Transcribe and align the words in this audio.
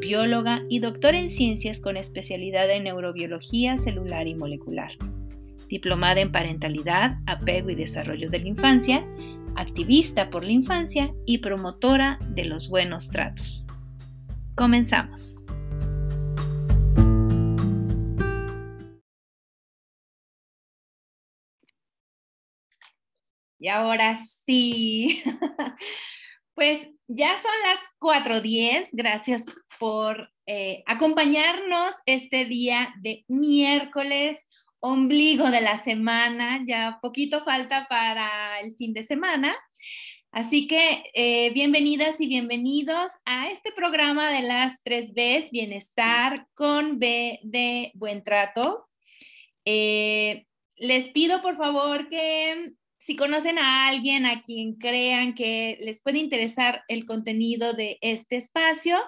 bióloga 0.00 0.62
y 0.68 0.78
doctora 0.78 1.18
en 1.18 1.30
ciencias 1.30 1.80
con 1.80 1.96
especialidad 1.96 2.70
en 2.70 2.84
neurobiología 2.84 3.76
celular 3.76 4.26
y 4.26 4.34
molecular. 4.34 4.92
Diplomada 5.68 6.20
en 6.20 6.32
parentalidad, 6.32 7.18
apego 7.26 7.70
y 7.70 7.74
desarrollo 7.74 8.30
de 8.30 8.40
la 8.40 8.48
infancia, 8.48 9.06
activista 9.56 10.30
por 10.30 10.44
la 10.44 10.52
infancia 10.52 11.12
y 11.26 11.38
promotora 11.38 12.18
de 12.28 12.44
los 12.44 12.68
buenos 12.68 13.10
tratos. 13.10 13.66
Comenzamos. 14.54 15.36
Y 23.64 23.68
ahora 23.68 24.14
sí, 24.44 25.22
pues 26.54 26.80
ya 27.08 27.34
son 27.40 27.52
las 27.64 27.78
4.10. 28.00 28.88
Gracias 28.92 29.44
por 29.78 30.30
eh, 30.46 30.82
acompañarnos 30.86 31.94
este 32.06 32.44
día 32.44 32.94
de 33.00 33.24
miércoles, 33.28 34.46
ombligo 34.80 35.50
de 35.50 35.60
la 35.60 35.76
semana. 35.76 36.60
Ya 36.66 36.98
poquito 37.02 37.44
falta 37.44 37.86
para 37.88 38.60
el 38.60 38.74
fin 38.76 38.92
de 38.92 39.02
semana. 39.02 39.56
Así 40.30 40.66
que 40.66 41.04
eh, 41.14 41.50
bienvenidas 41.50 42.20
y 42.20 42.26
bienvenidos 42.26 43.12
a 43.24 43.50
este 43.50 43.70
programa 43.70 44.32
de 44.32 44.42
las 44.42 44.82
tres 44.82 45.12
Bs, 45.14 45.52
bienestar 45.52 46.48
con 46.54 46.98
B 46.98 47.38
de 47.44 47.92
buen 47.94 48.24
trato. 48.24 48.88
Eh, 49.64 50.46
les 50.76 51.08
pido 51.10 51.40
por 51.40 51.56
favor 51.56 52.08
que 52.08 52.72
si 53.04 53.16
conocen 53.16 53.58
a 53.58 53.88
alguien 53.88 54.24
a 54.24 54.40
quien 54.40 54.76
crean 54.76 55.34
que 55.34 55.76
les 55.82 56.00
puede 56.00 56.18
interesar 56.18 56.84
el 56.88 57.04
contenido 57.04 57.74
de 57.74 57.98
este 58.00 58.36
espacio, 58.36 58.98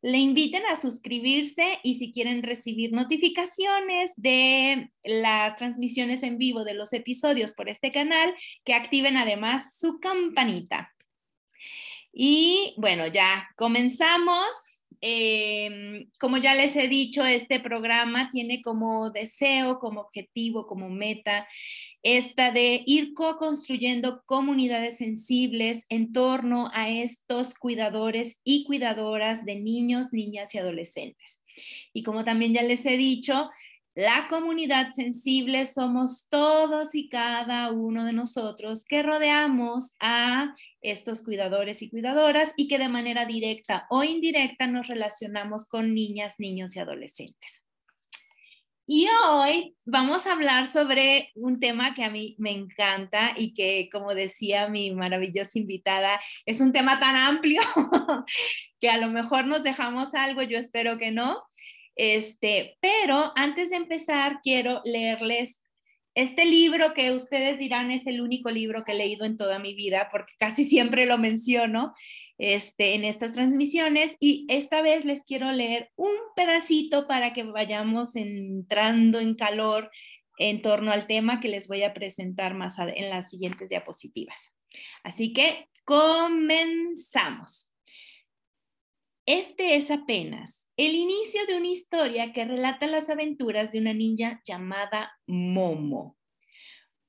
le 0.00 0.16
inviten 0.16 0.62
a 0.64 0.80
suscribirse 0.80 1.78
y 1.82 1.96
si 1.96 2.12
quieren 2.12 2.42
recibir 2.42 2.92
notificaciones 2.92 4.12
de 4.16 4.90
las 5.04 5.54
transmisiones 5.56 6.22
en 6.22 6.38
vivo 6.38 6.64
de 6.64 6.72
los 6.72 6.94
episodios 6.94 7.52
por 7.52 7.68
este 7.68 7.90
canal, 7.90 8.34
que 8.64 8.72
activen 8.72 9.18
además 9.18 9.78
su 9.78 10.00
campanita. 10.00 10.90
Y 12.10 12.72
bueno, 12.78 13.06
ya 13.06 13.50
comenzamos. 13.56 14.71
Em, 15.04 16.08
como 16.20 16.36
ya 16.36 16.54
les 16.54 16.76
he 16.76 16.86
dicho, 16.86 17.24
este 17.24 17.58
programa 17.58 18.30
tiene 18.30 18.62
como 18.62 19.10
deseo, 19.10 19.80
como 19.80 20.00
objetivo, 20.00 20.68
como 20.68 20.88
meta, 20.90 21.48
esta 22.04 22.52
de 22.52 22.84
ir 22.86 23.12
co-construyendo 23.12 24.22
comunidades 24.26 24.98
sensibles 24.98 25.86
en 25.88 26.12
torno 26.12 26.70
a 26.72 26.88
estos 26.88 27.54
cuidadores 27.54 28.40
y 28.44 28.62
cuidadoras 28.62 29.44
de 29.44 29.56
niños, 29.56 30.12
niñas 30.12 30.54
y 30.54 30.58
adolescentes. 30.58 31.42
Y 31.92 32.04
como 32.04 32.24
también 32.24 32.54
ya 32.54 32.62
les 32.62 32.86
he 32.86 32.96
dicho, 32.96 33.50
la 33.94 34.26
comunidad 34.28 34.92
sensible 34.92 35.66
somos 35.66 36.28
todos 36.30 36.94
y 36.94 37.08
cada 37.08 37.70
uno 37.70 38.04
de 38.04 38.14
nosotros 38.14 38.84
que 38.84 39.02
rodeamos 39.02 39.92
a 40.00 40.54
estos 40.80 41.22
cuidadores 41.22 41.82
y 41.82 41.90
cuidadoras 41.90 42.54
y 42.56 42.68
que 42.68 42.78
de 42.78 42.88
manera 42.88 43.26
directa 43.26 43.86
o 43.90 44.02
indirecta 44.02 44.66
nos 44.66 44.88
relacionamos 44.88 45.66
con 45.66 45.94
niñas, 45.94 46.36
niños 46.38 46.74
y 46.74 46.80
adolescentes. 46.80 47.64
Y 48.86 49.06
hoy 49.28 49.76
vamos 49.84 50.26
a 50.26 50.32
hablar 50.32 50.66
sobre 50.66 51.30
un 51.34 51.60
tema 51.60 51.94
que 51.94 52.02
a 52.02 52.10
mí 52.10 52.34
me 52.38 52.50
encanta 52.50 53.32
y 53.36 53.54
que, 53.54 53.88
como 53.92 54.14
decía 54.14 54.68
mi 54.68 54.90
maravillosa 54.90 55.58
invitada, 55.58 56.20
es 56.46 56.60
un 56.60 56.72
tema 56.72 56.98
tan 56.98 57.14
amplio 57.14 57.60
que 58.80 58.90
a 58.90 58.98
lo 58.98 59.08
mejor 59.08 59.46
nos 59.46 59.62
dejamos 59.62 60.14
algo, 60.14 60.42
yo 60.42 60.58
espero 60.58 60.98
que 60.98 61.12
no, 61.12 61.42
este, 61.96 62.78
pero 62.80 63.32
antes 63.36 63.70
de 63.70 63.76
empezar, 63.76 64.40
quiero 64.42 64.80
leerles 64.84 65.62
este 66.14 66.44
libro 66.44 66.92
que 66.92 67.12
ustedes 67.12 67.58
dirán 67.58 67.90
es 67.90 68.06
el 68.06 68.20
único 68.20 68.50
libro 68.50 68.84
que 68.84 68.92
he 68.92 68.96
leído 68.96 69.24
en 69.24 69.36
toda 69.36 69.58
mi 69.58 69.74
vida, 69.74 70.08
porque 70.10 70.34
casi 70.38 70.64
siempre 70.64 71.06
lo 71.06 71.18
menciono 71.18 71.94
este, 72.38 72.94
en 72.94 73.04
estas 73.04 73.32
transmisiones. 73.32 74.16
Y 74.20 74.46
esta 74.48 74.82
vez 74.82 75.04
les 75.04 75.24
quiero 75.24 75.50
leer 75.52 75.90
un 75.96 76.12
pedacito 76.36 77.06
para 77.06 77.32
que 77.32 77.44
vayamos 77.44 78.14
entrando 78.16 79.20
en 79.20 79.34
calor 79.34 79.90
en 80.38 80.60
torno 80.60 80.92
al 80.92 81.06
tema 81.06 81.40
que 81.40 81.48
les 81.48 81.68
voy 81.68 81.82
a 81.82 81.94
presentar 81.94 82.54
más 82.54 82.76
en 82.78 83.10
las 83.10 83.30
siguientes 83.30 83.70
diapositivas. 83.70 84.52
Así 85.02 85.32
que 85.32 85.68
comenzamos. 85.84 87.70
Este 89.24 89.76
es 89.76 89.90
apenas 89.90 90.61
el 90.76 90.94
inicio 90.94 91.44
de 91.46 91.56
una 91.56 91.68
historia 91.68 92.32
que 92.32 92.44
relata 92.44 92.86
las 92.86 93.10
aventuras 93.10 93.72
de 93.72 93.80
una 93.80 93.92
niña 93.92 94.40
llamada 94.44 95.12
Momo. 95.26 96.16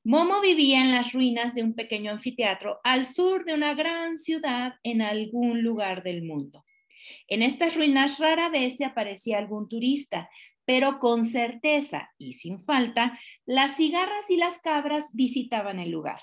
Momo 0.04 0.42
vivía 0.42 0.82
en 0.82 0.92
las 0.92 1.14
ruinas 1.14 1.56
de 1.56 1.64
un 1.64 1.74
pequeño 1.74 2.12
anfiteatro 2.12 2.82
al 2.84 3.06
sur 3.06 3.46
de 3.46 3.54
una 3.54 3.74
gran 3.74 4.18
ciudad 4.18 4.74
en 4.84 5.02
algún 5.02 5.64
lugar 5.64 6.04
del 6.04 6.24
mundo. 6.24 6.66
En 7.28 7.42
estas 7.42 7.76
ruinas 7.76 8.20
rara 8.20 8.50
vez 8.50 8.76
se 8.76 8.86
aparecía 8.86 9.38
algún 9.38 9.70
turista, 9.70 10.30
pero 10.66 11.00
con 11.00 11.24
certeza 11.24 12.12
y 12.18 12.34
sin 12.34 12.64
falta, 12.64 13.18
las 13.46 13.78
cigarras 13.78 14.30
y 14.30 14.36
las 14.36 14.60
cabras 14.60 15.12
visitaban 15.14 15.80
el 15.80 15.90
lugar. 15.90 16.20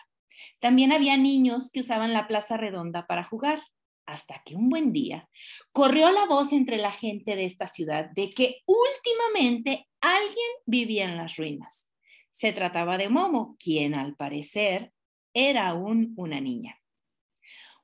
También 0.59 0.93
había 0.93 1.17
niños 1.17 1.71
que 1.71 1.81
usaban 1.81 2.13
la 2.13 2.27
plaza 2.29 2.59
redonda 2.59 3.07
para 3.07 3.25
jugar 3.25 3.63
hasta 4.11 4.43
que 4.45 4.57
un 4.57 4.69
buen 4.69 4.93
día 4.93 5.29
corrió 5.73 6.11
la 6.11 6.27
voz 6.27 6.53
entre 6.53 6.79
la 6.79 6.93
gente 6.93 7.37
de 7.37 7.45
esta 7.45 7.67
ciudad 7.69 8.11
de 8.11 8.31
que 8.31 8.63
últimamente 8.67 9.89
alguien 10.01 10.51
vivía 10.67 11.05
en 11.05 11.17
las 11.17 11.37
ruinas. 11.37 11.89
Se 12.31 12.53
trataba 12.53 12.99
de 12.99 13.09
Momo, 13.09 13.57
quien 13.59 13.95
al 13.95 14.17
parecer 14.17 14.93
era 15.35 15.69
aún 15.69 16.15
una 16.17 16.41
niña. 16.41 16.77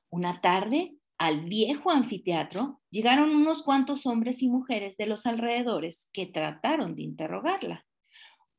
Una 0.09 0.41
tarde, 0.41 0.95
al 1.17 1.45
viejo 1.45 1.91
anfiteatro, 1.91 2.81
llegaron 2.91 3.35
unos 3.35 3.63
cuantos 3.63 4.05
hombres 4.05 4.41
y 4.41 4.49
mujeres 4.49 4.97
de 4.97 5.05
los 5.05 5.25
alrededores 5.25 6.09
que 6.11 6.25
trataron 6.25 6.95
de 6.95 7.03
interrogarla. 7.03 7.85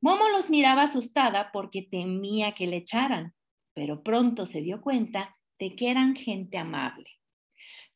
Momo 0.01 0.28
los 0.28 0.51
miraba 0.51 0.83
asustada 0.83 1.51
porque 1.53 1.83
temía 1.83 2.55
que 2.55 2.67
le 2.67 2.77
echaran, 2.77 3.34
pero 3.75 4.03
pronto 4.03 4.47
se 4.47 4.61
dio 4.61 4.81
cuenta 4.81 5.37
de 5.59 5.75
que 5.75 5.91
eran 5.91 6.15
gente 6.15 6.59
amable. 6.59 7.18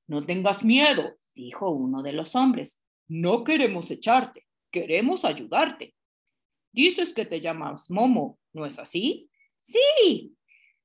No 0.06 0.22
tengas 0.22 0.64
miedo, 0.64 1.16
dijo 1.34 1.70
uno 1.70 2.02
de 2.02 2.12
los 2.12 2.34
hombres. 2.34 2.80
No 3.08 3.44
queremos 3.44 3.90
echarte, 3.90 4.46
queremos 4.70 5.24
ayudarte. 5.24 5.94
Dices 6.72 7.12
que 7.12 7.26
te 7.26 7.40
llamas 7.40 7.90
Momo, 7.90 8.38
¿no 8.52 8.64
es 8.66 8.78
así? 8.78 9.30
Sí. 9.62 10.34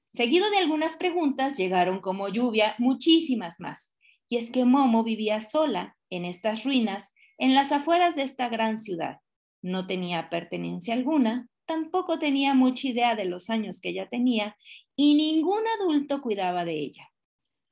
Seguido 0.07 0.49
de 0.49 0.57
algunas 0.57 0.95
preguntas, 0.95 1.57
llegaron 1.57 1.99
como 1.99 2.29
lluvia 2.29 2.75
muchísimas 2.77 3.59
más. 3.59 3.93
Y 4.29 4.37
es 4.37 4.51
que 4.51 4.65
Momo 4.65 5.03
vivía 5.03 5.41
sola 5.41 5.97
en 6.09 6.25
estas 6.25 6.63
ruinas, 6.63 7.13
en 7.37 7.53
las 7.53 7.71
afueras 7.71 8.15
de 8.15 8.23
esta 8.23 8.49
gran 8.49 8.77
ciudad. 8.77 9.19
No 9.61 9.87
tenía 9.87 10.29
pertenencia 10.29 10.93
alguna, 10.93 11.49
tampoco 11.65 12.19
tenía 12.19 12.53
mucha 12.53 12.87
idea 12.87 13.15
de 13.15 13.25
los 13.25 13.49
años 13.49 13.79
que 13.79 13.89
ella 13.89 14.09
tenía 14.09 14.57
y 14.95 15.15
ningún 15.15 15.61
adulto 15.79 16.21
cuidaba 16.21 16.65
de 16.65 16.73
ella. 16.79 17.09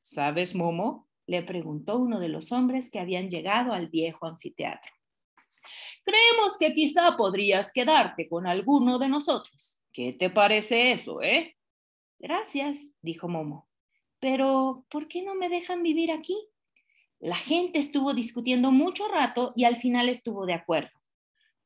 ¿Sabes, 0.02 0.54
Momo? 0.54 1.05
Le 1.28 1.44
preguntó 1.44 1.98
uno 1.98 2.20
de 2.20 2.30
los 2.30 2.52
hombres 2.52 2.90
que 2.90 3.00
habían 3.00 3.30
llegado 3.30 3.74
al 3.74 3.88
viejo 3.88 4.26
anfiteatro. 4.26 4.92
Creemos 6.04 6.58
que 6.60 6.74
quizá 6.74 7.18
podrías 7.18 7.72
quedarte 7.72 8.30
con 8.30 8.46
alguno 8.46 9.00
de 9.00 9.10
nosotros. 9.10 9.80
¿Qué 9.92 10.14
te 10.14 10.30
parece 10.30 10.92
eso, 10.92 11.22
eh? 11.22 11.56
Gracias, 12.20 12.92
dijo 13.02 13.28
Momo. 13.28 13.68
Pero, 14.20 14.86
¿por 14.90 15.08
qué 15.08 15.24
no 15.24 15.36
me 15.36 15.50
dejan 15.50 15.84
vivir 15.84 16.12
aquí? 16.12 16.38
La 17.20 17.36
gente 17.36 17.80
estuvo 17.80 18.14
discutiendo 18.14 18.72
mucho 18.72 19.08
rato 19.08 19.54
y 19.56 19.64
al 19.64 19.78
final 19.78 20.10
estuvo 20.10 20.46
de 20.46 20.54
acuerdo. 20.54 20.92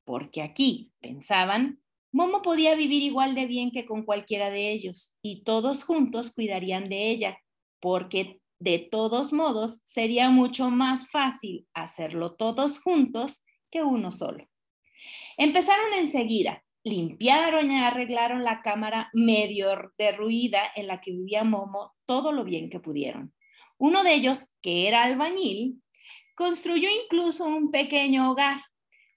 Porque 0.06 0.41
aquí, 0.41 0.91
pensaban, 1.01 1.81
Momo 2.11 2.41
podía 2.41 2.75
vivir 2.75 3.03
igual 3.03 3.35
de 3.35 3.45
bien 3.45 3.71
que 3.71 3.85
con 3.85 4.03
cualquiera 4.03 4.50
de 4.50 4.71
ellos 4.71 5.17
y 5.21 5.44
todos 5.44 5.83
juntos 5.83 6.31
cuidarían 6.33 6.89
de 6.89 7.11
ella, 7.11 7.38
porque 7.79 8.39
de 8.59 8.79
todos 8.79 9.33
modos, 9.33 9.79
sería 9.85 10.29
mucho 10.29 10.69
más 10.69 11.09
fácil 11.09 11.67
hacerlo 11.73 12.35
todos 12.35 12.79
juntos 12.79 13.44
que 13.71 13.83
uno 13.83 14.11
solo. 14.11 14.47
Empezaron 15.38 15.94
enseguida 15.97 16.63
limpiaron 16.83 17.71
y 17.71 17.77
arreglaron 17.77 18.44
la 18.44 18.61
cámara 18.61 19.09
medio 19.13 19.69
derruida 19.97 20.61
en 20.75 20.88
la 20.88 21.01
que 21.01 21.11
vivía 21.11 21.44
Momo 21.44 21.94
todo 22.06 22.31
lo 22.31 22.44
bien 22.44 22.69
que 22.69 22.79
pudieron. 22.79 23.33
Uno 23.77 24.03
de 24.03 24.13
ellos, 24.13 24.50
que 24.61 24.88
era 24.88 25.03
albañil, 25.03 25.81
construyó 26.35 26.89
incluso 27.03 27.45
un 27.45 27.71
pequeño 27.71 28.31
hogar. 28.31 28.57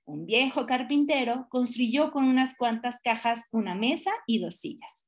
Un 0.05 0.27
viejo 0.27 0.67
carpintero 0.67 1.47
construyó 1.49 2.11
con 2.13 2.25
unas 2.25 2.57
cuantas 2.57 2.97
cajas 3.03 3.47
una 3.53 3.75
mesa 3.75 4.11
y 4.27 4.39
dos 4.39 4.57
sillas. 4.57 5.02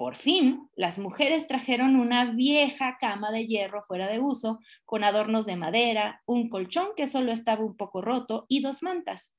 Por 0.00 0.16
fin, 0.16 0.66
las 0.76 0.98
mujeres 0.98 1.46
trajeron 1.46 1.94
una 1.94 2.32
vieja 2.32 2.96
cama 2.98 3.30
de 3.30 3.46
hierro 3.46 3.82
fuera 3.82 4.08
de 4.08 4.18
uso, 4.18 4.58
con 4.86 5.04
adornos 5.04 5.44
de 5.44 5.56
madera, 5.56 6.22
un 6.24 6.48
colchón 6.48 6.88
que 6.96 7.06
solo 7.06 7.32
estaba 7.32 7.62
un 7.62 7.76
poco 7.76 8.00
roto 8.00 8.46
y 8.48 8.62
dos 8.62 8.82
mantas. 8.82 9.34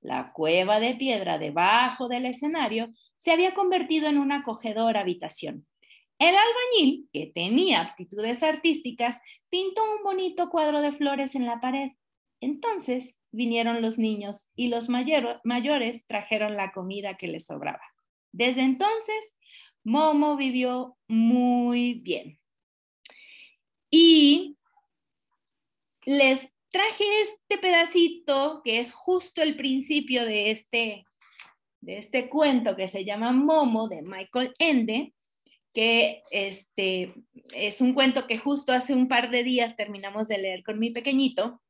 La 0.00 0.32
cueva 0.32 0.78
de 0.78 0.94
piedra 0.94 1.38
debajo 1.38 2.06
del 2.06 2.26
escenario 2.26 2.94
se 3.16 3.32
había 3.32 3.54
convertido 3.54 4.06
en 4.06 4.18
una 4.18 4.36
acogedora 4.36 5.00
habitación. 5.00 5.66
El 6.20 6.36
albañil, 6.36 7.08
que 7.12 7.32
tenía 7.34 7.80
aptitudes 7.80 8.44
artísticas, 8.44 9.20
pintó 9.50 9.82
un 9.96 10.04
bonito 10.04 10.48
cuadro 10.48 10.80
de 10.80 10.92
flores 10.92 11.34
en 11.34 11.44
la 11.44 11.60
pared. 11.60 11.90
Entonces 12.40 13.16
vinieron 13.32 13.82
los 13.82 13.98
niños 13.98 14.46
y 14.54 14.68
los 14.68 14.88
mayores 14.88 16.06
trajeron 16.06 16.56
la 16.56 16.70
comida 16.70 17.16
que 17.16 17.26
les 17.26 17.46
sobraba. 17.46 17.82
Desde 18.30 18.62
entonces, 18.62 19.34
Momo 19.84 20.36
vivió 20.36 20.96
muy 21.08 21.94
bien. 21.94 22.38
Y 23.90 24.56
les 26.06 26.48
traje 26.70 27.04
este 27.22 27.58
pedacito 27.58 28.60
que 28.64 28.80
es 28.80 28.92
justo 28.92 29.42
el 29.42 29.56
principio 29.56 30.24
de 30.24 30.50
este, 30.50 31.04
de 31.80 31.98
este 31.98 32.28
cuento 32.28 32.74
que 32.74 32.88
se 32.88 33.04
llama 33.04 33.32
Momo 33.32 33.88
de 33.88 34.02
Michael 34.02 34.52
Ende, 34.58 35.14
que 35.72 36.22
este, 36.30 37.14
es 37.54 37.80
un 37.80 37.94
cuento 37.94 38.26
que 38.26 38.38
justo 38.38 38.72
hace 38.72 38.94
un 38.94 39.06
par 39.06 39.30
de 39.30 39.44
días 39.44 39.76
terminamos 39.76 40.28
de 40.28 40.38
leer 40.38 40.64
con 40.64 40.78
mi 40.78 40.90
pequeñito, 40.90 41.62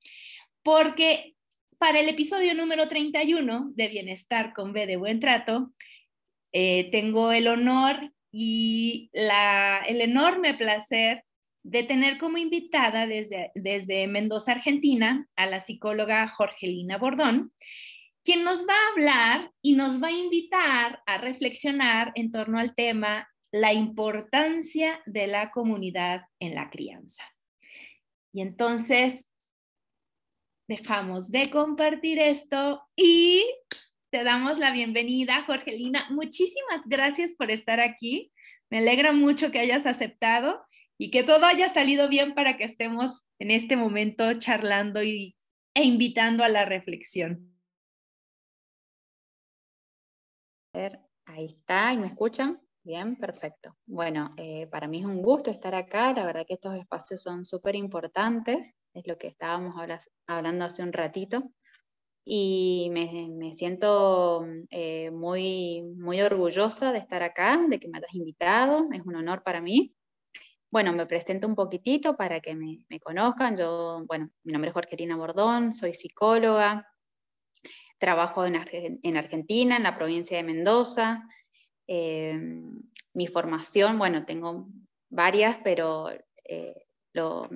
porque 0.63 1.35
para 1.79 2.01
el 2.01 2.09
episodio 2.09 2.55
número 2.55 2.89
31 2.89 3.73
de 3.75 3.89
Bienestar 3.89 4.55
con 4.55 4.73
B 4.73 4.87
de 4.87 4.97
Buen 4.97 5.21
Trato, 5.21 5.73
eh, 6.55 6.89
tengo 6.93 7.33
el 7.33 7.49
honor 7.49 8.13
y 8.31 9.11
la, 9.13 9.83
el 9.89 10.01
enorme 10.01 10.55
placer 10.55 11.25
de 11.65 11.83
tener 11.83 12.17
como 12.17 12.39
invitada 12.39 13.09
desde, 13.09 13.51
desde 13.57 14.07
Mendoza, 14.07 14.53
Argentina, 14.53 15.29
a 15.35 15.47
la 15.47 15.59
psicóloga 15.59 16.29
Jorgelina 16.29 16.97
Bordón, 16.97 17.53
quien 18.23 18.45
nos 18.45 18.69
va 18.69 18.73
a 18.73 18.93
hablar 18.93 19.53
y 19.63 19.75
nos 19.75 20.01
va 20.01 20.09
a 20.09 20.13
invitar 20.13 21.03
a 21.07 21.19
reflexionar 21.19 22.13
en 22.15 22.31
torno 22.31 22.61
al 22.61 22.75
tema 22.77 23.29
la 23.51 23.73
importancia 23.73 25.03
de 25.07 25.27
la 25.27 25.51
comunidad 25.51 26.23
en 26.39 26.55
la 26.55 26.71
crianza. 26.71 27.25
Y 28.33 28.43
entonces, 28.43 29.27
dejamos 30.69 31.33
de 31.33 31.51
compartir 31.51 32.21
esto 32.21 32.83
y 32.97 33.45
te 34.15 34.23
damos 34.23 34.59
la 34.59 34.71
bienvenida, 34.71 35.43
Jorgelina. 35.43 36.07
Muchísimas 36.09 36.83
gracias 36.87 37.35
por 37.35 37.51
estar 37.51 37.81
aquí. 37.81 38.33
Me 38.71 38.79
alegra 38.79 39.11
mucho 39.11 39.51
que 39.51 39.59
hayas 39.59 39.87
aceptado 39.87 40.65
y 40.97 41.11
que 41.11 41.25
todo 41.25 41.45
haya 41.45 41.69
salido 41.69 42.09
bien 42.09 42.33
para 42.33 42.57
que 42.57 42.63
estemos 42.63 43.25
en 43.41 43.51
este 43.51 43.77
momento 43.77 44.33
charlando 44.35 45.03
y, 45.03 45.37
e 45.75 45.83
invitando 45.83 46.45
a 46.45 46.49
la 46.49 46.65
reflexión. 46.65 47.59
Ahí 51.27 51.47
está, 51.47 51.93
¿y 51.93 51.99
me 51.99 52.07
escuchan? 52.07 52.61
Bien, 52.85 53.17
perfecto. 53.17 53.77
Bueno, 53.85 54.31
eh, 54.37 54.69
para 54.69 54.87
mí 54.87 55.01
es 55.01 55.07
un 55.07 55.23
gusto 55.23 55.51
estar 55.51 55.75
acá, 55.75 56.13
la 56.13 56.25
verdad 56.25 56.47
que 56.47 56.55
estos 56.55 56.77
espacios 56.77 57.21
son 57.21 57.45
súper 57.45 57.75
importantes, 57.75 58.77
es 58.93 59.09
lo 59.09 59.19
que 59.19 59.27
estábamos 59.27 59.75
hablando 60.29 60.65
hace 60.67 60.85
un 60.85 60.93
ratito, 60.93 61.51
y 62.25 62.89
me, 62.91 63.53
siento 63.53 64.47
eh, 64.71 65.11
muy, 65.11 65.83
muy 65.83 66.23
orgullosa 66.23 66.93
de 66.93 66.99
estar 66.99 67.23
acá, 67.23 67.61
de 67.69 67.79
que 67.79 67.89
me 67.89 67.99
hayas 67.99 68.15
invitado, 68.15 68.89
es 68.93 69.03
un 69.03 69.17
honor 69.17 69.43
para 69.43 69.61
mí. 69.61 69.95
Bueno, 70.71 70.93
me 70.93 71.07
presento 71.07 71.47
un 71.47 71.55
poquitito 71.55 72.17
para 72.17 72.41
que 72.41 72.57
me, 72.57 73.01
conozcan. 73.01 73.57
Yo, 73.57 74.05
bueno, 74.07 74.31
mi 74.43 74.53
nombre 74.53 74.71
es 74.71 74.75
Jorgelina 74.75 75.17
Bordón, 75.17 75.73
soy 75.73 75.95
psicóloga, 75.95 76.89
trabajo 77.99 78.45
en, 78.47 78.57
Argentina, 79.17 79.77
en 79.77 79.83
la 79.83 79.95
provincia 79.95 80.37
de 80.37 80.43
Mendoza. 80.43 81.29
Eh, 81.87 82.41
mi 83.13 83.27
formación, 83.27 83.99
bueno, 83.99 84.25
tengo 84.25 84.67
varias, 85.11 85.59
pero 85.63 86.11
eh, 86.43 86.87
lo, 87.13 87.49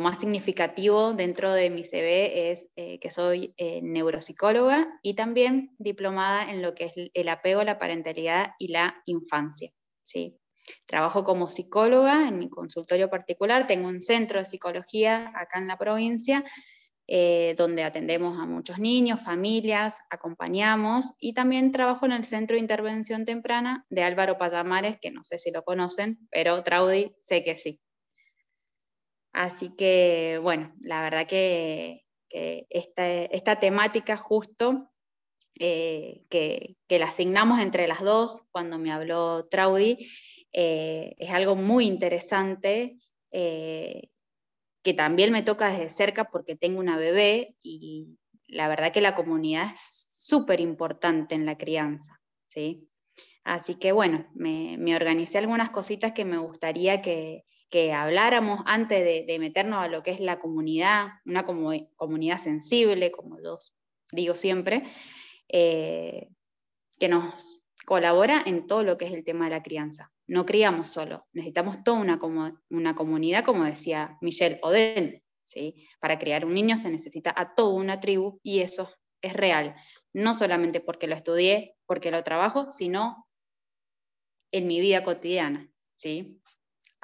más 0.00 0.18
significativo 0.18 1.12
dentro 1.12 1.52
de 1.52 1.70
mi 1.70 1.84
CV 1.84 2.50
es 2.50 2.70
eh, 2.76 2.98
que 3.00 3.10
soy 3.10 3.54
neuropsicóloga 3.82 4.98
y 5.02 5.14
también 5.14 5.74
diplomada 5.78 6.50
en 6.50 6.62
lo 6.62 6.74
que 6.74 6.86
es 6.86 6.92
el 7.12 7.28
apego, 7.28 7.64
la 7.64 7.78
parentalidad 7.78 8.52
y 8.58 8.68
la 8.68 9.02
infancia. 9.06 9.70
¿sí? 10.02 10.38
Trabajo 10.86 11.24
como 11.24 11.48
psicóloga 11.48 12.28
en 12.28 12.38
mi 12.38 12.48
consultorio 12.48 13.10
particular, 13.10 13.66
tengo 13.66 13.88
un 13.88 14.00
centro 14.00 14.38
de 14.38 14.46
psicología 14.46 15.32
acá 15.34 15.58
en 15.58 15.68
la 15.68 15.78
provincia, 15.78 16.44
eh, 17.06 17.54
donde 17.58 17.84
atendemos 17.84 18.38
a 18.38 18.46
muchos 18.46 18.78
niños, 18.78 19.20
familias, 19.20 20.00
acompañamos 20.08 21.12
y 21.18 21.34
también 21.34 21.70
trabajo 21.70 22.06
en 22.06 22.12
el 22.12 22.24
Centro 22.24 22.54
de 22.54 22.60
Intervención 22.60 23.26
Temprana 23.26 23.84
de 23.90 24.02
Álvaro 24.02 24.38
Payamares, 24.38 24.96
que 25.00 25.10
no 25.10 25.22
sé 25.22 25.38
si 25.38 25.50
lo 25.50 25.64
conocen, 25.64 26.18
pero 26.30 26.62
Traudy 26.62 27.14
sé 27.18 27.42
que 27.42 27.56
sí. 27.56 27.83
Así 29.34 29.74
que, 29.76 30.38
bueno, 30.40 30.72
la 30.78 31.02
verdad 31.02 31.26
que, 31.26 32.04
esta, 32.30 33.58
temática 33.58 34.16
justo 34.16 34.90
eh, 35.58 36.22
que, 36.30 36.76
la 36.88 37.06
asignamos 37.06 37.60
entre 37.60 37.86
las 37.88 38.00
dos 38.00 38.42
cuando 38.52 38.78
me 38.78 38.92
habló 38.92 39.46
Traudy, 39.46 39.98
eh, 40.52 41.14
es 41.18 41.30
algo 41.30 41.56
muy 41.56 41.84
interesante 41.84 42.96
eh, 43.32 44.08
que 44.82 44.94
también 44.94 45.32
me 45.32 45.42
toca 45.42 45.68
desde 45.68 45.88
cerca 45.88 46.30
porque 46.30 46.54
tengo 46.54 46.78
una 46.78 46.96
bebé 46.96 47.56
y 47.60 48.20
la 48.46 48.68
verdad 48.68 48.92
que 48.92 49.00
la 49.00 49.16
comunidad 49.16 49.72
es 49.74 50.06
súper 50.10 50.60
importante 50.60 51.34
en 51.34 51.44
la 51.44 51.58
crianza, 51.58 52.20
¿sí? 52.44 52.88
Así 53.42 53.80
que 53.80 53.90
bueno, 53.90 54.28
me, 54.34 54.94
organicé 54.94 55.38
algunas 55.38 55.70
cositas 55.70 56.12
que 56.12 56.24
me 56.24 56.38
gustaría 56.38 57.02
que, 57.02 57.44
habláramos 57.92 58.60
antes 58.66 59.26
de, 59.26 59.38
meternos 59.38 59.82
a 59.82 59.88
lo 59.88 60.02
que 60.02 60.12
es 60.12 60.20
la 60.20 60.38
comunidad, 60.38 61.08
una 61.24 61.44
comunidad 61.44 62.38
sensible, 62.38 63.10
como 63.10 63.40
yo 63.40 63.58
digo 64.12 64.34
siempre, 64.34 64.84
eh, 65.48 66.28
que 66.98 67.08
nos 67.08 67.62
colabora 67.86 68.42
en 68.46 68.66
todo 68.66 68.82
lo 68.82 68.96
que 68.96 69.06
es 69.06 69.12
el 69.12 69.24
tema 69.24 69.46
de 69.46 69.50
la 69.50 69.62
crianza 69.62 70.14
no 70.26 70.46
criamos 70.46 70.88
solo, 70.88 71.26
necesitamos 71.32 71.82
toda 71.84 71.98
una, 71.98 72.18
una 72.70 72.94
comunidad, 72.94 73.44
como 73.44 73.64
decía 73.64 74.16
Michelle 74.20 74.58
Oden. 74.62 75.22
¿sí? 75.42 75.86
Para 76.00 76.18
criar 76.18 76.44
un 76.44 76.54
niño 76.54 76.76
se 76.76 76.90
necesita 76.90 77.32
a 77.36 77.54
toda 77.54 77.74
una 77.74 78.00
tribu 78.00 78.40
y 78.42 78.60
eso 78.60 78.90
es 79.20 79.34
real, 79.34 79.74
no 80.12 80.34
solamente 80.34 80.80
porque 80.80 81.06
lo 81.06 81.14
estudié, 81.14 81.76
porque 81.86 82.10
lo 82.10 82.22
trabajo, 82.24 82.68
sino 82.68 83.26
en 84.52 84.66
mi 84.66 84.80
vida 84.80 85.04
cotidiana. 85.04 85.70
¿sí? 85.96 86.40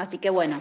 Así 0.00 0.16
que 0.16 0.30
bueno, 0.30 0.58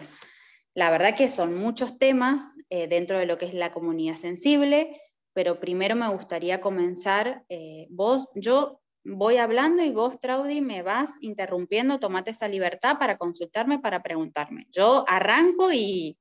la 0.74 0.91
verdad 0.91 1.15
que 1.15 1.29
son 1.29 1.55
muchos 1.55 1.98
temas 1.98 2.58
eh, 2.69 2.89
dentro 2.89 3.17
de 3.17 3.25
lo 3.25 3.38
que 3.38 3.46
es 3.46 3.53
la 3.53 3.72
comunidad 3.72 4.17
sensible, 4.17 5.00
pero 5.31 5.62
primero 5.62 5.96
me 5.96 6.10
gustaría 6.10 6.60
comenzar, 6.60 7.46
eh, 7.48 7.88
vos, 7.89 8.27
yo 8.36 8.81
voy 9.05 9.38
hablando 9.38 9.81
y 9.81 9.91
vos, 9.91 10.19
Traudy, 10.19 10.60
me 10.60 10.81
vas 10.81 11.19
interrumpiendo, 11.22 12.01
tomate 12.01 12.31
esa 12.31 12.50
libertad 12.50 12.98
para 13.00 13.17
consultarme, 13.17 13.79
para 13.79 14.03
preguntarme. 14.03 14.65
Yo 14.72 15.05
arranco 15.08 15.72
y, 15.72 16.17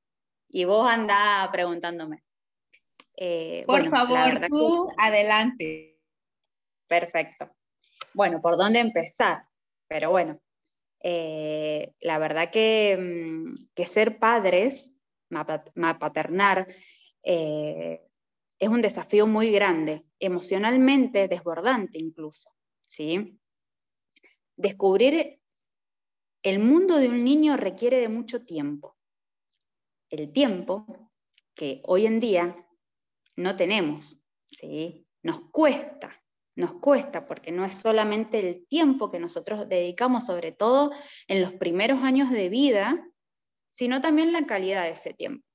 vos 0.64 0.88
anda 0.88 1.48
preguntándome. 1.50 2.22
Eh, 3.16 3.64
por 3.66 3.90
favor, 3.90 4.46
tú 4.48 4.92
adelante. 4.96 5.98
Perfecto. 6.86 7.50
Bueno, 8.14 8.40
¿por 8.40 8.56
dónde 8.56 8.78
empezar? 8.78 9.42
Pero 9.88 10.10
bueno, 10.10 10.40
eh, 11.00 11.92
la 12.00 12.18
verdad 12.18 12.50
que, 12.50 12.96
mm, 12.98 13.82
ser 13.84 14.18
padres, 14.18 15.04
maternar, 15.28 16.66
eh, 17.22 18.00
es 18.58 18.68
un 18.68 18.82
desafío 18.82 19.26
muy 19.26 19.50
grande, 19.50 20.04
emocionalmente 20.18 21.28
desbordante 21.28 21.98
incluso. 21.98 22.50
¿sí? 22.82 23.38
Descubrir 24.56 25.40
el 26.42 26.58
mundo 26.58 26.96
de 26.96 27.08
un 27.08 27.24
niño 27.24 27.56
requiere 27.56 28.00
de 28.00 28.08
mucho 28.08 28.44
tiempo. 28.44 28.96
El 30.10 30.32
tiempo 30.32 31.10
que 31.54 31.82
hoy 31.84 32.06
en 32.06 32.18
día 32.18 32.56
no 33.36 33.56
tenemos, 33.56 34.18
¿sí? 34.46 35.06
Nos 35.22 35.40
cuesta, 35.50 36.10
nos 36.58 36.74
cuesta, 36.74 37.24
porque 37.24 37.52
no 37.52 37.64
es 37.64 37.76
solamente 37.76 38.40
el 38.40 38.66
tiempo 38.66 39.08
que 39.08 39.20
nosotros 39.20 39.68
dedicamos, 39.68 40.26
sobre 40.26 40.50
todo 40.50 40.90
en 41.28 41.40
los 41.40 41.52
primeros 41.52 42.02
años 42.02 42.32
de 42.32 42.48
vida, 42.48 43.08
sino 43.70 44.00
también 44.00 44.32
la 44.32 44.44
calidad 44.44 44.82
de 44.82 44.90
ese 44.90 45.14
tiempo. 45.14 45.46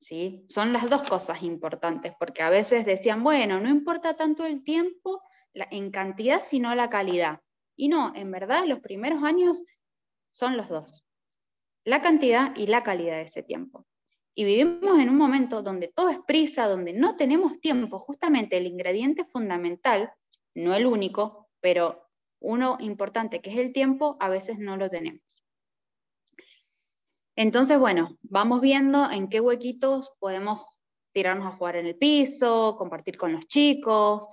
¿sí? 0.00 0.44
Son 0.48 0.72
las 0.72 0.88
dos 0.88 1.02
cosas 1.02 1.42
importantes, 1.42 2.12
porque 2.16 2.42
a 2.42 2.50
veces 2.50 2.86
decían, 2.86 3.24
bueno, 3.24 3.58
no 3.58 3.68
importa 3.68 4.14
tanto 4.14 4.46
el 4.46 4.62
tiempo 4.62 5.20
en 5.52 5.90
cantidad, 5.90 6.40
sino 6.40 6.76
la 6.76 6.88
calidad. 6.88 7.40
Y 7.76 7.88
no, 7.88 8.12
en 8.14 8.30
verdad 8.30 8.66
los 8.66 8.78
primeros 8.78 9.24
años 9.24 9.64
son 10.30 10.56
los 10.56 10.68
dos, 10.68 11.08
la 11.84 12.02
cantidad 12.02 12.54
y 12.54 12.68
la 12.68 12.84
calidad 12.84 13.16
de 13.16 13.22
ese 13.22 13.42
tiempo. 13.42 13.84
Y 14.36 14.44
vivimos 14.44 15.00
en 15.00 15.08
un 15.08 15.16
momento 15.16 15.60
donde 15.60 15.88
todo 15.88 16.08
es 16.08 16.20
prisa, 16.24 16.68
donde 16.68 16.92
no 16.92 17.16
tenemos 17.16 17.60
tiempo, 17.60 17.98
justamente 17.98 18.58
el 18.58 18.68
ingrediente 18.68 19.24
fundamental, 19.24 20.12
no 20.54 20.74
el 20.74 20.86
único, 20.86 21.48
pero 21.60 22.06
uno 22.40 22.76
importante 22.80 23.40
que 23.40 23.50
es 23.50 23.58
el 23.58 23.72
tiempo, 23.72 24.16
a 24.20 24.28
veces 24.28 24.58
no 24.58 24.76
lo 24.76 24.88
tenemos. 24.88 25.44
Entonces, 27.36 27.78
bueno, 27.78 28.08
vamos 28.22 28.60
viendo 28.60 29.10
en 29.10 29.28
qué 29.28 29.40
huequitos 29.40 30.12
podemos 30.18 30.66
tirarnos 31.12 31.46
a 31.46 31.56
jugar 31.56 31.76
en 31.76 31.86
el 31.86 31.96
piso, 31.96 32.76
compartir 32.76 33.16
con 33.16 33.32
los 33.32 33.46
chicos, 33.46 34.28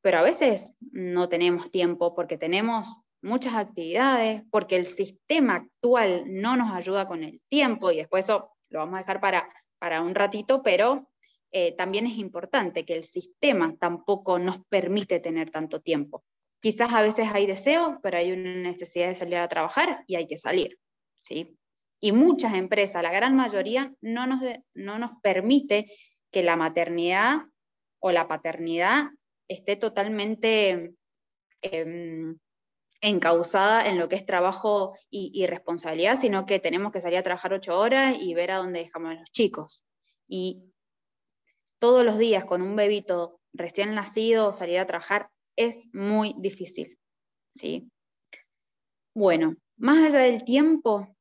pero 0.00 0.18
a 0.18 0.22
veces 0.22 0.76
no 0.92 1.28
tenemos 1.28 1.70
tiempo 1.70 2.14
porque 2.14 2.36
tenemos 2.36 2.96
muchas 3.22 3.54
actividades, 3.54 4.42
porque 4.50 4.76
el 4.76 4.86
sistema 4.86 5.54
actual 5.54 6.24
no 6.26 6.56
nos 6.56 6.72
ayuda 6.72 7.08
con 7.08 7.24
el 7.24 7.40
tiempo 7.48 7.90
y 7.90 7.96
después 7.96 8.24
eso 8.24 8.50
lo 8.68 8.80
vamos 8.80 8.96
a 8.96 8.98
dejar 8.98 9.20
para, 9.20 9.48
para 9.78 10.02
un 10.02 10.14
ratito, 10.14 10.62
pero 10.62 11.08
eh, 11.56 11.70
también 11.70 12.08
es 12.08 12.18
importante 12.18 12.84
que 12.84 12.94
el 12.94 13.04
sistema 13.04 13.76
tampoco 13.78 14.40
nos 14.40 14.58
permite 14.66 15.20
tener 15.20 15.50
tanto 15.50 15.80
tiempo. 15.80 16.24
Quizás 16.60 16.92
a 16.92 17.00
veces 17.00 17.28
hay 17.32 17.46
deseo, 17.46 18.00
pero 18.02 18.18
hay 18.18 18.32
una 18.32 18.56
necesidad 18.56 19.06
de 19.06 19.14
salir 19.14 19.36
a 19.36 19.46
trabajar 19.46 20.02
y 20.08 20.16
hay 20.16 20.26
que 20.26 20.36
salir, 20.36 20.80
¿sí? 21.20 21.56
Y 22.00 22.10
muchas 22.10 22.54
empresas, 22.54 23.04
la 23.04 23.12
gran 23.12 23.36
mayoría, 23.36 23.94
no 24.00 24.26
nos, 24.26 24.40
no 24.74 24.98
nos 24.98 25.12
permite 25.22 25.92
que 26.32 26.42
la 26.42 26.56
maternidad 26.56 27.42
o 28.00 28.10
la 28.10 28.26
paternidad 28.26 29.10
esté 29.46 29.76
totalmente 29.76 30.96
em, 31.62 32.36
encausada 33.00 33.86
en 33.86 34.00
lo 34.00 34.08
que 34.08 34.16
es 34.16 34.26
trabajo 34.26 34.98
y, 35.08 35.46
responsabilidad, 35.46 36.18
sino 36.18 36.46
que 36.46 36.58
tenemos 36.58 36.90
que 36.90 37.00
salir 37.00 37.18
a 37.18 37.22
trabajar 37.22 37.52
ocho 37.52 37.78
horas 37.78 38.16
y 38.20 38.34
ver 38.34 38.50
a 38.50 38.56
dónde 38.56 38.80
dejamos 38.80 39.12
a 39.12 39.20
los 39.20 39.30
chicos. 39.30 39.84
Y 40.26 40.73
todos 41.84 42.02
los 42.02 42.16
días 42.16 42.46
con 42.46 42.62
un 42.62 42.76
bebito 42.76 43.42
recién 43.52 43.94
nacido 43.94 44.54
salir 44.54 44.78
a 44.78 44.86
trabajar 44.86 45.28
es 45.54 45.90
muy 45.92 46.34
difícil. 46.38 46.98
¿sí? 47.54 47.90
Bueno, 49.14 49.56
más 49.76 50.02
allá 50.02 50.20
del 50.20 50.44
tiempo, 50.44 51.14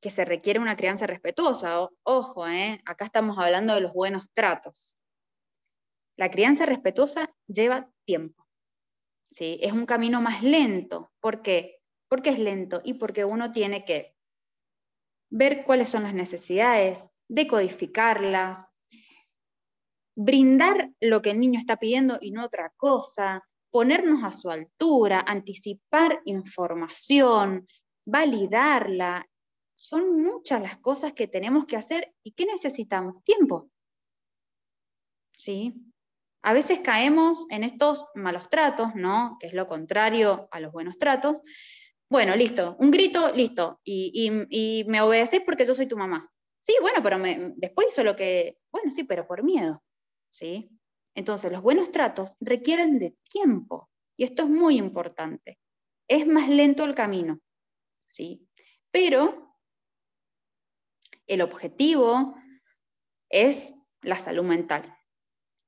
que 0.00 0.10
se 0.10 0.24
requiere 0.24 0.58
una 0.58 0.76
crianza 0.76 1.06
respetuosa. 1.06 1.88
ojo, 2.02 2.48
¿eh? 2.48 2.82
acá 2.84 3.04
estamos 3.04 3.38
hablando 3.38 3.76
de 3.76 3.80
los 3.80 3.92
buenos 3.92 4.28
tratos. 4.32 4.96
La 6.16 6.32
crianza 6.32 6.66
respetuosa 6.66 7.32
lleva 7.46 7.88
tiempo. 8.04 8.44
¿sí? 9.22 9.60
Es 9.62 9.70
un 9.70 9.86
camino 9.86 10.20
más 10.20 10.42
lento. 10.42 11.12
¿Por 11.20 11.42
qué? 11.42 11.80
Porque 12.08 12.30
es 12.30 12.40
lento 12.40 12.80
y 12.82 12.94
porque 12.94 13.24
uno 13.24 13.52
tiene 13.52 13.84
que 13.84 14.16
ver 15.30 15.62
cuáles 15.62 15.88
son 15.88 16.02
las 16.02 16.14
necesidades, 16.14 17.12
decodificarlas, 17.28 18.72
brindar 20.20 20.90
lo 21.00 21.22
que 21.22 21.30
el 21.30 21.38
niño 21.38 21.60
está 21.60 21.76
pidiendo 21.76 22.18
y 22.20 22.32
no 22.32 22.44
otra 22.44 22.72
cosa, 22.76 23.48
ponernos 23.70 24.24
a 24.24 24.32
su 24.32 24.50
altura, 24.50 25.24
anticipar 25.24 26.20
información, 26.24 27.68
validarla, 28.04 29.28
son 29.76 30.20
muchas 30.20 30.60
las 30.60 30.78
cosas 30.78 31.12
que 31.12 31.28
tenemos 31.28 31.66
que 31.66 31.76
hacer 31.76 32.12
y 32.24 32.32
que 32.32 32.46
necesitamos 32.46 33.22
tiempo. 33.22 33.70
¿Sí? 35.32 35.72
A 36.42 36.52
veces 36.52 36.80
caemos 36.80 37.46
en 37.50 37.62
estos 37.62 38.04
malos 38.16 38.50
tratos, 38.50 38.96
¿no? 38.96 39.36
Que 39.38 39.46
es 39.46 39.52
lo 39.52 39.68
contrario 39.68 40.48
a 40.50 40.58
los 40.58 40.72
buenos 40.72 40.98
tratos. 40.98 41.40
Bueno, 42.10 42.34
listo, 42.34 42.76
un 42.80 42.90
grito, 42.90 43.32
listo, 43.34 43.80
y, 43.84 44.84
me 44.88 45.00
obedeces 45.00 45.42
porque 45.42 45.64
yo 45.64 45.74
soy 45.74 45.86
tu 45.86 45.96
mamá. 45.96 46.28
Sí, 46.58 46.74
bueno, 46.80 47.00
pero 47.04 47.18
después 47.54 47.88
hizo 47.92 48.02
lo 48.02 48.16
que, 48.16 48.58
bueno, 48.72 48.90
sí, 48.90 49.04
pero 49.04 49.28
por 49.28 49.44
miedo, 49.44 49.80
¿sí? 50.30 50.70
Entonces, 51.14 51.50
los 51.50 51.62
buenos 51.62 51.90
tratos 51.90 52.36
requieren 52.40 52.98
de 52.98 53.16
tiempo, 53.28 53.90
y 54.16 54.24
esto 54.24 54.42
es 54.44 54.48
muy 54.48 54.76
importante. 54.78 55.58
Es 56.08 56.26
más 56.26 56.48
lento 56.48 56.84
el 56.84 56.94
camino, 56.94 57.40
¿sí? 58.06 58.48
Pero 58.90 59.56
el 61.26 61.42
objetivo 61.42 62.34
es 63.28 63.94
la 64.02 64.18
salud 64.18 64.44
mental. 64.44 64.96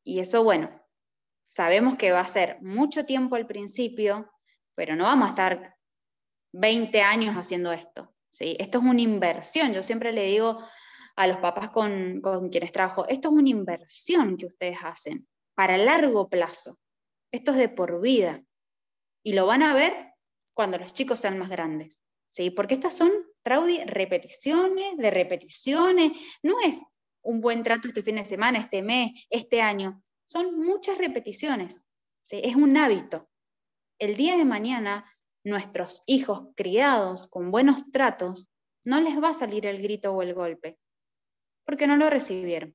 Y 0.05 0.21
eso, 0.21 0.43
bueno, 0.43 0.71
sabemos 1.47 1.97
que 1.97 2.12
va 2.12 2.21
a 2.21 2.26
ser 2.26 2.61
mucho 2.62 3.05
tiempo 3.05 3.37
al 3.37 3.47
principio, 3.47 4.33
pero 4.75 4.97
no 4.97 5.05
vamos 5.05 5.26
a 5.26 5.31
estar 5.31 5.76
20 6.52 7.02
años 7.02 7.35
haciendo 7.37 7.73
esto. 7.73 8.14
¿sí? 8.31 8.57
Esto 8.59 8.79
es 8.79 8.85
una 8.85 9.00
inversión. 9.00 9.73
Yo 9.73 9.83
siempre 9.83 10.12
le 10.12 10.25
digo 10.25 10.59
a 11.17 11.26
los 11.26 11.38
papás 11.38 11.71
con, 11.71 12.21
quienes 12.50 12.73
trabajo, 12.73 13.07
esto 13.09 13.29
es 13.29 13.35
una 13.35 13.49
inversión 13.49 14.37
que 14.37 14.47
ustedes 14.47 14.79
hacen 14.83 15.26
para 15.55 15.76
largo 15.76 16.29
plazo. 16.29 16.79
Esto 17.33 17.52
es 17.52 17.59
de 17.59 17.69
por 17.69 18.00
vida. 18.00 18.43
Y 19.23 19.35
lo 19.35 19.47
van 19.47 19.62
a 19.62 19.75
ver 19.75 20.14
cuando 20.55 20.79
los 20.79 20.93
chicos 20.93 21.21
sean 21.21 21.38
más 21.38 21.49
grandes. 21.49 22.00
¿sí? 22.29 22.50
Porque 22.50 22.75
estas 22.75 22.95
son 22.95 23.11
Traudy, 23.43 23.85
repeticiones 23.85 24.97
de 24.97 25.11
repeticiones. 25.11 26.12
No 26.43 26.61
es 26.61 26.83
un 27.23 27.40
buen 27.40 27.62
trato 27.62 27.88
este 27.88 28.02
fin 28.02 28.17
de 28.17 28.26
semana, 28.26 28.59
este 28.59 28.83
mes, 28.83 29.26
este 29.31 29.61
año. 29.61 30.02
Son 30.26 30.59
muchas 30.59 30.99
repeticiones. 30.99 31.90
Es 32.31 32.55
un 32.55 32.76
hábito. 32.76 33.29
El 33.99 34.17
día 34.17 34.37
de 34.37 34.45
mañana, 34.45 35.05
nuestros 35.45 36.00
hijos 36.07 36.49
criados 36.57 37.29
con 37.29 37.50
buenos 37.50 37.90
tratos, 37.93 38.49
no 38.85 39.00
les 39.00 39.23
va 39.23 39.31
a 39.31 39.35
salir 39.35 39.67
el 39.67 39.83
grito 39.83 40.12
o 40.12 40.23
el 40.23 40.35
golpe, 40.35 40.79
porque 41.71 41.87
no 41.87 41.97
lo 41.97 42.11
recibieron. 42.11 42.75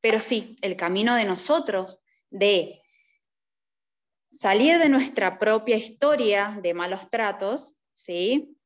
Pero 0.00 0.20
sí, 0.20 0.56
el 0.62 0.74
camino 0.74 1.16
de 1.16 1.26
nosotros 1.26 2.00
de 2.30 2.80
salir 4.30 4.78
de 4.78 4.88
nuestra 4.88 5.38
propia 5.38 5.76
historia 5.76 6.58
de 6.62 6.72
malos 6.72 7.10
tratos, 7.10 7.76
¿sí? 7.92 8.56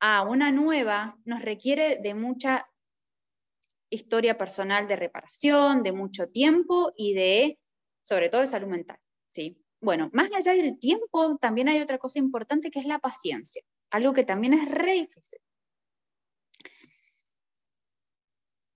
a 0.00 0.22
una 0.22 0.50
nueva 0.50 1.18
nos 1.26 1.42
requiere 1.42 1.96
de 1.96 2.14
mucha 2.14 2.70
historia 3.90 4.38
personal 4.38 4.88
de 4.88 4.96
reparación, 4.96 5.82
de 5.82 5.92
mucho 5.92 6.30
tiempo 6.30 6.94
y 6.96 7.12
de, 7.12 7.58
sobre 8.00 8.30
todo, 8.30 8.40
de 8.40 8.46
salud 8.46 8.68
mental. 8.68 8.98
¿sí? 9.30 9.62
Bueno, 9.82 10.08
más 10.14 10.32
allá 10.32 10.54
del 10.54 10.78
tiempo, 10.78 11.36
también 11.36 11.68
hay 11.68 11.82
otra 11.82 11.98
cosa 11.98 12.18
importante 12.18 12.70
que 12.70 12.78
es 12.78 12.86
la 12.86 12.98
paciencia, 12.98 13.62
algo 13.90 14.14
que 14.14 14.24
también 14.24 14.54
es 14.54 14.70
re 14.70 14.94
difícil. 14.94 15.38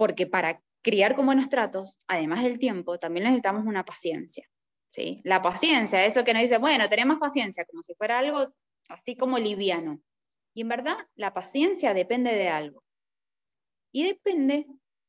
Porque 0.00 0.26
para 0.26 0.62
criar 0.80 1.14
con 1.14 1.26
buenos 1.26 1.50
tratos, 1.50 1.98
además 2.08 2.42
del 2.42 2.58
tiempo, 2.58 2.98
también 2.98 3.24
necesitamos 3.24 3.66
una 3.66 3.84
paciencia. 3.84 4.48
¿sí? 4.88 5.20
La 5.24 5.42
paciencia, 5.42 6.06
eso 6.06 6.24
que 6.24 6.32
nos 6.32 6.40
dice, 6.40 6.56
bueno, 6.56 6.88
tenemos 6.88 7.18
paciencia, 7.18 7.66
como 7.66 7.82
si 7.82 7.94
fuera 7.96 8.18
algo 8.18 8.50
así 8.88 9.14
como 9.14 9.38
liviano. 9.38 10.00
Y 10.54 10.62
en 10.62 10.70
verdad, 10.70 10.96
la 11.16 11.34
paciencia 11.34 11.92
depende 11.92 12.34
de 12.34 12.48
algo. 12.48 12.82
Y 13.92 14.04
depende 14.04 14.66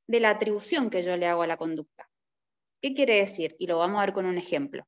de 0.08 0.20
la 0.20 0.32
atribución 0.32 0.90
que 0.90 1.04
yo 1.04 1.16
le 1.16 1.26
hago 1.26 1.44
a 1.44 1.48
la 1.48 1.56
conducta. 1.56 2.10
¿Qué 2.82 2.94
quiere 2.94 3.16
decir? 3.16 3.56
Y 3.60 3.68
lo 3.68 3.78
vamos 3.78 4.02
a 4.02 4.06
ver 4.08 4.14
con 4.14 4.26
un 4.26 4.38
ejemplo. 4.38 4.86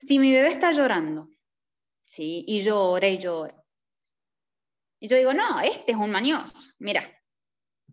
Si 0.00 0.18
mi 0.18 0.32
bebé 0.32 0.48
está 0.48 0.70
llorando, 0.72 1.30
¿sí? 2.04 2.44
y 2.46 2.60
llora 2.60 3.08
y 3.08 3.16
llora, 3.16 3.62
y 5.02 5.08
yo 5.08 5.16
digo, 5.16 5.34
no, 5.34 5.58
este 5.58 5.90
es 5.90 5.98
un 5.98 6.12
mañoso, 6.12 6.70
mira, 6.78 7.02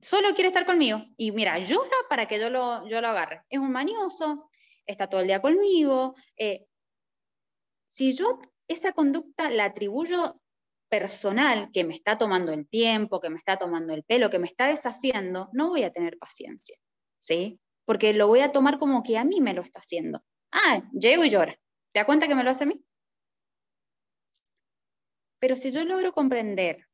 solo 0.01 0.34
quiere 0.34 0.48
estar 0.48 0.65
conmigo, 0.65 1.03
y 1.18 1.32
mira, 1.32 1.60
llora 1.60 1.98
para 2.10 2.27
que 2.27 2.39
yo 2.39 2.50
lo, 2.50 2.88
yo 2.88 3.01
lo 3.01 3.08
agarre. 3.10 3.44
Es 3.50 3.60
un 3.60 3.72
mañoso, 3.72 4.50
está 4.86 5.08
todo 5.08 5.22
el 5.22 5.27
día 5.27 5.41
conmigo. 5.41 6.15
Eh, 6.38 6.65
si 7.88 8.13
yo 8.13 8.39
esa 8.68 8.91
conducta 8.91 9.50
la 9.50 9.65
atribuyo 9.65 10.39
personal, 10.89 11.70
que 11.72 11.84
me 11.84 11.94
está 11.94 12.18
tomando 12.18 12.51
el 12.51 12.68
tiempo, 12.68 13.20
que 13.20 13.29
me 13.29 13.38
está 13.38 13.58
tomando 13.58 13.94
el 13.94 14.03
pelo, 14.03 14.29
que 14.29 14.39
me 14.39 14.48
está 14.48 14.68
desafiando, 14.68 15.50
no 15.53 15.70
voy 15.70 15.84
a 15.84 15.91
tener 15.91 16.18
paciencia, 16.18 16.77
¿sí? 17.20 17.60
Porque 17.86 18.13
lo 18.13 18.27
voy 18.27 18.41
a 18.41 18.51
tomar 18.51 18.77
como 18.77 19.03
que 19.03 19.18
a 19.18 19.24
mí 19.24 19.41
me 19.41 19.53
lo 19.53 19.62
está 19.62 19.79
haciendo. 19.79 20.24
Ah, 20.51 20.82
llego 20.94 21.24
y 21.24 21.29
llora. 21.29 21.60
¿Te 21.91 22.00
da 22.00 22.06
cuenta 22.06 22.27
que 22.27 22.36
me 22.36 22.44
lo 22.44 22.51
hace 22.51 22.63
a 22.63 22.68
mí? 22.68 22.84
Pero 25.39 25.56
si 25.56 25.72
yo 25.72 25.84
logro 25.86 26.12
comprender 26.12 26.88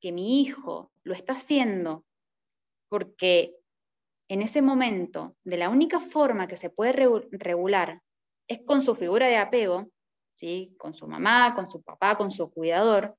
que 0.00 0.12
mi 0.12 0.40
hijo 0.40 0.92
lo 1.04 1.14
está 1.14 1.34
haciendo 1.34 2.04
porque 2.92 3.58
en 4.28 4.42
ese 4.42 4.60
momento, 4.60 5.34
de 5.44 5.56
la 5.56 5.70
única 5.70 5.98
forma 5.98 6.46
que 6.46 6.58
se 6.58 6.68
puede 6.68 6.92
regular 7.30 8.02
es 8.46 8.60
con 8.66 8.82
su 8.82 8.94
figura 8.94 9.28
de 9.28 9.38
apego, 9.38 9.88
¿sí? 10.34 10.74
con 10.76 10.92
su 10.92 11.08
mamá, 11.08 11.54
con 11.54 11.70
su 11.70 11.80
papá, 11.80 12.16
con 12.16 12.30
su 12.30 12.50
cuidador, 12.50 13.16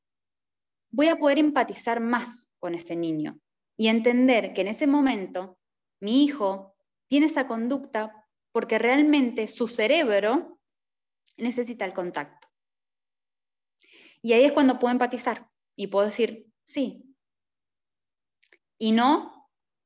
voy 0.92 1.08
a 1.08 1.18
poder 1.18 1.40
empatizar 1.40 2.02
más 2.02 2.52
con 2.60 2.76
ese 2.76 2.96
niño 2.96 3.40
y 3.76 3.88
entender 3.88 4.54
que 4.54 4.62
en 4.62 4.68
ese 4.68 4.86
momento 4.86 5.58
mi 6.00 6.24
hijo 6.24 6.76
tiene 7.08 7.26
esa 7.26 7.48
conducta 7.48 8.28
porque 8.52 8.78
realmente 8.78 9.48
su 9.48 9.68
cerebro 9.68 10.60
necesita 11.36 11.84
el 11.86 11.94
contacto. 11.94 12.48
Y 14.22 14.34
ahí 14.34 14.46
es 14.46 14.52
cuando 14.52 14.78
puedo 14.78 14.92
empatizar 14.92 15.50
y 15.76 15.88
puedo 15.88 16.06
decir, 16.06 16.46
sí. 16.64 17.16
Y 18.78 18.92
no 18.92 19.33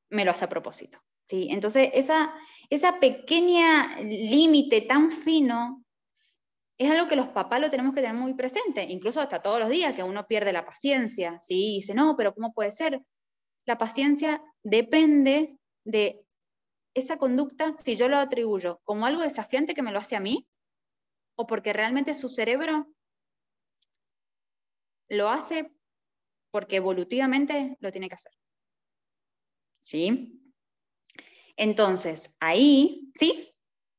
me 0.09 0.25
lo 0.25 0.31
hace 0.31 0.45
a 0.45 0.49
propósito. 0.49 0.99
¿sí? 1.25 1.47
Entonces, 1.51 1.89
esa, 1.93 2.33
esa 2.69 2.99
pequeña 2.99 3.99
límite 4.01 4.81
tan 4.81 5.11
fino 5.11 5.83
es 6.77 6.91
algo 6.91 7.07
que 7.07 7.15
los 7.15 7.29
papás 7.29 7.59
lo 7.59 7.69
tenemos 7.69 7.93
que 7.93 8.01
tener 8.01 8.15
muy 8.15 8.35
presente, 8.35 8.83
incluso 8.83 9.19
hasta 9.19 9.41
todos 9.41 9.59
los 9.59 9.69
días, 9.69 9.95
que 9.95 10.03
uno 10.03 10.27
pierde 10.27 10.53
la 10.53 10.65
paciencia, 10.65 11.39
¿sí? 11.39 11.75
Dice, 11.77 11.95
no, 11.95 12.15
pero 12.15 12.33
¿cómo 12.35 12.53
puede 12.53 12.71
ser? 12.71 13.01
La 13.65 13.77
paciencia 13.77 14.43
depende 14.63 15.57
de 15.85 16.23
esa 16.93 17.17
conducta, 17.17 17.73
si 17.77 17.95
yo 17.95 18.07
lo 18.09 18.17
atribuyo 18.17 18.79
como 18.83 19.05
algo 19.05 19.21
desafiante 19.21 19.73
que 19.73 19.81
me 19.81 19.91
lo 19.91 19.99
hace 19.99 20.15
a 20.15 20.19
mí, 20.19 20.47
o 21.35 21.47
porque 21.47 21.73
realmente 21.73 22.13
su 22.13 22.29
cerebro 22.29 22.87
lo 25.09 25.29
hace 25.29 25.71
porque 26.51 26.77
evolutivamente 26.77 27.77
lo 27.79 27.91
tiene 27.91 28.09
que 28.09 28.15
hacer. 28.15 28.31
¿Sí? 29.79 30.41
Entonces, 31.55 32.35
ahí, 32.39 33.11
¿sí? 33.15 33.49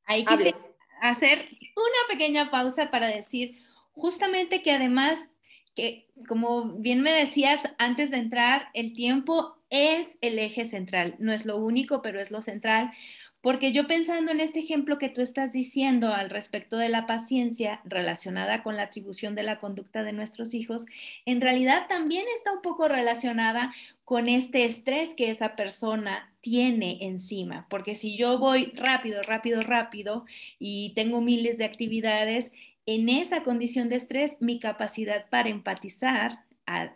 Ahí 0.05 0.25
quise 0.25 0.55
hacer 1.01 1.49
una 1.75 2.07
pequeña 2.09 2.49
pausa 2.49 2.89
para 2.89 3.07
decir 3.07 3.59
justamente 3.91 4.61
que 4.61 4.71
además, 4.71 5.29
que 5.75 6.09
como 6.27 6.73
bien 6.75 7.01
me 7.01 7.11
decías 7.11 7.63
antes 7.77 8.11
de 8.11 8.17
entrar, 8.17 8.69
el 8.73 8.93
tiempo 8.93 9.57
es 9.69 10.17
el 10.21 10.39
eje 10.39 10.65
central, 10.65 11.15
no 11.19 11.31
es 11.33 11.45
lo 11.45 11.57
único, 11.57 12.01
pero 12.01 12.19
es 12.19 12.31
lo 12.31 12.41
central, 12.41 12.91
porque 13.41 13.71
yo 13.71 13.87
pensando 13.87 14.31
en 14.31 14.41
este 14.41 14.59
ejemplo 14.59 14.97
que 14.97 15.09
tú 15.09 15.21
estás 15.21 15.51
diciendo 15.51 16.13
al 16.13 16.29
respecto 16.29 16.77
de 16.77 16.89
la 16.89 17.05
paciencia 17.05 17.81
relacionada 17.85 18.63
con 18.63 18.75
la 18.75 18.83
atribución 18.83 19.35
de 19.35 19.43
la 19.43 19.59
conducta 19.59 20.03
de 20.03 20.13
nuestros 20.13 20.53
hijos, 20.53 20.85
en 21.25 21.39
realidad 21.39 21.87
también 21.87 22.25
está 22.35 22.51
un 22.51 22.61
poco 22.61 22.87
relacionada 22.87 23.73
con 24.03 24.27
este 24.27 24.65
estrés 24.65 25.13
que 25.13 25.29
esa 25.29 25.55
persona 25.55 26.33
tiene 26.41 26.97
encima, 27.01 27.67
porque 27.69 27.95
si 27.95 28.17
yo 28.17 28.39
voy 28.39 28.71
rápido, 28.75 29.21
rápido, 29.21 29.61
rápido 29.61 30.25
y 30.57 30.93
tengo 30.95 31.21
miles 31.21 31.57
de 31.57 31.65
actividades, 31.65 32.51
en 32.85 33.07
esa 33.07 33.43
condición 33.43 33.87
de 33.87 33.97
estrés 33.97 34.37
mi 34.41 34.59
capacidad 34.59 35.29
para 35.29 35.49
empatizar 35.49 36.39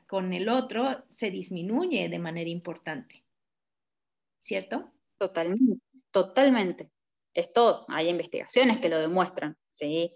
con 0.08 0.34
el 0.34 0.50
otro 0.50 1.04
se 1.10 1.32
disminuye 1.32 2.10
de 2.10 2.20
manera 2.20 2.50
importante. 2.50 3.24
¿Cierto? 4.40 4.92
Totalmente. 5.18 5.83
Totalmente. 6.14 6.92
Esto 7.34 7.86
hay 7.90 8.08
investigaciones 8.08 8.78
que 8.78 8.88
lo 8.88 9.00
demuestran. 9.00 9.58
¿sí? 9.68 10.14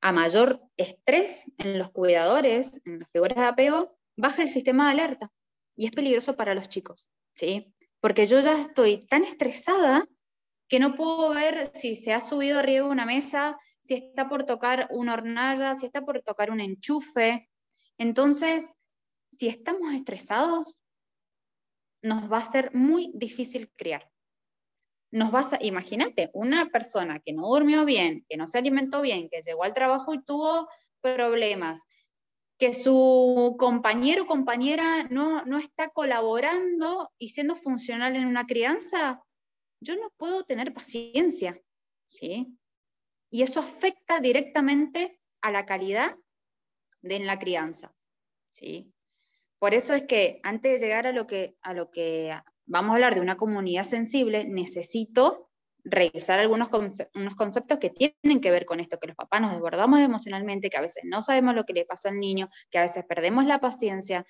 A 0.00 0.10
mayor 0.10 0.62
estrés 0.78 1.52
en 1.58 1.78
los 1.78 1.90
cuidadores, 1.90 2.80
en 2.86 3.00
las 3.00 3.10
figuras 3.10 3.36
de 3.36 3.44
apego, 3.44 3.98
baja 4.16 4.42
el 4.42 4.48
sistema 4.48 4.86
de 4.86 4.92
alerta 4.92 5.30
y 5.76 5.84
es 5.84 5.92
peligroso 5.92 6.34
para 6.34 6.54
los 6.54 6.70
chicos. 6.70 7.10
¿sí? 7.34 7.74
Porque 8.00 8.24
yo 8.24 8.40
ya 8.40 8.62
estoy 8.62 9.06
tan 9.06 9.24
estresada 9.24 10.08
que 10.66 10.80
no 10.80 10.94
puedo 10.94 11.28
ver 11.34 11.70
si 11.74 11.94
se 11.94 12.14
ha 12.14 12.22
subido 12.22 12.58
arriba 12.58 12.86
una 12.86 13.04
mesa, 13.04 13.58
si 13.82 13.94
está 13.94 14.30
por 14.30 14.44
tocar 14.44 14.88
una 14.90 15.12
hornalla, 15.12 15.76
si 15.76 15.84
está 15.84 16.00
por 16.00 16.22
tocar 16.22 16.50
un 16.50 16.60
enchufe. 16.60 17.50
Entonces, 17.98 18.76
si 19.30 19.48
estamos 19.48 19.92
estresados, 19.92 20.78
nos 22.00 22.32
va 22.32 22.38
a 22.38 22.50
ser 22.50 22.74
muy 22.74 23.12
difícil 23.14 23.70
criar 23.76 24.11
nos 25.12 25.30
vas 25.30 25.52
a, 25.52 25.58
imagínate, 25.60 26.30
una 26.32 26.66
persona 26.70 27.20
que 27.20 27.34
no 27.34 27.46
durmió 27.46 27.84
bien, 27.84 28.24
que 28.28 28.36
no 28.36 28.46
se 28.46 28.58
alimentó 28.58 29.02
bien, 29.02 29.28
que 29.28 29.42
llegó 29.42 29.62
al 29.62 29.74
trabajo 29.74 30.14
y 30.14 30.24
tuvo 30.24 30.68
problemas, 31.02 31.82
que 32.58 32.74
su 32.74 33.56
compañero 33.58 34.22
o 34.22 34.26
compañera 34.26 35.04
no, 35.10 35.44
no 35.44 35.58
está 35.58 35.90
colaborando 35.90 37.10
y 37.18 37.28
siendo 37.28 37.56
funcional 37.56 38.16
en 38.16 38.26
una 38.26 38.46
crianza, 38.46 39.22
yo 39.80 39.96
no 39.96 40.10
puedo 40.16 40.44
tener 40.44 40.72
paciencia, 40.72 41.60
¿sí? 42.06 42.56
Y 43.30 43.42
eso 43.42 43.60
afecta 43.60 44.20
directamente 44.20 45.20
a 45.42 45.50
la 45.50 45.66
calidad 45.66 46.16
de 47.02 47.18
la 47.18 47.38
crianza, 47.38 47.92
¿sí? 48.50 48.94
Por 49.58 49.74
eso 49.74 49.92
es 49.92 50.04
que 50.04 50.40
antes 50.42 50.80
de 50.80 50.86
llegar 50.86 51.06
a 51.06 51.12
lo 51.12 51.26
que, 51.26 51.56
a 51.62 51.74
lo 51.74 51.90
que 51.90 52.34
vamos 52.66 52.92
a 52.92 52.94
hablar 52.94 53.14
de 53.14 53.20
una 53.20 53.36
comunidad 53.36 53.84
sensible, 53.84 54.46
necesito 54.48 55.50
revisar 55.84 56.38
algunos 56.38 56.68
unos 57.14 57.34
conceptos 57.34 57.78
que 57.78 57.90
tienen 57.90 58.40
que 58.40 58.50
ver 58.50 58.64
con 58.66 58.80
esto, 58.80 58.98
que 58.98 59.08
los 59.08 59.16
papás 59.16 59.40
nos 59.40 59.52
desbordamos 59.52 60.00
emocionalmente, 60.00 60.70
que 60.70 60.76
a 60.76 60.82
veces 60.82 61.02
no 61.04 61.22
sabemos 61.22 61.54
lo 61.54 61.64
que 61.64 61.72
le 61.72 61.84
pasa 61.84 62.08
al 62.08 62.20
niño, 62.20 62.48
que 62.70 62.78
a 62.78 62.82
veces 62.82 63.04
perdemos 63.04 63.44
la 63.46 63.60
paciencia, 63.60 64.24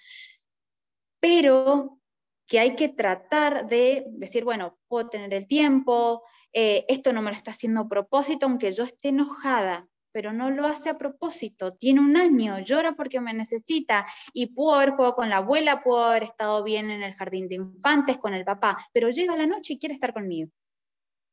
pero 1.20 1.98
que 2.46 2.58
hay 2.58 2.74
que 2.74 2.88
tratar 2.88 3.66
de 3.66 4.04
decir, 4.08 4.44
bueno, 4.44 4.78
puedo 4.88 5.08
tener 5.08 5.32
el 5.34 5.46
tiempo, 5.46 6.22
eh, 6.52 6.84
esto 6.88 7.12
no 7.12 7.22
me 7.22 7.30
lo 7.30 7.36
está 7.36 7.52
haciendo 7.52 7.88
propósito, 7.88 8.46
aunque 8.46 8.70
yo 8.70 8.84
esté 8.84 9.08
enojada, 9.08 9.88
pero 10.12 10.32
no 10.32 10.50
lo 10.50 10.66
hace 10.66 10.90
a 10.90 10.98
propósito, 10.98 11.74
tiene 11.74 12.00
un 12.00 12.16
año, 12.16 12.60
llora 12.60 12.92
porque 12.92 13.20
me 13.20 13.32
necesita 13.32 14.06
y 14.32 14.46
pudo 14.48 14.74
haber 14.74 14.90
jugado 14.90 15.14
con 15.14 15.30
la 15.30 15.38
abuela, 15.38 15.82
pudo 15.82 16.04
haber 16.04 16.24
estado 16.24 16.62
bien 16.62 16.90
en 16.90 17.02
el 17.02 17.14
jardín 17.14 17.48
de 17.48 17.56
infantes 17.56 18.18
con 18.18 18.34
el 18.34 18.44
papá, 18.44 18.76
pero 18.92 19.10
llega 19.10 19.36
la 19.36 19.46
noche 19.46 19.74
y 19.74 19.78
quiere 19.78 19.94
estar 19.94 20.12
conmigo. 20.12 20.50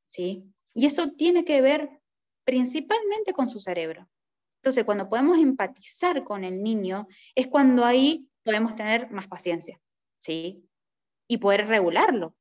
¿Sí? 0.05 0.45
Y 0.73 0.85
eso 0.85 1.11
tiene 1.11 1.43
que 1.45 1.61
ver 1.61 1.89
principalmente 2.45 3.33
con 3.33 3.49
su 3.49 3.59
cerebro. 3.59 4.07
Entonces, 4.61 4.83
cuando 4.83 5.07
podemos 5.07 5.37
empatizar 5.37 6.23
con 6.23 6.43
el 6.43 6.63
niño, 6.63 7.07
es 7.35 7.47
cuando 7.47 7.85
ahí 7.85 8.27
podemos 8.43 8.75
tener 8.75 9.09
más 9.11 9.27
paciencia, 9.27 9.79
¿sí? 10.17 10.65
Y 11.27 11.37
poder 11.37 11.67
regularlo. 11.67 12.35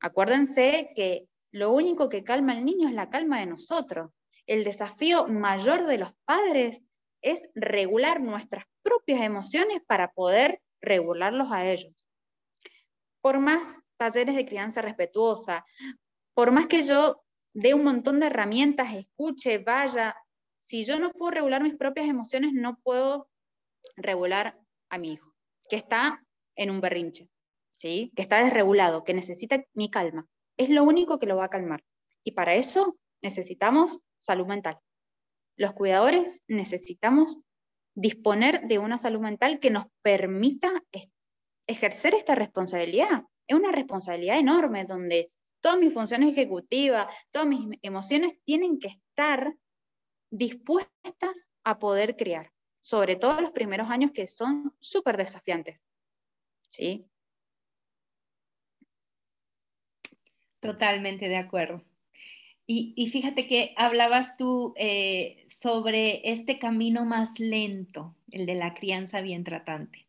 Acuérdense 0.00 0.90
que 0.94 1.28
lo 1.52 1.72
único 1.72 2.08
que 2.08 2.24
calma 2.24 2.52
al 2.52 2.64
niño 2.64 2.88
es 2.88 2.94
la 2.94 3.08
calma 3.08 3.40
de 3.40 3.46
nosotros 3.46 4.10
el 4.48 4.64
desafío 4.64 5.28
mayor 5.28 5.86
de 5.86 5.98
los 5.98 6.12
padres 6.24 6.82
es 7.22 7.50
regular 7.54 8.20
nuestras 8.20 8.64
propias 8.82 9.20
emociones 9.20 9.82
para 9.86 10.12
poder 10.12 10.60
regularlos 10.80 11.52
a 11.52 11.70
ellos. 11.70 11.92
Por 13.20 13.38
más 13.38 13.82
talleres 13.98 14.34
de 14.34 14.46
crianza 14.46 14.80
respetuosa, 14.80 15.64
por 16.34 16.50
más 16.50 16.66
que 16.66 16.82
yo 16.82 17.22
dé 17.52 17.74
un 17.74 17.84
montón 17.84 18.20
de 18.20 18.26
herramientas, 18.26 18.94
escuche, 18.94 19.58
vaya, 19.58 20.16
si 20.60 20.84
yo 20.84 20.98
no 20.98 21.12
puedo 21.12 21.32
regular 21.32 21.62
mis 21.62 21.76
propias 21.76 22.08
emociones, 22.08 22.52
no 22.54 22.78
puedo 22.82 23.28
regular 23.96 24.58
a 24.88 24.98
mi 24.98 25.12
hijo, 25.12 25.34
que 25.68 25.76
está 25.76 26.24
en 26.54 26.70
un 26.70 26.80
berrinche, 26.80 27.28
¿sí? 27.74 28.12
que 28.16 28.22
está 28.22 28.42
desregulado, 28.42 29.04
que 29.04 29.14
necesita 29.14 29.62
mi 29.74 29.90
calma. 29.90 30.26
Es 30.56 30.70
lo 30.70 30.84
único 30.84 31.18
que 31.18 31.26
lo 31.26 31.36
va 31.36 31.46
a 31.46 31.50
calmar. 31.50 31.84
Y 32.24 32.32
para 32.32 32.54
eso 32.54 32.96
necesitamos 33.20 34.00
salud 34.18 34.46
mental. 34.46 34.78
Los 35.56 35.72
cuidadores 35.72 36.44
necesitamos 36.46 37.38
disponer 37.94 38.68
de 38.68 38.78
una 38.78 38.96
salud 38.96 39.20
mental 39.20 39.58
que 39.58 39.70
nos 39.70 39.86
permita 40.02 40.70
ejercer 41.66 42.14
esta 42.14 42.34
responsabilidad. 42.34 43.24
Es 43.46 43.56
una 43.56 43.72
responsabilidad 43.72 44.38
enorme 44.38 44.84
donde 44.84 45.32
todas 45.60 45.78
mis 45.78 45.92
funciones 45.92 46.30
ejecutivas, 46.30 47.12
todas 47.32 47.48
mis 47.48 47.78
emociones 47.82 48.38
tienen 48.44 48.78
que 48.78 48.88
estar 48.88 49.56
dispuestas 50.30 51.50
a 51.64 51.78
poder 51.78 52.16
criar, 52.16 52.52
sobre 52.80 53.16
todo 53.16 53.40
los 53.40 53.50
primeros 53.50 53.90
años 53.90 54.12
que 54.12 54.28
son 54.28 54.74
súper 54.78 55.16
desafiantes. 55.16 55.86
¿Sí? 56.68 57.06
Totalmente 60.60 61.28
de 61.28 61.36
acuerdo. 61.36 61.82
Y, 62.70 63.08
fíjate 63.10 63.46
que 63.46 63.72
hablabas 63.78 64.36
tú 64.36 64.74
eh, 64.76 65.46
sobre 65.48 66.30
este 66.30 66.58
camino 66.58 67.06
más 67.06 67.40
lento, 67.40 68.14
el 68.30 68.44
de 68.44 68.56
la 68.56 68.74
crianza 68.74 69.22
bien 69.22 69.42
tratante. 69.42 70.06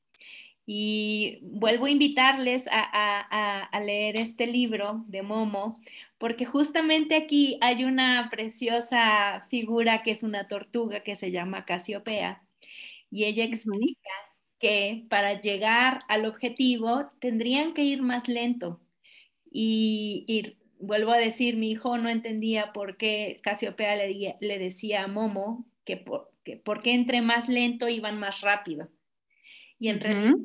Y 0.65 1.39
vuelvo 1.41 1.85
a 1.85 1.89
invitarles 1.89 2.67
a, 2.69 3.69
leer 3.81 4.17
este 4.17 4.45
libro 4.45 5.05
de 5.07 5.21
Momo, 5.21 5.79
porque 6.17 6.45
justamente 6.45 7.15
aquí 7.15 7.57
hay 7.61 7.85
una 7.85 8.27
preciosa 8.29 9.45
figura 9.49 10.03
que 10.03 10.11
es 10.11 10.23
una 10.23 10.49
tortuga 10.49 10.99
que 11.01 11.15
se 11.15 11.31
llama 11.31 11.63
Casiopea. 11.65 12.43
Y 13.09 13.23
ella 13.23 13.45
explica 13.45 14.09
que 14.59 15.05
para 15.09 15.39
llegar 15.41 16.01
al 16.09 16.25
objetivo 16.25 17.09
tendrían 17.19 17.73
que 17.73 17.83
ir 17.83 18.01
más 18.01 18.27
lento, 18.27 18.81
Y, 19.51 20.57
vuelvo 20.79 21.11
a 21.11 21.17
decir, 21.17 21.57
mi 21.57 21.71
hijo 21.71 21.97
no 21.97 22.09
entendía 22.09 22.73
por 22.73 22.97
qué 22.97 23.39
Casiopea 23.43 23.95
le, 23.95 24.37
le 24.39 24.59
decía 24.59 25.03
a 25.03 25.07
Momo 25.07 25.65
que 25.85 25.97
por, 25.97 26.31
que 26.43 26.93
entre 26.93 27.21
más 27.21 27.49
lento 27.49 27.87
iban 27.87 28.19
más 28.19 28.41
rápido. 28.41 28.89
Y 29.77 29.89
en 29.89 29.99
realidad 29.99 30.35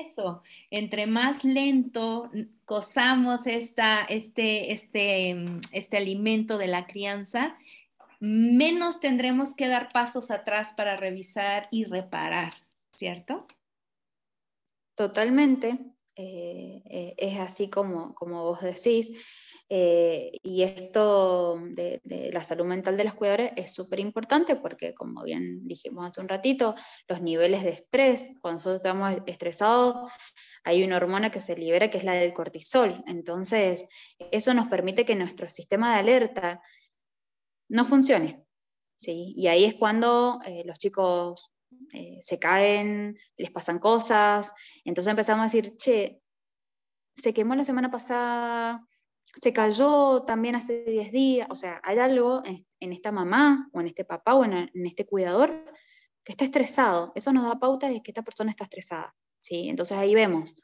eso, 0.00 0.42
entre 0.70 1.06
más 1.06 1.44
lento 1.44 2.30
cosamos 2.64 3.46
esta, 3.46 4.02
este, 4.02 4.72
este, 4.72 5.36
este 5.72 5.96
alimento 5.96 6.58
de 6.58 6.68
la 6.68 6.86
crianza, 6.86 7.56
menos 8.20 9.00
tendremos 9.00 9.54
que 9.54 9.68
dar 9.68 9.90
pasos 9.92 10.30
atrás 10.30 10.72
para 10.76 10.96
revisar 10.96 11.68
y 11.70 11.84
reparar, 11.84 12.54
¿cierto? 12.92 13.46
Totalmente. 14.94 15.78
Eh, 16.16 16.82
eh, 16.84 17.14
es 17.16 17.38
así 17.38 17.70
como, 17.70 18.14
como 18.14 18.44
vos 18.44 18.60
decís. 18.60 19.14
Eh, 19.72 20.32
y 20.42 20.64
esto 20.64 21.60
de, 21.62 22.00
la 22.32 22.42
salud 22.42 22.64
mental 22.64 22.96
de 22.96 23.04
los 23.04 23.14
cuidadores 23.14 23.52
es 23.54 23.72
súper 23.72 24.00
importante 24.00 24.56
porque, 24.56 24.94
como 24.94 25.22
bien 25.22 25.66
dijimos 25.68 26.10
hace 26.10 26.20
un 26.20 26.28
ratito, 26.28 26.74
los 27.06 27.22
niveles 27.22 27.62
de 27.62 27.70
estrés, 27.70 28.38
cuando 28.42 28.56
nosotros 28.56 28.80
estamos 28.80 29.16
estresados, 29.26 30.10
hay 30.64 30.82
una 30.82 30.96
hormona 30.96 31.30
que 31.30 31.40
se 31.40 31.56
libera 31.56 31.88
que 31.88 31.98
es 31.98 32.04
la 32.04 32.14
del 32.14 32.32
cortisol. 32.32 33.04
Entonces, 33.06 33.88
eso 34.18 34.52
nos 34.54 34.66
permite 34.66 35.04
que 35.04 35.14
nuestro 35.14 35.48
sistema 35.48 35.94
de 35.94 36.00
alerta 36.00 36.60
no 37.68 37.84
funcione. 37.84 38.44
¿sí? 38.96 39.34
Y 39.36 39.46
ahí 39.46 39.64
es 39.64 39.74
cuando 39.74 40.40
los 40.64 40.78
chicos 40.78 41.52
eh, 41.92 42.18
se 42.20 42.38
caen, 42.38 43.16
les 43.36 43.50
pasan 43.50 43.78
cosas. 43.78 44.52
Entonces 44.84 45.10
empezamos 45.10 45.42
a 45.42 45.46
decir, 45.46 45.76
che, 45.76 46.20
se 47.14 47.34
quemó 47.34 47.54
la 47.54 47.64
semana 47.64 47.90
pasada, 47.90 48.86
se 49.34 49.52
cayó 49.52 50.22
también 50.22 50.56
hace 50.56 50.84
10 50.84 51.12
días. 51.12 51.48
O 51.50 51.56
sea, 51.56 51.80
hay 51.84 51.98
algo 51.98 52.42
en, 52.44 52.92
esta 52.92 53.12
mamá 53.12 53.68
o 53.72 53.80
en 53.80 53.86
este 53.86 54.04
papá 54.04 54.34
o 54.34 54.44
en, 54.44 54.70
este 54.84 55.06
cuidador 55.06 55.64
que 56.24 56.32
está 56.32 56.44
estresado. 56.44 57.12
Eso 57.14 57.32
nos 57.32 57.44
da 57.44 57.58
pauta 57.58 57.88
de 57.88 58.02
que 58.02 58.10
esta 58.10 58.22
persona 58.22 58.50
está 58.50 58.64
estresada. 58.64 59.14
¿sí? 59.38 59.68
Entonces 59.68 59.96
ahí 59.96 60.14
vemos 60.14 60.54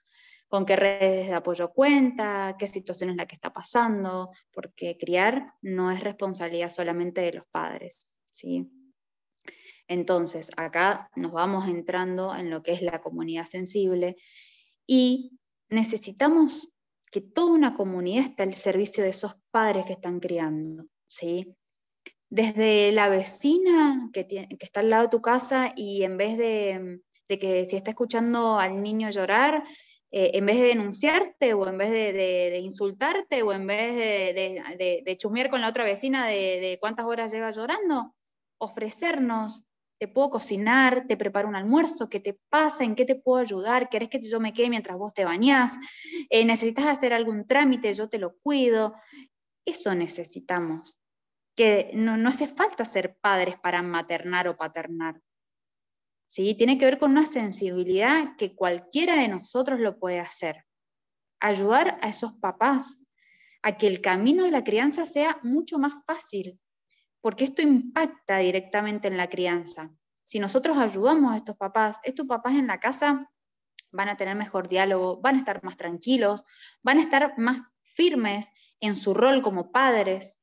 con 0.49 0.65
qué 0.65 0.77
redes 0.77 1.27
de 1.27 1.35
apoyo 1.35 1.73
cuenta, 1.73 2.57
qué 2.59 2.69
situación 2.69 3.11
es 3.11 3.17
la 3.17 3.27
que 3.27 3.35
está 3.35 3.53
pasando, 3.53 4.31
porque 4.53 4.97
criar 4.97 5.55
no 5.61 5.91
es 5.91 6.01
responsabilidad 6.01 6.71
solamente 6.71 7.21
de 7.21 7.33
los 7.33 7.47
padres. 7.51 8.21
¿sí? 8.31 8.71
Entonces, 9.89 10.51
acá 10.57 11.11
nos 11.17 11.33
vamos 11.33 11.69
entrando 11.69 12.35
en 12.35 12.51
lo 12.51 12.63
que 12.63 12.73
es 12.73 12.83
la 12.83 13.01
comunidad 13.01 13.47
sensible 13.47 14.17
y 14.87 15.39
necesitamos 15.69 16.71
que 17.11 17.21
toda 17.21 17.53
una 17.53 17.75
comunidad 17.75 18.25
esté 18.25 18.42
al 18.42 18.55
servicio 18.55 19.05
de 19.05 19.11
esos 19.11 19.37
padres 19.51 19.87
que 19.87 19.92
están 19.92 20.21
criando, 20.21 20.87
¿sí? 21.07 21.55
Desde 22.29 22.92
la 22.92 23.09
vecina 23.09 24.11
que, 24.12 24.49
está 24.59 24.81
al 24.81 24.90
lado 24.90 25.05
de 25.05 25.09
tu 25.11 25.23
casa 25.23 25.73
y 25.77 26.03
en 26.03 26.16
vez 26.16 26.37
de, 26.37 27.01
que 27.29 27.66
si 27.69 27.77
está 27.77 27.90
escuchando 27.90 28.59
al 28.59 28.83
niño 28.83 29.11
llorar, 29.11 29.62
eh, 30.11 30.33
en 30.35 30.47
vez 30.47 30.57
de 30.57 30.69
denunciarte 30.69 31.55
o 31.55 31.69
en 31.69 31.79
vez 31.79 31.90
de, 31.90 32.59
insultarte 32.61 33.42
o 33.42 33.53
en 33.53 33.66
vez 33.66 33.95
de, 33.95 35.03
de, 35.05 35.16
chusmear 35.16 35.49
con 35.49 35.61
la 35.61 35.69
otra 35.69 35.85
vecina 35.85 36.29
de, 36.29 36.79
cuántas 36.81 37.07
horas 37.07 37.33
lleva 37.33 37.51
llorando, 37.51 38.14
ofrecernos 38.59 39.62
te 39.99 40.09
puedo 40.09 40.31
cocinar, 40.31 41.07
te 41.07 41.17
preparo 41.17 41.49
un 41.49 41.57
almuerzo, 41.57 42.09
¿qué 42.09 42.21
te 42.21 42.39
pasa? 42.51 42.85
¿En 42.85 42.95
qué 42.95 43.05
te 43.05 43.15
puedo 43.15 43.41
ayudar? 43.41 43.89
¿Querés 43.89 44.09
que 44.11 44.21
yo 44.21 44.41
me 44.41 44.53
quede 44.53 44.69
mientras 44.69 44.99
vos 44.99 45.15
te 45.15 45.25
bañás? 45.25 45.79
Eh, 46.29 46.45
¿Necesitas 46.45 46.87
hacer 46.87 47.15
algún 47.15 47.47
trámite? 47.47 47.95
Yo 47.95 48.09
te 48.09 48.19
lo 48.19 48.37
cuido. 48.39 48.95
Eso 49.65 49.95
necesitamos. 49.95 51.01
Que 51.57 51.91
no, 51.95 52.17
no 52.19 52.29
hace 52.29 52.47
falta 52.47 52.85
ser 52.85 53.17
padres 53.21 53.57
para 53.59 53.83
maternar 53.83 54.49
o 54.49 54.57
paternar. 54.57 55.21
¿Sí? 56.29 56.55
Tiene 56.55 56.77
que 56.77 56.85
ver 56.85 56.99
con 56.99 57.13
una 57.13 57.25
sensibilidad 57.25 58.37
que 58.37 58.55
cualquiera 58.55 59.17
de 59.17 59.29
nosotros 59.29 59.81
lo 59.81 59.99
puede 59.99 60.21
hacer. 60.21 60.67
Ayudar 61.41 61.99
a 62.03 62.09
esos 62.09 62.35
papás 62.35 63.09
a 63.63 63.77
que 63.77 63.87
el 63.87 64.01
camino 64.01 64.45
de 64.45 64.51
la 64.51 64.65
crianza 64.65 65.07
sea 65.07 65.41
mucho 65.43 65.79
más 65.79 65.95
fácil, 66.07 66.61
porque 67.27 67.43
esto 67.43 67.61
impacta 67.61 68.39
directamente 68.39 69.09
en 69.09 69.17
la 69.17 69.29
crianza. 69.29 69.91
Si 70.23 70.39
nosotros 70.39 70.79
ayudamos 70.79 71.35
a 71.35 71.39
estos 71.39 71.57
papás, 71.57 71.99
estos 72.05 72.25
papás 72.25 72.55
en 72.55 72.69
la 72.69 72.79
casa 72.79 73.29
van 73.91 74.09
a 74.09 74.17
tener 74.17 74.37
mejor 74.37 74.69
diálogo, 74.69 75.21
van 75.21 75.35
a 75.35 75.39
estar 75.39 75.61
más 75.65 75.77
tranquilos, 75.77 76.45
van 76.85 76.99
a 76.99 77.01
estar 77.01 77.37
más 77.37 77.73
firmes 77.83 78.53
en 78.79 78.95
su 78.95 79.12
rol 79.12 79.43
como 79.43 79.73
padres. 79.73 80.41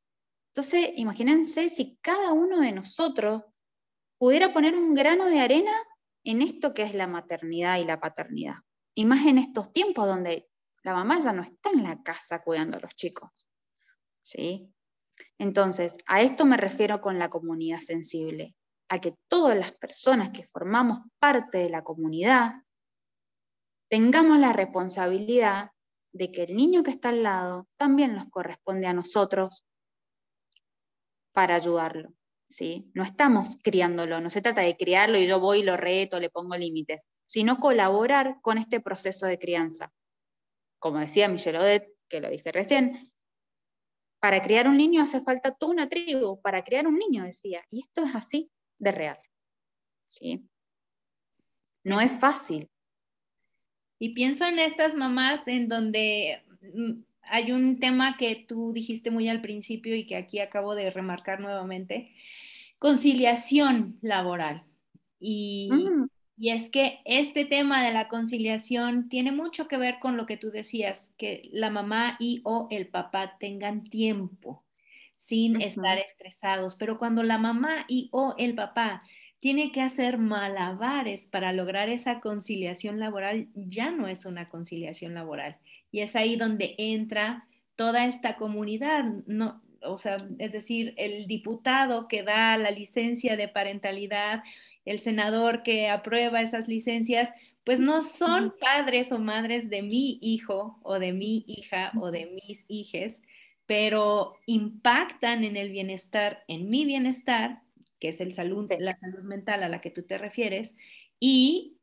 Entonces, 0.49 0.89
imagínense 0.97 1.69
si 1.69 1.99
cada 2.01 2.33
uno 2.33 2.59
de 2.59 2.73
nosotros 2.73 3.43
pudiera 4.17 4.51
poner 4.51 4.75
un 4.75 4.93
grano 4.93 5.27
de 5.27 5.39
arena 5.39 5.71
en 6.25 6.41
esto 6.41 6.73
que 6.73 6.81
es 6.81 6.93
la 6.93 7.07
maternidad 7.07 7.77
y 7.77 7.85
la 7.85 8.01
paternidad. 8.01 8.55
Y 8.93 9.05
más 9.05 9.25
en 9.25 9.37
estos 9.37 9.71
tiempos 9.71 10.05
donde 10.05 10.49
la 10.83 10.93
mamá 10.93 11.21
ya 11.21 11.31
no 11.31 11.43
está 11.43 11.69
en 11.69 11.83
la 11.83 12.03
casa 12.03 12.43
cuidando 12.43 12.75
a 12.75 12.81
los 12.81 12.93
chicos. 12.93 13.47
¿sí? 14.21 14.73
Entonces, 15.37 15.97
a 16.07 16.21
esto 16.21 16.45
me 16.45 16.57
refiero 16.57 17.01
con 17.01 17.19
la 17.19 17.29
comunidad 17.29 17.79
sensible, 17.79 18.55
a 18.89 18.99
que 18.99 19.15
todas 19.27 19.57
las 19.57 19.71
personas 19.71 20.29
que 20.29 20.45
formamos 20.45 20.99
parte 21.19 21.59
de 21.59 21.69
la 21.69 21.83
comunidad 21.83 22.53
tengamos 23.89 24.39
la 24.39 24.53
responsabilidad 24.53 25.71
de 26.13 26.31
que 26.31 26.43
el 26.43 26.55
niño 26.55 26.83
que 26.83 26.91
está 26.91 27.09
al 27.09 27.23
lado 27.23 27.67
también 27.75 28.15
nos 28.15 28.29
corresponde 28.29 28.87
a 28.87 28.93
nosotros 28.93 29.65
para 31.31 31.55
ayudarlo. 31.55 32.13
¿sí? 32.53 32.91
No 32.93 33.03
estamos 33.03 33.57
criándolo, 33.63 34.21
no 34.21 34.29
se 34.29 34.41
trata 34.41 34.61
de 34.61 34.77
criarlo 34.77 35.17
y 35.17 35.27
yo 35.27 35.39
voy 35.39 35.59
y 35.59 35.63
lo 35.63 35.75
reto, 35.75 36.19
le 36.19 36.29
pongo 36.29 36.55
límites, 36.55 37.07
sino 37.25 37.59
colaborar 37.59 38.37
con 38.41 38.57
este 38.57 38.79
proceso 38.79 39.25
de 39.25 39.39
crianza. 39.39 39.91
Como 40.79 40.99
decía 40.99 41.27
Michelle 41.27 41.59
Odet, 41.59 41.87
que 42.09 42.21
lo 42.21 42.29
dije 42.29 42.51
recién, 42.51 43.12
para 44.23 44.41
criar 44.41 44.69
un 44.69 44.77
niño 44.77 45.01
hace 45.01 45.19
falta 45.19 45.53
toda 45.53 45.73
una 45.73 45.89
tribu, 45.89 46.39
para 46.39 46.63
criar 46.63 46.87
un 46.87 46.97
niño, 46.97 47.25
decía. 47.25 47.61
Y 47.69 47.81
esto 47.81 48.05
es 48.05 48.15
así 48.15 48.49
de 48.79 48.93
real. 48.93 49.19
¿sí? 50.07 50.47
No 51.83 51.99
es 51.99 52.21
fácil. 52.21 52.69
Y 53.99 54.13
pienso 54.13 54.45
en 54.45 54.59
estas 54.59 54.95
mamás 54.95 55.45
en 55.49 55.67
donde 55.67 56.41
mm, 56.61 57.01
hay 57.23 57.51
un 57.51 57.81
tema 57.81 58.15
que 58.15 58.45
tú 58.47 58.71
dijiste 58.71 59.11
muy 59.11 59.27
al 59.27 59.41
principio 59.41 59.93
y 59.93 60.05
que 60.05 60.15
aquí 60.15 60.39
acabo 60.39 60.73
de 60.73 60.89
remarcar 60.89 61.41
nuevamente, 61.41 62.15
conciliación 62.79 63.99
laboral. 64.01 64.63
Y, 65.19 65.69
mm. 65.69 66.07
Y 66.35 66.49
es 66.49 66.69
que 66.69 66.99
este 67.05 67.45
tema 67.45 67.83
de 67.83 67.93
la 67.93 68.07
conciliación 68.07 69.07
tiene 69.07 69.31
mucho 69.31 69.67
que 69.67 69.77
ver 69.77 69.99
con 69.99 70.17
lo 70.17 70.25
que 70.25 70.37
tú 70.37 70.49
decías, 70.49 71.13
que 71.17 71.49
la 71.51 71.69
mamá 71.69 72.17
y 72.19 72.41
o 72.43 72.67
el 72.71 72.87
papá 72.87 73.37
tengan 73.39 73.83
tiempo 73.83 74.63
sin 75.17 75.61
estar 75.61 75.97
estresados, 75.99 76.75
pero 76.75 76.97
cuando 76.97 77.23
la 77.23 77.37
mamá 77.37 77.85
y 77.87 78.09
o 78.11 78.35
el 78.37 78.55
papá 78.55 79.03
tiene 79.39 79.71
que 79.71 79.81
hacer 79.81 80.17
malabares 80.17 81.27
para 81.27 81.53
lograr 81.53 81.89
esa 81.89 82.19
conciliación 82.19 82.99
laboral, 82.99 83.47
ya 83.55 83.91
no 83.91 84.07
es 84.07 84.25
una 84.25 84.49
conciliación 84.49 85.13
laboral. 85.13 85.57
Y 85.91 86.01
es 86.01 86.15
ahí 86.15 86.35
donde 86.35 86.75
entra 86.77 87.47
toda 87.75 88.05
esta 88.05 88.35
comunidad, 88.35 89.03
no, 89.27 89.61
o 89.81 89.97
sea, 89.97 90.17
es 90.39 90.51
decir, 90.51 90.93
el 90.97 91.27
diputado 91.27 92.07
que 92.07 92.23
da 92.23 92.57
la 92.57 92.71
licencia 92.71 93.35
de 93.35 93.47
parentalidad 93.47 94.43
el 94.85 94.99
senador 94.99 95.63
que 95.63 95.89
aprueba 95.89 96.41
esas 96.41 96.67
licencias, 96.67 97.33
pues 97.63 97.79
no 97.79 98.01
son 98.01 98.53
padres 98.59 99.11
o 99.11 99.19
madres 99.19 99.69
de 99.69 99.81
mi 99.81 100.19
hijo 100.21 100.79
o 100.83 100.99
de 100.99 101.13
mi 101.13 101.45
hija 101.47 101.91
o 101.99 102.11
de 102.11 102.25
mis 102.25 102.65
hijes, 102.67 103.23
pero 103.65 104.35
impactan 104.45 105.43
en 105.43 105.55
el 105.55 105.69
bienestar, 105.69 106.43
en 106.47 106.69
mi 106.69 106.85
bienestar, 106.85 107.61
que 107.99 108.09
es 108.09 108.19
el 108.19 108.33
salud, 108.33 108.69
la 108.79 108.97
salud 108.97 109.23
mental 109.23 109.63
a 109.63 109.69
la 109.69 109.79
que 109.79 109.91
tú 109.91 110.03
te 110.03 110.17
refieres, 110.17 110.75
y 111.19 111.77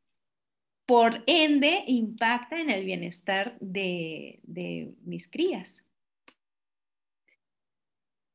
por 0.85 1.23
ende 1.25 1.83
impacta 1.87 2.59
en 2.59 2.69
el 2.69 2.85
bienestar 2.85 3.57
de, 3.59 4.39
de 4.43 4.93
mis 5.03 5.27
crías. 5.27 5.83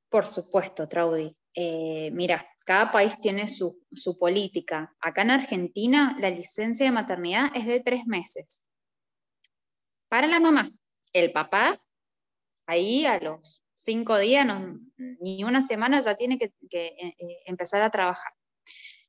Por 0.09 0.25
supuesto, 0.25 0.89
Traudy. 0.89 1.37
Eh, 1.55 2.11
mira, 2.13 2.49
cada 2.67 2.93
país 2.93 3.19
tiene 3.21 3.49
su, 3.49 3.79
política. 4.19 4.95
Acá 5.01 5.23
en 5.23 5.31
Argentina 5.31 6.17
la 6.19 6.31
licencia 6.31 6.85
de 6.85 6.93
maternidad 6.93 7.51
es 7.55 7.67
de 7.67 7.81
tres 7.81 8.07
meses. 8.07 8.67
Para 10.09 10.27
la 10.27 10.41
mamá, 10.41 10.71
el 11.13 11.33
papá, 11.33 11.79
ahí 12.67 13.07
a 13.07 13.19
los 13.19 13.65
cinco 13.75 14.19
días, 14.19 14.47
ni 14.97 15.45
una 15.45 15.63
semana 15.63 16.01
ya 16.01 16.15
tiene 16.15 16.39
que, 16.39 16.53
eh, 16.71 16.95
eh, 16.99 17.39
empezar 17.47 17.83
a 17.83 17.91
trabajar. 17.91 18.33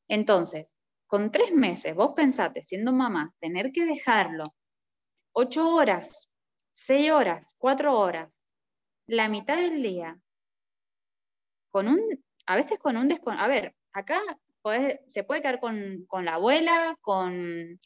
Entonces, 0.08 0.78
con 1.06 1.32
tres 1.32 1.54
meses, 1.54 1.94
vos 1.96 2.14
pensate, 2.16 2.64
siendo 2.64 2.94
mamá, 2.94 3.34
tener 3.40 3.72
que 3.72 3.86
dejarlo 3.86 4.56
ocho 5.34 5.70
horas 5.76 6.32
seis 6.78 7.10
horas, 7.10 7.56
cuatro 7.58 7.98
horas, 7.98 8.40
la 9.08 9.30
mitad 9.30 9.58
del 9.58 9.82
día, 9.82 10.22
con 11.72 11.88
un, 11.88 12.24
a 12.48 12.56
veces 12.56 12.80
con 12.80 12.98
un 12.98 13.08
descon... 13.08 13.38
A 13.38 13.48
ver, 13.48 13.76
acá 13.94 14.20
se 15.08 15.24
puede 15.24 15.42
quedar 15.42 15.60
con, 15.60 16.08
la 16.24 16.36
abuela, 16.36 16.98
con 17.02 17.80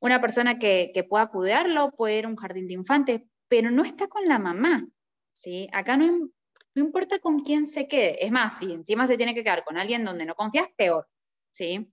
una 0.00 0.20
persona 0.20 0.58
que, 0.58 1.06
pueda 1.08 1.26
cuidarlo, 1.26 1.92
puede 1.92 2.18
ir 2.18 2.24
a 2.26 2.28
un 2.28 2.36
jardín 2.36 2.66
de 2.66 2.74
infantes, 2.74 3.22
pero 3.48 3.70
no 3.70 3.84
está 3.84 4.06
con 4.08 4.26
la 4.26 4.38
mamá, 4.38 4.86
¿sí? 5.32 5.68
Acá 5.72 5.96
no, 5.96 6.30
no 6.74 6.84
importa 6.84 7.18
con 7.18 7.40
quién 7.40 7.66
se 7.66 7.88
quede. 7.88 8.24
Es 8.24 8.30
más, 8.30 8.58
si 8.58 8.72
encima 8.72 9.06
se 9.06 9.16
tiene 9.16 9.34
que 9.34 9.44
quedar 9.44 9.64
con 9.64 9.78
alguien 9.78 10.04
donde 10.04 10.26
no 10.26 10.34
confías, 10.34 10.68
peor, 10.76 11.08
¿sí? 11.50 11.90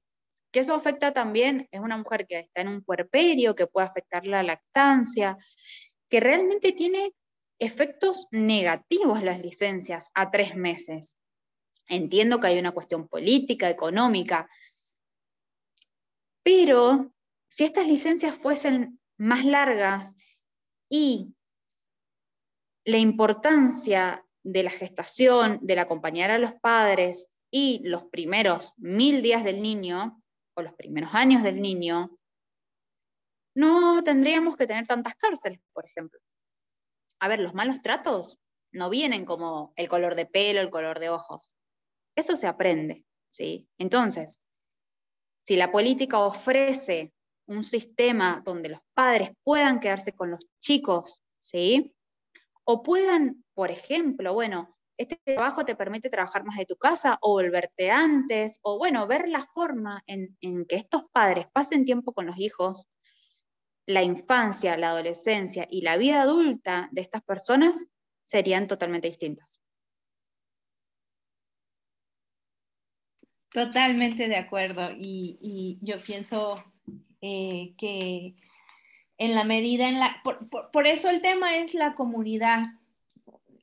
Que 0.51 0.61
eso 0.61 0.75
afecta 0.75 1.13
también, 1.13 1.67
es 1.71 1.79
una 1.79 1.97
mujer 1.97 2.25
que 2.27 2.39
está 2.39 2.61
en 2.61 2.67
un 2.67 2.83
puerperio, 2.83 3.55
que 3.55 3.67
puede 3.67 3.87
afectar 3.87 4.25
la 4.25 4.43
lactancia, 4.43 5.37
que 6.09 6.19
realmente 6.19 6.73
tiene 6.73 7.13
efectos 7.59 8.27
negativos 8.31 9.23
las 9.23 9.39
licencias 9.39 10.09
a 10.13 10.31
tres 10.31 10.55
meses. 10.55 11.17
Entiendo 11.87 12.39
que 12.39 12.47
hay 12.47 12.59
una 12.59 12.71
cuestión 12.71 13.07
política, 13.07 13.69
económica, 13.69 14.49
pero 16.43 17.13
si 17.47 17.65
estas 17.65 17.87
licencias 17.87 18.35
fuesen 18.35 18.99
más 19.17 19.45
largas 19.45 20.15
y 20.89 21.35
la 22.85 22.97
importancia 22.97 24.25
de 24.43 24.63
la 24.63 24.71
gestación, 24.71 25.59
del 25.61 25.79
acompañar 25.79 26.31
a 26.31 26.39
los 26.39 26.53
padres 26.53 27.35
y 27.51 27.81
los 27.83 28.05
primeros 28.05 28.73
mil 28.77 29.21
días 29.21 29.43
del 29.43 29.61
niño 29.61 30.23
o 30.55 30.61
los 30.61 30.73
primeros 30.73 31.13
años 31.13 31.43
del 31.43 31.61
niño, 31.61 32.17
no 33.53 34.01
tendríamos 34.03 34.55
que 34.55 34.65
tener 34.65 34.87
tantas 34.87 35.15
cárceles, 35.15 35.59
por 35.73 35.85
ejemplo. 35.85 36.19
A 37.19 37.27
ver, 37.27 37.39
los 37.39 37.53
malos 37.53 37.81
tratos 37.81 38.39
no 38.71 38.89
vienen 38.89 39.25
como 39.25 39.73
el 39.75 39.89
color 39.89 40.15
de 40.15 40.25
pelo, 40.25 40.61
el 40.61 40.71
color 40.71 40.99
de 40.99 41.09
ojos. 41.09 41.53
Eso 42.15 42.35
se 42.35 42.47
aprende, 42.47 43.05
¿sí? 43.29 43.67
Entonces, 43.77 44.43
si 45.43 45.55
la 45.55 45.71
política 45.71 46.19
ofrece 46.19 47.13
un 47.47 47.63
sistema 47.63 48.41
donde 48.45 48.69
los 48.69 48.81
padres 48.93 49.31
puedan 49.43 49.79
quedarse 49.79 50.13
con 50.13 50.31
los 50.31 50.39
chicos, 50.59 51.21
¿sí? 51.39 51.93
O 52.63 52.83
puedan, 52.83 53.43
por 53.53 53.71
ejemplo, 53.71 54.33
bueno, 54.33 54.77
este 54.97 55.19
trabajo 55.25 55.65
te 55.65 55.75
permite 55.75 56.09
trabajar 56.09 56.45
más 56.45 56.57
de 56.57 56.65
tu 56.65 56.75
casa 56.75 57.17
o 57.21 57.31
volverte 57.31 57.89
antes, 57.89 58.59
o 58.61 58.77
bueno, 58.77 59.07
ver 59.07 59.27
la 59.27 59.45
forma 59.53 60.03
en, 60.05 60.37
en 60.41 60.65
que 60.65 60.75
estos 60.75 61.05
padres 61.11 61.47
pasen 61.51 61.85
tiempo 61.85 62.13
con 62.13 62.27
los 62.27 62.37
hijos, 62.37 62.85
la 63.87 64.03
infancia, 64.03 64.77
la 64.77 64.91
adolescencia 64.91 65.67
y 65.69 65.81
la 65.81 65.97
vida 65.97 66.21
adulta 66.21 66.87
de 66.91 67.01
estas 67.01 67.23
personas 67.23 67.87
serían 68.23 68.67
totalmente 68.67 69.07
distintas. 69.07 69.61
Totalmente 73.53 74.27
de 74.27 74.37
acuerdo. 74.37 74.91
Y, 74.95 75.77
yo 75.81 76.01
pienso 76.01 76.63
eh, 77.21 77.73
que 77.77 78.35
en 79.17 79.35
la 79.35 79.43
medida 79.43 79.87
en 79.87 79.99
la... 79.99 80.21
Por, 80.23 80.87
eso 80.87 81.09
el 81.09 81.21
tema 81.21 81.57
es 81.57 81.73
la 81.73 81.93
comunidad, 81.93 82.67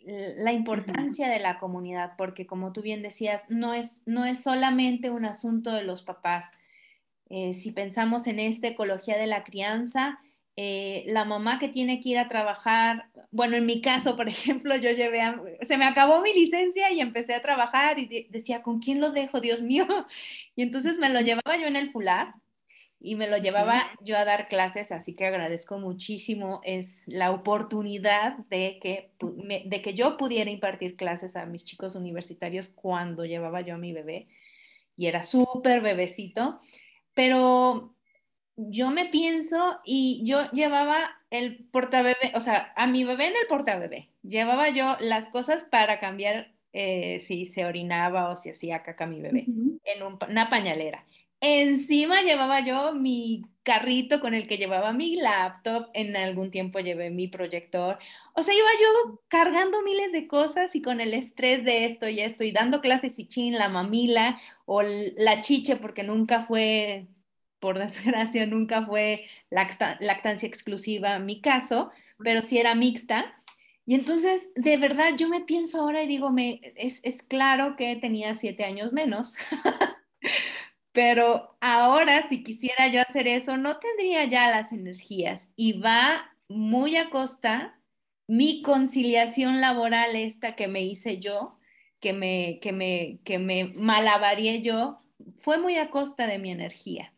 la 0.05 0.53
importancia 0.53 1.29
de 1.29 1.39
la 1.39 1.59
comunidad, 1.59 2.13
porque 2.17 2.47
como 2.47 2.73
tú 2.73 2.83
bien 2.83 3.03
decías, 3.03 3.47
no 3.51 3.75
es, 3.75 4.03
no 4.07 4.25
es 4.25 4.43
solamente 4.43 5.11
un 5.11 5.25
asunto 5.25 5.73
de 5.73 5.83
los 5.83 6.03
papás. 6.03 6.53
Eh, 7.31 7.53
si 7.53 7.73
pensamos 7.73 8.27
en 8.27 8.39
esta 8.39 8.69
ecología 8.69 9.19
de 9.19 9.27
la 9.27 9.45
crianza, 9.45 10.19
eh, 10.61 11.05
la 11.07 11.25
mamá 11.25 11.61
que 11.61 11.69
tiene 11.69 12.01
que 12.01 12.09
ir 12.09 12.19
a 12.19 12.27
trabajar, 12.27 13.11
bueno, 13.31 13.55
en 13.57 13.65
mi 13.65 13.81
caso, 13.81 14.17
por 14.17 14.29
ejemplo, 14.29 14.75
yo 14.75 14.91
llevé, 14.91 15.21
se 15.63 15.79
me 15.79 15.85
acabó 15.85 16.21
mi 16.21 16.35
licencia 16.35 16.91
y 16.91 17.01
empecé 17.01 17.35
a 17.35 17.43
trabajar 17.43 18.01
y 18.01 18.27
decía, 18.29 18.61
¿con 18.61 18.81
quién 18.81 19.01
lo 19.01 19.13
dejo, 19.13 19.41
Dios 19.41 19.63
mío? 19.63 19.87
Y 20.57 20.63
entonces 20.63 20.99
me 20.99 21.11
lo 21.11 21.21
llevaba 21.21 21.57
yo 21.61 21.69
en 21.69 21.77
el 21.77 21.93
fular 21.93 22.35
y 22.99 23.15
me 23.15 23.29
lo 23.29 23.37
llevaba 23.37 23.87
yo 24.03 24.19
a 24.19 24.25
dar 24.25 24.49
clases, 24.49 24.91
así 24.91 25.15
que 25.15 25.27
agradezco 25.27 25.79
muchísimo 25.79 26.61
es 26.65 27.05
la 27.07 27.31
oportunidad 27.31 28.39
de 28.51 28.81
que, 28.83 29.13
de 29.65 29.81
que 29.81 29.95
yo 29.95 30.17
pudiera 30.17 30.51
impartir 30.51 30.97
clases 30.97 31.37
a 31.37 31.47
mis 31.47 31.65
chicos 31.65 31.95
universitarios 31.95 32.69
cuando 32.69 33.25
llevaba 33.25 33.61
yo 33.61 33.77
a 33.77 33.79
mi 33.79 33.93
bebé 33.93 34.27
y 34.97 35.07
era 35.07 35.23
súper 35.23 35.83
bebecito, 35.83 36.59
pero 37.15 37.95
yo 38.59 38.91
me 38.91 39.07
pienso 39.07 39.79
y 39.85 40.21
yo 40.25 40.51
llevaba 40.51 40.99
el 41.31 41.65
portabebé, 41.71 42.33
o 42.35 42.41
sea, 42.41 42.73
a 42.77 42.87
mi 42.87 43.05
bebé 43.05 43.27
en 43.27 43.35
el 43.41 43.47
portabebé. 43.49 44.11
Llevaba 44.23 44.69
yo 44.71 44.97
las 45.01 45.29
cosas 45.29 45.65
para 45.65 46.01
cambiar 46.01 46.53
eh, 46.73 47.21
si 47.21 47.47
se 47.47 47.65
orinaba 47.65 48.29
o 48.31 48.37
si 48.37 48.51
hacía 48.51 48.83
caca 48.83 49.07
mi 49.07 49.21
bebé 49.21 49.47
en 49.85 50.03
una 50.29 50.51
pañalera. 50.51 51.05
Encima 51.41 52.23
llevaba 52.23 52.61
yo 52.61 52.93
mi 52.95 53.45
carrito 53.63 54.21
con 54.21 54.35
el 54.35 54.49
que 54.49 54.59
llevaba 54.59 54.93
mi 54.93 55.15
laptop, 55.15 55.89
en 55.95 56.17
algún 56.17 56.51
tiempo 56.51 56.81
llevé 56.81 57.11
mi 57.11 57.29
proyector. 57.29 57.99
O 58.35 58.43
sea, 58.43 58.55
iba 58.55 58.69
yo 58.81 59.21
cargando 59.29 59.83
miles 59.83 60.11
de 60.11 60.27
cosas 60.27 60.75
y 60.75 60.83
con 60.83 61.01
el 61.01 61.15
estrés 61.15 61.65
de 61.65 61.85
esto 61.85 62.09
y 62.09 62.21
esto 62.21 62.43
y 62.43 62.51
dando 62.51 62.81
clases 62.81 63.19
y 63.21 63.29
chin, 63.29 63.57
la 63.57 63.69
mamila 63.69 64.41
o 64.67 64.83
la 64.83 65.43
chiche, 65.43 65.77
porque 65.77 66.03
nunca 66.03 66.41
fue 66.41 67.07
por 67.61 67.79
desgracia 67.79 68.47
nunca 68.47 68.85
fue 68.85 69.27
lactancia 69.51 70.47
exclusiva 70.47 71.19
mi 71.19 71.41
caso, 71.41 71.91
pero 72.23 72.43
sí 72.43 72.59
era 72.59 72.75
mixta. 72.75 73.35
Y 73.87 73.95
entonces, 73.95 74.43
de 74.55 74.77
verdad, 74.77 75.15
yo 75.17 75.29
me 75.29 75.41
pienso 75.41 75.81
ahora 75.81 76.03
y 76.03 76.07
digo, 76.07 76.31
me, 76.31 76.61
es, 76.77 77.01
es 77.05 77.23
claro 77.23 77.75
que 77.77 77.97
tenía 77.97 78.35
siete 78.35 78.65
años 78.65 78.93
menos, 78.93 79.35
pero 80.93 81.57
ahora 81.61 82.29
si 82.29 82.43
quisiera 82.43 82.89
yo 82.89 83.01
hacer 83.01 83.27
eso, 83.29 83.57
no 83.57 83.79
tendría 83.79 84.25
ya 84.25 84.51
las 84.51 84.73
energías 84.73 85.49
y 85.57 85.81
va 85.81 86.37
muy 86.49 86.97
a 86.97 87.09
costa 87.11 87.79
mi 88.27 88.63
conciliación 88.63 89.61
laboral 89.61 90.15
esta 90.17 90.55
que 90.55 90.69
me 90.69 90.83
hice 90.83 91.19
yo, 91.19 91.59
que 91.99 92.13
me, 92.13 92.59
que 92.61 92.73
me, 92.73 93.21
que 93.25 93.39
me 93.39 93.65
malabaré 93.75 94.61
yo, 94.61 95.03
fue 95.39 95.59
muy 95.59 95.77
a 95.77 95.91
costa 95.91 96.27
de 96.27 96.39
mi 96.39 96.51
energía. 96.51 97.15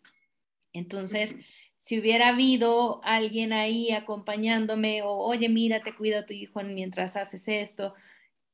Entonces, 0.72 1.36
si 1.76 1.98
hubiera 1.98 2.28
habido 2.28 3.00
alguien 3.04 3.52
ahí 3.52 3.90
acompañándome 3.90 5.02
o, 5.02 5.10
oye, 5.10 5.48
mira, 5.48 5.82
te 5.82 5.94
cuida 5.94 6.26
tu 6.26 6.34
hijo 6.34 6.62
mientras 6.62 7.16
haces 7.16 7.48
esto, 7.48 7.94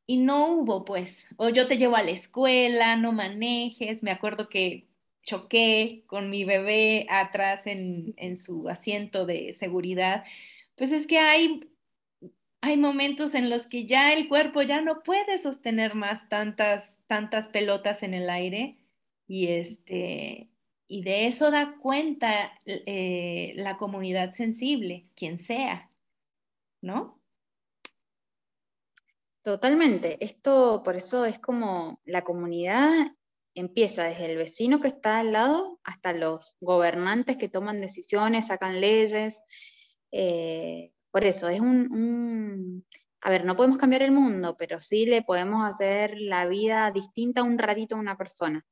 y 0.07 0.19
no 0.19 0.49
hubo, 0.53 0.85
pues, 0.85 1.29
o 1.37 1.49
yo 1.51 1.67
te 1.67 1.79
llevo 1.79 1.97
a 1.97 2.03
la 2.03 2.13
escuela, 2.13 2.97
no 2.97 3.13
manejes, 3.13 4.03
me 4.03 4.13
acuerdo 4.13 4.49
que 4.49 4.89
choqué 5.23 6.05
con 6.07 6.31
mi 6.31 6.45
bebé 6.45 7.07
atrás 7.11 7.67
en, 7.67 8.37
su 8.37 8.69
asiento 8.69 9.27
de 9.27 9.53
seguridad, 9.53 10.25
pues 10.77 10.93
es 10.93 11.07
que 11.07 11.19
hay, 11.19 11.69
hay 12.61 12.77
momentos 12.77 13.35
en 13.35 13.51
los 13.51 13.67
que 13.67 13.87
ya 13.87 14.13
el 14.13 14.29
cuerpo 14.29 14.63
ya 14.63 14.81
no 14.81 15.03
puede 15.03 15.39
sostener 15.39 15.95
más 15.97 16.29
tantas, 16.29 16.99
tantas 17.09 17.49
pelotas 17.49 18.03
en 18.03 18.15
el 18.15 18.31
aire 18.31 18.79
y 19.27 19.49
este, 19.49 20.51
y 20.89 21.03
de 21.03 21.27
eso 21.27 21.51
da 21.51 21.77
cuenta 21.79 22.53
eh, 22.65 23.53
la 23.57 23.77
comunidad 23.77 24.33
sensible, 24.33 25.09
quien 25.15 25.39
sea, 25.39 25.91
¿no? 26.81 27.21
Totalmente. 29.43 30.25
Esto, 30.25 30.83
por 30.85 30.97
eso 30.97 31.25
es 31.25 31.39
como 31.39 32.01
la 32.05 32.25
comunidad 32.25 33.13
empieza 33.55 34.05
desde 34.05 34.31
el 34.31 34.37
vecino 34.37 34.81
que 34.81 34.89
está 34.89 35.21
al 35.21 35.33
lado 35.33 35.81
hasta 35.83 36.13
los 36.13 36.57
gobernantes 36.61 37.37
que 37.37 37.49
toman 37.49 37.81
decisiones, 37.81 38.49
sacan 38.49 38.81
leyes. 38.81 39.43
Eh, 40.13 40.93
por 41.11 41.25
eso 41.25 41.49
es 41.49 41.61
un, 41.61 42.85
a 43.23 43.31
ver, 43.31 43.45
no 43.45 43.57
podemos 43.57 43.79
cambiar 43.79 44.03
el 44.03 44.13
mundo, 44.13 44.57
pero 44.59 44.81
sí 44.81 45.07
le 45.07 45.23
podemos 45.23 45.69
hacer 45.69 46.17
la 46.19 46.47
vida 46.47 46.91
distinta 46.91 47.43
un 47.43 47.59
ratito 47.59 47.97
a 47.97 48.01
una 48.01 48.17
persona. 48.17 48.65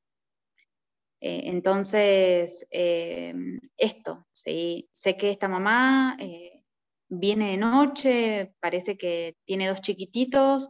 Eh, 1.26 1.48
entonces, 1.48 2.66
eh, 2.70 3.32
esto, 3.78 4.26
¿sí? 4.34 4.90
sé 4.92 5.16
que 5.16 5.30
esta 5.30 5.48
mamá 5.48 6.18
eh, 6.20 6.62
viene 7.08 7.52
de 7.52 7.56
noche, 7.56 8.54
parece 8.60 8.98
que 8.98 9.34
tiene 9.46 9.68
dos 9.68 9.80
chiquititos 9.80 10.68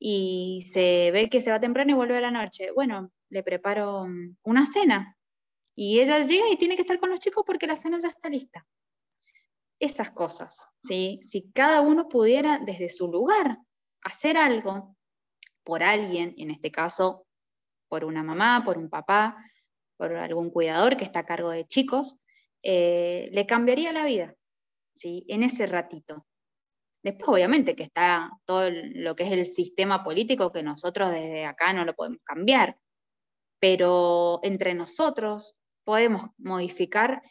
y 0.00 0.64
se 0.66 1.12
ve 1.12 1.28
que 1.28 1.40
se 1.40 1.52
va 1.52 1.60
temprano 1.60 1.92
y 1.92 1.94
vuelve 1.94 2.16
a 2.16 2.20
la 2.20 2.32
noche. 2.32 2.72
Bueno, 2.72 3.12
le 3.28 3.44
preparo 3.44 4.08
una 4.42 4.66
cena 4.66 5.16
y 5.76 6.00
ella 6.00 6.18
llega 6.18 6.50
y 6.50 6.56
tiene 6.56 6.74
que 6.74 6.82
estar 6.82 6.98
con 6.98 7.10
los 7.10 7.20
chicos 7.20 7.44
porque 7.46 7.68
la 7.68 7.76
cena 7.76 8.00
ya 8.00 8.08
está 8.08 8.28
lista. 8.28 8.66
Esas 9.78 10.10
cosas, 10.10 10.66
¿sí? 10.80 11.20
Si 11.22 11.52
cada 11.52 11.80
uno 11.80 12.08
pudiera 12.08 12.58
desde 12.58 12.90
su 12.90 13.06
lugar 13.06 13.56
hacer 14.02 14.36
algo 14.36 14.96
por 15.62 15.84
alguien, 15.84 16.34
en 16.38 16.50
este 16.50 16.72
caso 16.72 17.24
por 17.86 18.04
una 18.04 18.24
mamá, 18.24 18.62
por 18.64 18.78
un 18.78 18.90
papá, 18.90 19.36
por 19.96 20.14
algún 20.16 20.50
cuidador 20.50 20.96
que 20.96 21.04
está 21.04 21.20
a 21.20 21.26
cargo 21.26 21.50
de 21.50 21.66
chicos, 21.66 22.16
eh, 22.62 23.30
le 23.32 23.46
cambiaría 23.46 23.92
la 23.92 24.04
vida, 24.04 24.34
¿sí? 24.94 25.24
En 25.28 25.42
ese 25.42 25.66
ratito. 25.66 26.26
Después, 27.02 27.28
obviamente, 27.28 27.74
que 27.74 27.82
está 27.82 28.30
todo 28.44 28.70
lo 28.70 29.16
que 29.16 29.24
es 29.24 29.32
el 29.32 29.44
sistema 29.44 30.04
político 30.04 30.52
que 30.52 30.62
nosotros 30.62 31.10
desde 31.10 31.44
acá 31.44 31.72
no 31.72 31.84
lo 31.84 31.94
podemos 31.94 32.20
cambiar, 32.24 32.78
pero 33.58 34.38
entre 34.42 34.74
nosotros 34.74 35.54
podemos 35.84 36.26
modificar 36.38 37.22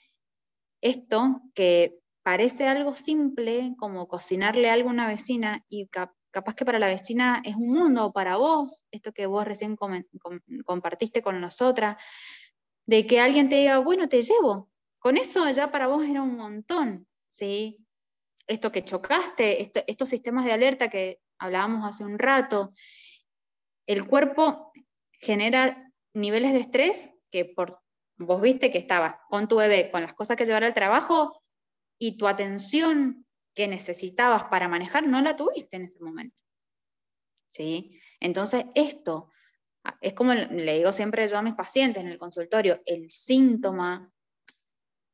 esto 0.82 1.41
que 1.54 2.00
parece 2.24 2.67
algo 2.67 2.93
simple, 2.93 3.74
como 3.78 4.08
cocinarle 4.08 4.69
algo 4.69 4.89
a 4.89 4.93
una 4.93 5.08
vecina 5.08 5.63
y 5.69 5.88
capaz 5.88 6.56
que 6.56 6.65
para 6.65 6.80
la 6.80 6.88
vecina 6.88 7.41
es 7.45 7.56
un 7.56 7.69
mundo, 7.69 8.12
para 8.12 8.38
vos, 8.38 8.86
esto 8.91 9.12
que 9.13 9.26
vos 9.26 9.45
recién 9.45 9.78
compartiste 10.65 11.21
con 11.21 11.39
nosotras, 11.39 12.02
de 12.91 13.08
que 13.08 13.21
alguien 13.21 13.47
te 13.47 13.56
diga, 13.56 13.80
bueno, 13.80 14.10
te 14.10 14.21
llevo, 14.21 14.69
con 14.99 15.15
eso 15.15 15.49
ya 15.49 15.71
para 15.71 15.88
vos 15.88 16.04
era 16.04 16.21
un 16.21 16.36
montón, 16.36 17.08
¿sí? 17.30 17.77
Esto 18.47 18.69
que 18.69 18.84
chocaste, 18.84 19.71
estos 19.88 20.10
sistemas 20.10 20.43
de 20.43 20.51
alerta 20.51 20.89
que 20.89 21.21
hablábamos 21.39 21.88
hace 21.88 22.04
un 22.04 22.19
rato, 22.19 22.73
el 23.88 24.06
cuerpo 24.06 24.73
genera 25.13 25.89
niveles 26.13 26.51
de 26.51 26.60
estrés 26.60 27.10
que 27.32 27.45
por 27.45 27.80
vos 28.17 28.41
viste 28.41 28.69
que 28.71 28.80
estabas 28.80 29.15
con 29.30 29.47
tu 29.47 29.56
bebé, 29.56 29.89
con 29.89 30.01
las 30.01 30.13
cosas 30.13 30.36
que 30.36 30.45
llevar 30.45 30.65
al 30.65 30.73
trabajo 30.73 31.41
y 31.97 32.17
tu 32.17 32.27
atención 32.27 33.25
que 33.56 33.69
necesitabas 33.69 34.43
para 34.49 34.67
manejar 34.67 35.08
no 35.08 35.21
la 35.21 35.38
tuviste 35.38 35.77
en 35.77 35.86
ese 35.86 36.01
momento. 36.01 36.43
¿Sí? 37.47 37.97
Entonces, 38.19 38.65
esto 38.75 39.30
es 40.02 40.13
como 40.13 40.34
le 40.34 40.78
digo 40.78 40.91
siempre 40.91 41.28
yo 41.28 41.38
a 41.38 41.41
mis 41.41 41.54
pacientes 41.54 42.04
en 42.04 42.10
el 42.10 42.17
consultorio, 42.17 42.82
el 42.86 43.10
síntoma 43.10 44.12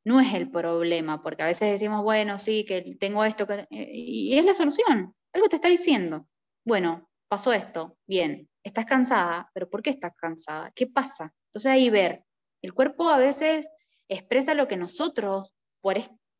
no 0.04 0.20
es 0.20 0.32
el 0.34 0.50
problema, 0.50 1.22
porque 1.22 1.42
a 1.42 1.46
veces 1.46 1.72
decimos, 1.72 2.02
bueno, 2.02 2.38
sí, 2.38 2.64
que 2.64 2.96
tengo 2.98 3.24
esto, 3.24 3.46
y 3.70 4.38
es 4.38 4.44
la 4.44 4.54
solución, 4.54 5.14
algo 5.32 5.48
te 5.48 5.56
está 5.56 5.68
diciendo. 5.68 6.26
Bueno, 6.64 7.10
pasó 7.28 7.52
esto, 7.52 7.98
bien, 8.06 8.48
estás 8.62 8.86
cansada, 8.86 9.50
pero 9.52 9.68
¿por 9.68 9.82
qué 9.82 9.90
estás 9.90 10.12
cansada? 10.16 10.72
¿Qué 10.74 10.86
pasa? 10.86 11.34
Entonces 11.48 11.70
ahí 11.70 11.90
ver, 11.90 12.24
el 12.62 12.72
cuerpo 12.72 13.08
a 13.10 13.18
veces 13.18 13.68
expresa 14.08 14.54
lo 14.54 14.66
que 14.66 14.76
nosotros, 14.76 15.52
por, 15.80 15.96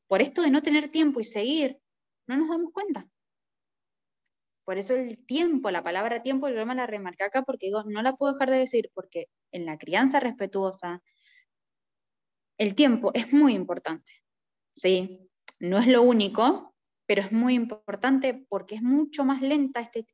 por 0.06 0.22
esto 0.22 0.42
de 0.42 0.50
no 0.50 0.62
tener 0.62 0.88
tiempo 0.88 1.20
y 1.20 1.24
seguir, 1.24 1.78
no 2.26 2.36
nos 2.36 2.48
damos 2.48 2.72
cuenta. 2.72 3.06
Por 4.68 4.76
eso 4.76 4.94
el 4.94 5.24
tiempo, 5.24 5.70
la 5.70 5.82
palabra 5.82 6.22
tiempo, 6.22 6.50
yo 6.50 6.66
me 6.66 6.74
la 6.74 6.86
remarqué 6.86 7.24
acá 7.24 7.40
porque 7.40 7.68
digo, 7.68 7.84
no 7.84 8.02
la 8.02 8.16
puedo 8.16 8.34
dejar 8.34 8.50
de 8.50 8.58
decir, 8.58 8.90
porque 8.92 9.30
en 9.50 9.64
la 9.64 9.78
crianza 9.78 10.20
respetuosa, 10.20 11.02
el 12.58 12.74
tiempo 12.74 13.10
es 13.14 13.32
muy 13.32 13.54
importante, 13.54 14.12
¿sí? 14.74 15.26
No 15.58 15.78
es 15.78 15.86
lo 15.86 16.02
único, 16.02 16.74
pero 17.06 17.22
es 17.22 17.32
muy 17.32 17.54
importante 17.54 18.44
porque 18.46 18.74
es 18.74 18.82
mucho 18.82 19.24
más 19.24 19.40
lenta 19.40 19.80
este, 19.80 20.06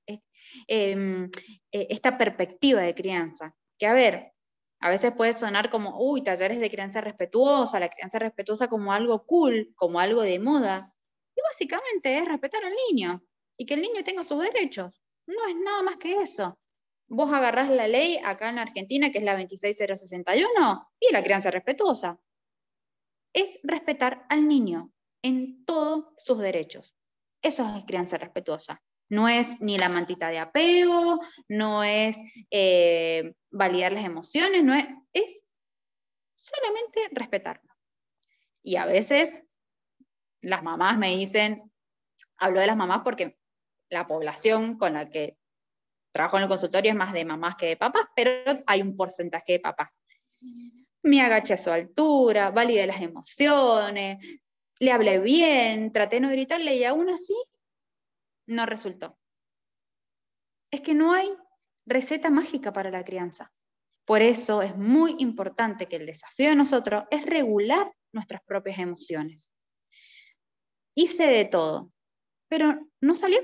em, 0.68 1.24
e, 1.72 1.88
esta 1.90 2.16
perspectiva 2.16 2.82
de 2.82 2.94
crianza. 2.94 3.56
Que 3.76 3.88
a 3.88 3.92
ver, 3.92 4.34
a 4.78 4.88
veces 4.88 5.14
puede 5.16 5.32
sonar 5.32 5.68
como, 5.68 5.98
uy, 5.98 6.22
talleres 6.22 6.60
de 6.60 6.70
crianza 6.70 7.00
respetuosa, 7.00 7.80
la 7.80 7.88
crianza 7.88 8.20
respetuosa 8.20 8.68
como 8.68 8.92
algo 8.92 9.26
cool, 9.26 9.72
como 9.74 9.98
algo 9.98 10.22
de 10.22 10.38
moda. 10.38 10.94
Y 11.34 11.40
básicamente 11.42 12.18
es 12.18 12.24
respetar 12.24 12.64
al 12.64 12.74
niño 12.88 13.20
y 13.56 13.66
que 13.66 13.74
el 13.74 13.82
niño 13.82 14.04
tenga 14.04 14.24
sus 14.24 14.42
derechos. 14.42 15.00
No 15.26 15.46
es 15.46 15.56
nada 15.56 15.82
más 15.82 15.96
que 15.96 16.20
eso. 16.20 16.58
Vos 17.06 17.32
agarrás 17.32 17.70
la 17.70 17.88
ley 17.88 18.18
acá 18.24 18.48
en 18.48 18.58
Argentina, 18.58 19.10
que 19.10 19.18
es 19.18 19.24
la 19.24 19.36
26061, 19.36 20.90
y 21.00 21.12
la 21.12 21.22
crianza 21.22 21.50
respetuosa 21.50 22.18
es 23.34 23.58
respetar 23.62 24.24
al 24.28 24.46
niño 24.48 24.92
en 25.22 25.64
todos 25.64 26.14
sus 26.18 26.38
derechos. 26.38 26.94
Eso 27.42 27.70
es 27.76 27.84
crianza 27.84 28.16
respetuosa. 28.16 28.82
No 29.10 29.28
es 29.28 29.60
ni 29.60 29.76
la 29.76 29.90
mantita 29.90 30.28
de 30.28 30.38
apego, 30.38 31.20
no 31.48 31.84
es 31.84 32.22
eh, 32.50 33.34
validar 33.50 33.92
las 33.92 34.04
emociones, 34.04 34.64
no 34.64 34.74
es, 34.74 34.86
es 35.12 35.52
solamente 36.34 37.00
respetarlo. 37.10 37.70
Y 38.62 38.76
a 38.76 38.86
veces 38.86 39.46
las 40.40 40.62
mamás 40.62 40.96
me 40.96 41.14
dicen, 41.16 41.70
hablo 42.38 42.60
de 42.60 42.66
las 42.66 42.76
mamás 42.76 43.02
porque 43.04 43.38
la 43.94 44.06
población 44.06 44.76
con 44.76 44.92
la 44.92 45.08
que 45.08 45.38
trabajo 46.12 46.36
en 46.36 46.42
el 46.42 46.48
consultorio 46.48 46.90
es 46.90 46.96
más 46.96 47.12
de 47.12 47.24
mamás 47.24 47.56
que 47.56 47.66
de 47.66 47.76
papás, 47.76 48.06
pero 48.14 48.62
hay 48.66 48.82
un 48.82 48.94
porcentaje 48.94 49.54
de 49.54 49.60
papás 49.60 49.88
me 51.04 51.20
agaché 51.20 51.54
a 51.54 51.58
su 51.58 51.70
altura, 51.70 52.50
validé 52.50 52.86
las 52.86 53.00
emociones, 53.02 54.18
le 54.80 54.90
hablé 54.90 55.18
bien, 55.20 55.92
traté 55.92 56.16
de 56.16 56.20
no 56.20 56.30
gritarle 56.30 56.74
y 56.76 56.84
aún 56.84 57.10
así 57.10 57.36
no 58.46 58.64
resultó. 58.66 59.18
Es 60.70 60.80
que 60.80 60.94
no 60.94 61.12
hay 61.12 61.28
receta 61.86 62.30
mágica 62.30 62.72
para 62.72 62.90
la 62.90 63.04
crianza. 63.04 63.50
Por 64.06 64.22
eso 64.22 64.62
es 64.62 64.76
muy 64.76 65.14
importante 65.18 65.86
que 65.86 65.96
el 65.96 66.06
desafío 66.06 66.48
de 66.48 66.56
nosotros 66.56 67.04
es 67.10 67.24
regular 67.26 67.92
nuestras 68.12 68.42
propias 68.42 68.78
emociones. 68.78 69.52
Hice 70.94 71.26
de 71.26 71.44
todo, 71.44 71.92
pero 72.48 72.78
no 73.00 73.14
salió. 73.14 73.38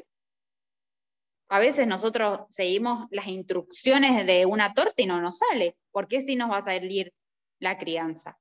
A 1.50 1.58
veces 1.58 1.86
nosotros 1.86 2.40
seguimos 2.48 3.06
las 3.10 3.26
instrucciones 3.26 4.26
de 4.26 4.46
una 4.46 4.72
torta 4.72 5.02
y 5.02 5.06
no 5.06 5.20
nos 5.20 5.38
sale. 5.38 5.76
¿Por 5.90 6.08
qué 6.08 6.20
si 6.20 6.36
nos 6.36 6.50
va 6.50 6.58
a 6.58 6.62
salir 6.62 7.12
la 7.60 7.78
crianza. 7.78 8.36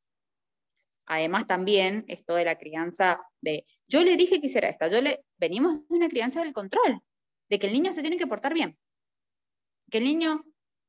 Además 1.05 1.45
también 1.45 2.05
esto 2.07 2.35
de 2.35 2.45
la 2.45 2.57
crianza 2.57 3.21
de, 3.41 3.65
yo 3.87 4.03
le 4.03 4.17
dije 4.17 4.39
que 4.39 4.47
hiciera 4.47 4.69
esta, 4.69 4.87
yo 4.87 5.01
le, 5.01 5.23
venimos 5.37 5.87
de 5.87 5.95
una 5.95 6.09
crianza 6.09 6.41
del 6.41 6.53
control, 6.53 7.01
de 7.49 7.59
que 7.59 7.67
el 7.67 7.73
niño 7.73 7.91
se 7.93 8.01
tiene 8.01 8.17
que 8.17 8.27
portar 8.27 8.53
bien, 8.53 8.77
que 9.91 9.97
el 9.99 10.03
niño 10.05 10.43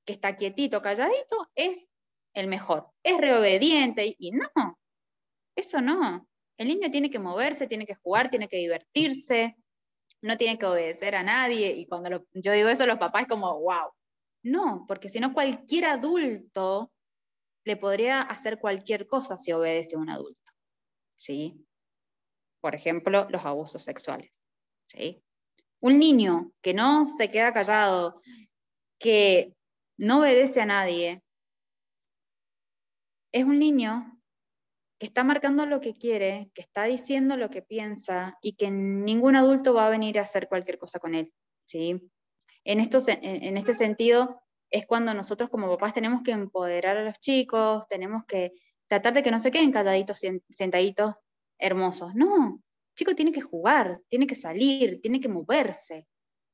que 0.04 0.12
está 0.12 0.36
quietito, 0.36 0.82
calladito, 0.82 1.50
es 1.54 1.88
el 2.34 2.46
mejor, 2.46 2.90
es 3.02 3.18
reobediente 3.18 4.14
y 4.18 4.32
no, 4.32 4.78
eso 5.56 5.80
no. 5.80 6.26
El 6.58 6.68
niño 6.68 6.90
tiene 6.90 7.08
que 7.08 7.18
moverse, 7.18 7.66
tiene 7.66 7.86
que 7.86 7.94
jugar, 7.94 8.28
tiene 8.28 8.46
que 8.46 8.58
divertirse, 8.58 9.56
no 10.22 10.36
tiene 10.36 10.58
que 10.58 10.66
obedecer 10.66 11.14
a 11.14 11.22
nadie. 11.22 11.72
Y 11.72 11.86
cuando 11.86 12.24
yo 12.32 12.52
digo 12.52 12.68
eso, 12.68 12.86
los 12.86 12.98
papás 12.98 13.26
como, 13.28 13.60
wow. 13.60 13.90
No, 14.42 14.84
porque 14.88 15.08
si 15.08 15.20
no, 15.20 15.32
cualquier 15.34 15.86
adulto 15.86 16.92
le 17.64 17.76
podría 17.76 18.20
hacer 18.22 18.58
cualquier 18.58 19.06
cosa 19.06 19.38
si 19.38 19.52
obedece 19.52 19.96
a 19.96 19.98
un 19.98 20.10
adulto. 20.10 20.52
¿Sí? 21.16 21.66
Por 22.60 22.74
ejemplo, 22.74 23.26
los 23.30 23.44
abusos 23.44 23.82
sexuales. 23.82 24.46
¿Sí? 24.86 25.22
Un 25.80 25.98
niño 25.98 26.52
que 26.62 26.74
no 26.74 27.06
se 27.06 27.28
queda 27.28 27.52
callado, 27.52 28.20
que 28.98 29.54
no 29.98 30.20
obedece 30.20 30.60
a 30.60 30.66
nadie, 30.66 31.22
es 33.32 33.44
un 33.44 33.58
niño 33.58 34.19
que 35.00 35.06
está 35.06 35.24
marcando 35.24 35.64
lo 35.64 35.80
que 35.80 35.94
quiere, 35.94 36.50
que 36.54 36.60
está 36.60 36.84
diciendo 36.84 37.38
lo 37.38 37.48
que 37.48 37.62
piensa 37.62 38.36
y 38.42 38.52
que 38.52 38.70
ningún 38.70 39.34
adulto 39.34 39.72
va 39.72 39.86
a 39.86 39.90
venir 39.90 40.18
a 40.18 40.22
hacer 40.22 40.46
cualquier 40.46 40.76
cosa 40.76 40.98
con 40.98 41.14
él. 41.14 41.32
¿sí? 41.64 42.12
En, 42.64 42.80
esto, 42.80 42.98
en 43.08 43.56
este 43.56 43.72
sentido, 43.72 44.42
es 44.68 44.86
cuando 44.86 45.14
nosotros 45.14 45.48
como 45.48 45.70
papás 45.70 45.94
tenemos 45.94 46.20
que 46.22 46.32
empoderar 46.32 46.98
a 46.98 47.02
los 47.02 47.18
chicos, 47.18 47.88
tenemos 47.88 48.26
que 48.26 48.52
tratar 48.88 49.14
de 49.14 49.22
que 49.22 49.30
no 49.30 49.40
se 49.40 49.50
queden 49.50 49.72
calladitos, 49.72 50.20
sentaditos, 50.50 51.14
hermosos. 51.58 52.14
No, 52.14 52.60
el 52.60 52.94
chico 52.94 53.14
tiene 53.14 53.32
que 53.32 53.40
jugar, 53.40 54.02
tiene 54.10 54.26
que 54.26 54.34
salir, 54.34 55.00
tiene 55.00 55.18
que 55.18 55.30
moverse. 55.30 56.06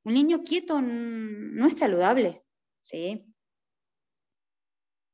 Un 0.05 0.15
niño 0.15 0.45
quieto 0.45 0.81
no 0.81 1.67
es 1.67 1.77
saludable, 1.77 2.45
¿sí? 2.81 3.27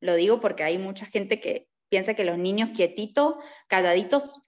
Lo 0.01 0.17
digo 0.17 0.39
porque 0.39 0.65
hay 0.65 0.77
mucha 0.77 1.07
gente 1.07 1.41
que 1.41 1.72
piensa 1.93 2.15
que 2.15 2.25
los 2.25 2.39
niños 2.39 2.71
quietitos, 2.75 3.35
calladitos, 3.69 4.41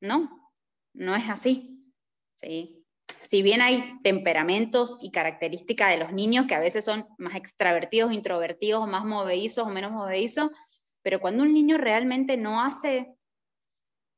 no, 0.00 0.50
no 0.92 1.14
es 1.14 1.28
así, 1.28 1.84
¿sí? 2.34 2.84
si 3.22 3.42
bien 3.42 3.60
hay 3.60 3.96
temperamentos 4.02 4.98
y 5.00 5.12
características 5.12 5.92
de 5.92 5.98
los 5.98 6.12
niños 6.12 6.46
que 6.48 6.56
a 6.56 6.60
veces 6.60 6.84
son 6.84 7.06
más 7.16 7.36
extravertidos, 7.36 8.12
introvertidos, 8.12 8.88
más 8.88 9.04
movedizos 9.04 9.68
o 9.68 9.70
menos 9.70 9.92
movedizos, 9.92 10.50
pero 11.00 11.20
cuando 11.20 11.44
un 11.44 11.54
niño 11.54 11.78
realmente 11.78 12.36
no 12.36 12.60
hace 12.60 13.14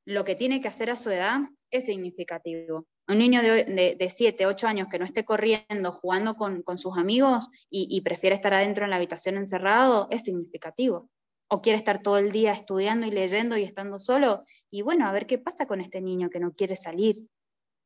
lo 0.06 0.24
que 0.24 0.34
tiene 0.34 0.62
que 0.62 0.68
hacer 0.68 0.88
a 0.88 0.96
su 0.96 1.10
edad, 1.10 1.40
es 1.70 1.84
significativo. 1.84 2.86
Un 3.06 3.18
niño 3.18 3.42
de, 3.42 4.10
7, 4.10 4.46
8 4.46 4.66
años 4.66 4.88
que 4.90 4.98
no 4.98 5.04
esté 5.04 5.26
corriendo, 5.26 5.92
jugando 5.92 6.36
con, 6.36 6.78
sus 6.78 6.96
amigos 6.96 7.50
y, 7.68 7.86
y, 7.90 8.00
prefiere 8.00 8.34
estar 8.34 8.54
adentro 8.54 8.84
en 8.84 8.90
la 8.90 8.96
habitación 8.96 9.36
encerrado, 9.36 10.08
es 10.10 10.24
significativo. 10.24 11.10
O 11.48 11.62
quiere 11.62 11.78
estar 11.78 12.02
todo 12.02 12.18
el 12.18 12.30
día 12.30 12.52
estudiando 12.52 13.06
y 13.06 13.10
leyendo 13.10 13.56
y 13.56 13.64
estando 13.64 13.98
solo. 13.98 14.44
Y 14.70 14.82
bueno, 14.82 15.08
a 15.08 15.12
ver 15.12 15.26
qué 15.26 15.38
pasa 15.38 15.66
con 15.66 15.80
este 15.80 16.00
niño 16.00 16.30
que 16.30 16.40
no 16.40 16.52
quiere 16.52 16.76
salir. 16.76 17.26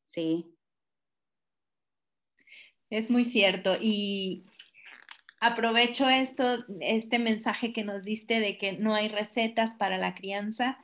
Sí, 0.05 0.53
es 2.91 3.09
muy 3.09 3.25
cierto. 3.25 3.77
Y 3.81 4.45
aprovecho 5.41 6.09
esto, 6.09 6.65
este 6.81 7.19
mensaje 7.19 7.73
que 7.73 7.85
nos 7.85 8.05
diste 8.05 8.39
de 8.41 8.59
que 8.59 8.73
no 8.73 8.95
hay 8.95 9.09
recetas 9.09 9.75
para 9.75 9.97
la 9.97 10.15
crianza. 10.15 10.79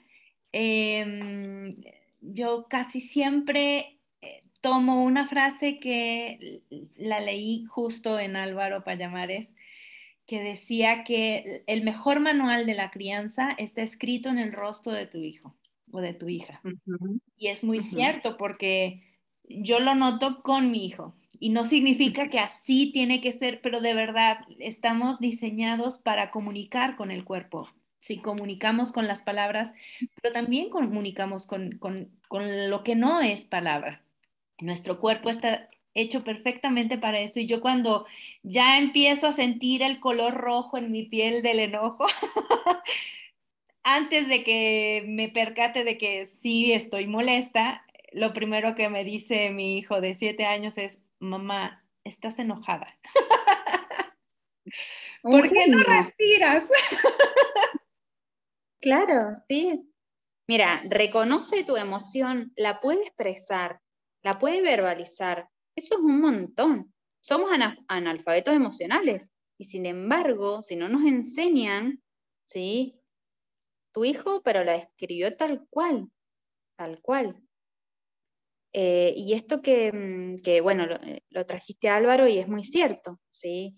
Em, 0.52 1.74
yo 2.20 2.66
casi 2.68 3.00
siempre 3.00 3.98
tomo 4.60 5.02
una 5.04 5.26
frase 5.26 5.78
que 5.78 6.62
la 6.96 7.20
leí 7.20 7.64
justo 7.66 8.18
en 8.18 8.36
Álvaro 8.36 8.84
Payamares, 8.84 9.54
que 10.28 10.42
decía 10.42 11.04
que 11.04 11.64
el 11.66 11.82
mejor 11.82 12.20
manual 12.20 12.66
de 12.66 12.74
la 12.74 12.90
crianza 12.90 13.52
está 13.56 13.80
escrito 13.80 14.28
en 14.28 14.36
el 14.36 14.52
rostro 14.52 14.92
de 14.92 15.06
tu 15.06 15.16
hijo 15.18 15.56
o 15.90 16.02
de 16.02 16.12
tu 16.12 16.28
hija. 16.28 16.60
Y 17.38 17.48
es 17.48 17.64
muy 17.64 17.80
cierto 17.80 18.36
porque 18.36 19.02
yo 19.44 19.80
lo 19.80 19.94
noto 19.94 20.42
con 20.42 20.70
mi 20.70 20.84
hijo. 20.84 21.14
Y 21.40 21.48
no 21.48 21.64
significa 21.64 22.28
que 22.28 22.40
así 22.40 22.92
tiene 22.92 23.22
que 23.22 23.32
ser, 23.32 23.62
pero 23.62 23.80
de 23.80 23.94
verdad 23.94 24.40
estamos 24.58 25.18
diseñados 25.18 25.96
para 25.96 26.30
comunicar 26.30 26.96
con 26.96 27.10
el 27.10 27.24
cuerpo. 27.24 27.70
Si 27.96 28.18
comunicamos 28.18 28.92
con 28.92 29.06
las 29.06 29.22
palabras, 29.22 29.72
pero 30.20 30.34
también 30.34 30.68
comunicamos 30.68 31.46
con, 31.46 31.78
con, 31.78 32.10
con 32.28 32.68
lo 32.68 32.84
que 32.84 32.96
no 32.96 33.22
es 33.22 33.46
palabra. 33.46 34.04
Nuestro 34.60 34.98
cuerpo 34.98 35.30
está 35.30 35.70
hecho 36.00 36.24
perfectamente 36.24 36.98
para 36.98 37.20
eso. 37.20 37.40
Y 37.40 37.46
yo 37.46 37.60
cuando 37.60 38.06
ya 38.42 38.78
empiezo 38.78 39.26
a 39.26 39.32
sentir 39.32 39.82
el 39.82 40.00
color 40.00 40.34
rojo 40.34 40.78
en 40.78 40.90
mi 40.90 41.04
piel 41.04 41.42
del 41.42 41.60
enojo, 41.60 42.06
antes 43.82 44.28
de 44.28 44.44
que 44.44 45.04
me 45.06 45.28
percate 45.28 45.84
de 45.84 45.98
que 45.98 46.26
sí 46.26 46.72
estoy 46.72 47.06
molesta, 47.06 47.84
lo 48.12 48.32
primero 48.32 48.74
que 48.74 48.88
me 48.88 49.04
dice 49.04 49.50
mi 49.50 49.78
hijo 49.78 50.00
de 50.00 50.14
siete 50.14 50.44
años 50.44 50.78
es, 50.78 51.00
mamá, 51.18 51.84
estás 52.04 52.38
enojada. 52.38 52.98
¿Por 55.22 55.48
qué 55.48 55.66
no 55.68 55.78
respiras? 55.78 56.68
claro, 58.80 59.32
sí. 59.48 59.90
Mira, 60.46 60.82
reconoce 60.88 61.64
tu 61.64 61.76
emoción, 61.76 62.52
la 62.56 62.80
puede 62.80 63.02
expresar, 63.02 63.80
la 64.22 64.38
puede 64.38 64.62
verbalizar. 64.62 65.48
Eso 65.78 65.94
es 65.94 66.00
un 66.00 66.20
montón. 66.20 66.92
Somos 67.20 67.52
analfabetos 67.86 68.52
emocionales 68.52 69.32
y 69.58 69.64
sin 69.64 69.86
embargo, 69.86 70.60
si 70.60 70.74
no 70.74 70.88
nos 70.88 71.04
enseñan, 71.04 72.02
¿sí? 72.44 73.00
Tu 73.92 74.04
hijo, 74.04 74.42
pero 74.42 74.64
la 74.64 74.72
describió 74.72 75.36
tal 75.36 75.68
cual, 75.70 76.10
tal 76.74 77.00
cual. 77.00 77.40
Eh, 78.72 79.14
y 79.16 79.34
esto 79.34 79.62
que, 79.62 79.92
mm, 79.92 80.42
que 80.42 80.60
bueno, 80.60 80.82
eh, 80.84 81.22
lo, 81.30 81.46
trajiste 81.46 81.88
Álvaro 81.88 82.26
y 82.26 82.38
es 82.38 82.48
muy 82.48 82.64
cierto, 82.64 83.20
¿sí? 83.28 83.76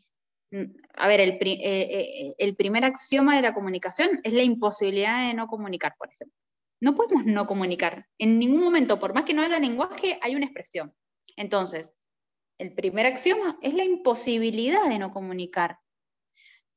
Mm, 0.52 0.72
a 0.94 1.06
ver, 1.06 1.20
el, 1.20 1.38
eh, 1.42 2.34
el, 2.38 2.56
primer 2.56 2.86
axioma 2.86 3.36
de 3.36 3.42
la 3.42 3.52
comunicación 3.52 4.20
es 4.24 4.32
la 4.32 4.42
imposibilidad 4.42 5.28
de 5.28 5.34
no 5.34 5.48
comunicar, 5.48 5.94
por 5.98 6.08
ejemplo. 6.10 6.34
No 6.80 6.94
podemos 6.94 7.26
no 7.26 7.46
comunicar. 7.46 8.06
En 8.16 8.38
ningún 8.38 8.62
momento, 8.62 8.98
por 8.98 9.12
más 9.12 9.24
que 9.24 9.34
no 9.34 9.42
haya 9.42 9.58
lenguaje, 9.58 10.18
hay 10.22 10.34
una 10.34 10.46
expresión. 10.46 10.94
Entonces, 11.36 12.02
el 12.58 12.74
primer 12.74 13.06
axioma 13.06 13.58
es 13.62 13.74
la 13.74 13.84
imposibilidad 13.84 14.88
de 14.88 14.98
no 14.98 15.12
comunicar. 15.12 15.78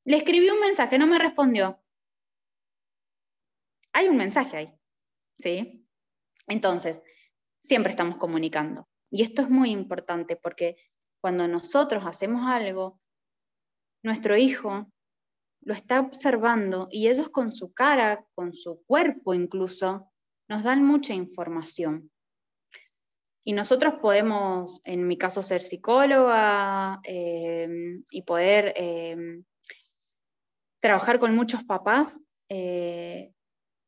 Le 0.04 0.16
escribí 0.16 0.48
un 0.48 0.60
mensaje, 0.60 0.98
no 0.98 1.06
me 1.06 1.18
respondió. 1.18 1.82
Hay 3.92 4.08
un 4.08 4.16
mensaje 4.16 4.56
ahí, 4.56 4.80
¿sí? 5.38 5.86
Entonces, 6.46 7.02
siempre 7.62 7.90
estamos 7.90 8.18
comunicando. 8.18 8.88
Y 9.10 9.22
esto 9.22 9.42
es 9.42 9.50
muy 9.50 9.70
importante 9.70 10.36
porque 10.36 10.76
cuando 11.20 11.46
nosotros 11.48 12.04
hacemos 12.06 12.42
algo, 12.46 13.00
nuestro 14.02 14.36
hijo 14.36 14.90
lo 15.62 15.72
está 15.72 16.00
observando 16.00 16.88
y 16.90 17.08
ellos 17.08 17.30
con 17.30 17.52
su 17.52 17.72
cara, 17.72 18.26
con 18.34 18.52
su 18.52 18.82
cuerpo 18.84 19.32
incluso, 19.32 20.10
nos 20.48 20.64
dan 20.64 20.84
mucha 20.84 21.14
información. 21.14 22.10
Y 23.46 23.52
nosotros 23.52 23.94
podemos, 24.00 24.80
en 24.84 25.06
mi 25.06 25.18
caso, 25.18 25.42
ser 25.42 25.60
psicóloga 25.60 27.00
eh, 27.04 27.68
y 28.10 28.22
poder 28.22 28.72
eh, 28.74 29.42
trabajar 30.80 31.18
con 31.18 31.34
muchos 31.34 31.62
papás, 31.64 32.20
eh, 32.48 33.32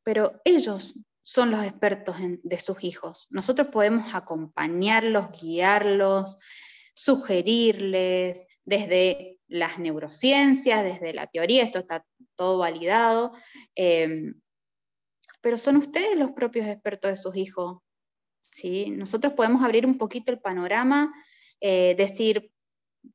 pero 0.02 0.42
ellos 0.44 0.94
son 1.22 1.50
los 1.50 1.64
expertos 1.64 2.16
de 2.20 2.58
sus 2.58 2.84
hijos. 2.84 3.26
Nosotros 3.30 3.68
podemos 3.68 4.14
acompañarlos, 4.14 5.28
guiarlos, 5.40 6.36
sugerirles 6.94 8.46
desde 8.64 9.38
las 9.48 9.78
neurociencias, 9.78 10.84
desde 10.84 11.14
la 11.14 11.26
teoría, 11.26 11.62
esto 11.64 11.78
está 11.78 12.04
todo 12.36 12.58
validado, 12.58 13.32
pero 15.40 15.58
son 15.58 15.76
ustedes 15.76 16.16
los 16.16 16.32
propios 16.32 16.66
expertos 16.66 17.10
de 17.10 17.16
sus 17.16 17.36
hijos. 17.36 17.78
¿Sí? 18.56 18.90
Nosotros 18.90 19.34
podemos 19.34 19.62
abrir 19.62 19.84
un 19.84 19.98
poquito 19.98 20.32
el 20.32 20.40
panorama, 20.40 21.12
eh, 21.60 21.94
decir, 21.96 22.50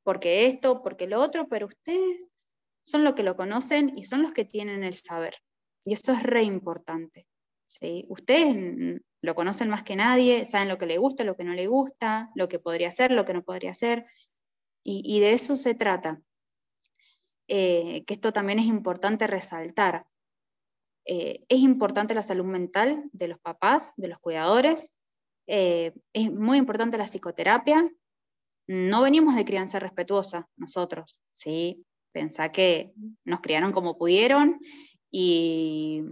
por 0.04 0.20
qué 0.20 0.46
esto, 0.46 0.84
por 0.84 0.96
qué 0.98 1.08
lo 1.08 1.20
otro, 1.20 1.48
pero 1.48 1.66
ustedes 1.66 2.32
son 2.86 3.04
los 3.04 3.14
que 3.14 3.24
lo 3.24 3.36
conocen 3.36 3.98
y 3.98 4.04
son 4.04 4.22
los 4.22 4.34
que 4.34 4.46
tienen 4.46 4.84
el 4.84 4.94
saber. 4.94 5.36
Y 5.84 5.94
eso 5.94 6.14
es 6.14 6.22
re 6.22 6.44
importante. 6.44 7.28
Ustedes 8.10 9.02
lo 9.22 9.34
conocen 9.34 9.70
más 9.70 9.84
que 9.84 9.96
nadie, 9.96 10.46
saben 10.46 10.68
lo 10.68 10.78
que 10.78 10.86
le 10.86 10.98
gusta, 10.98 11.24
lo 11.24 11.36
que 11.36 11.44
no 11.44 11.54
le 11.54 11.68
gusta, 11.68 12.30
lo 12.36 12.48
que 12.48 12.60
podría 12.60 12.89
hacer, 12.89 13.12
lo 13.12 13.26
que 13.26 13.34
no 13.34 13.44
podría 13.44 13.72
hacer, 13.72 14.06
y, 14.84 15.20
de 15.20 15.32
eso 15.32 15.56
se 15.56 15.74
trata. 15.74 16.22
Eh, 17.48 18.04
que 18.06 18.14
esto 18.14 18.34
también 18.34 18.60
es 18.60 18.66
importante 18.66 19.26
resaltar. 19.28 20.06
Eh, 21.06 21.44
es 21.50 21.60
importante 21.60 22.14
la 22.14 22.24
salud 22.24 22.46
mental 22.46 23.10
de 23.12 23.28
los 23.28 23.39
papás, 23.39 23.94
de 23.96 24.08
los 24.10 24.20
cuidadores, 24.20 24.92
eh, 25.48 25.94
es 26.14 26.32
muy 26.32 26.58
importante 26.58 26.98
la 26.98 27.08
psicoterapia. 27.08 27.89
No 28.68 29.02
venimos 29.02 29.36
de 29.36 29.46
crianza 29.46 29.80
respetuosa 29.80 30.48
nosotros, 30.56 31.24
¿sí? 31.34 31.86
Pensá 32.12 32.52
que 32.52 32.94
nos 33.24 33.42
criaron 33.42 33.72
como 33.72 33.98
pudieron 33.98 34.60
y 35.10 36.04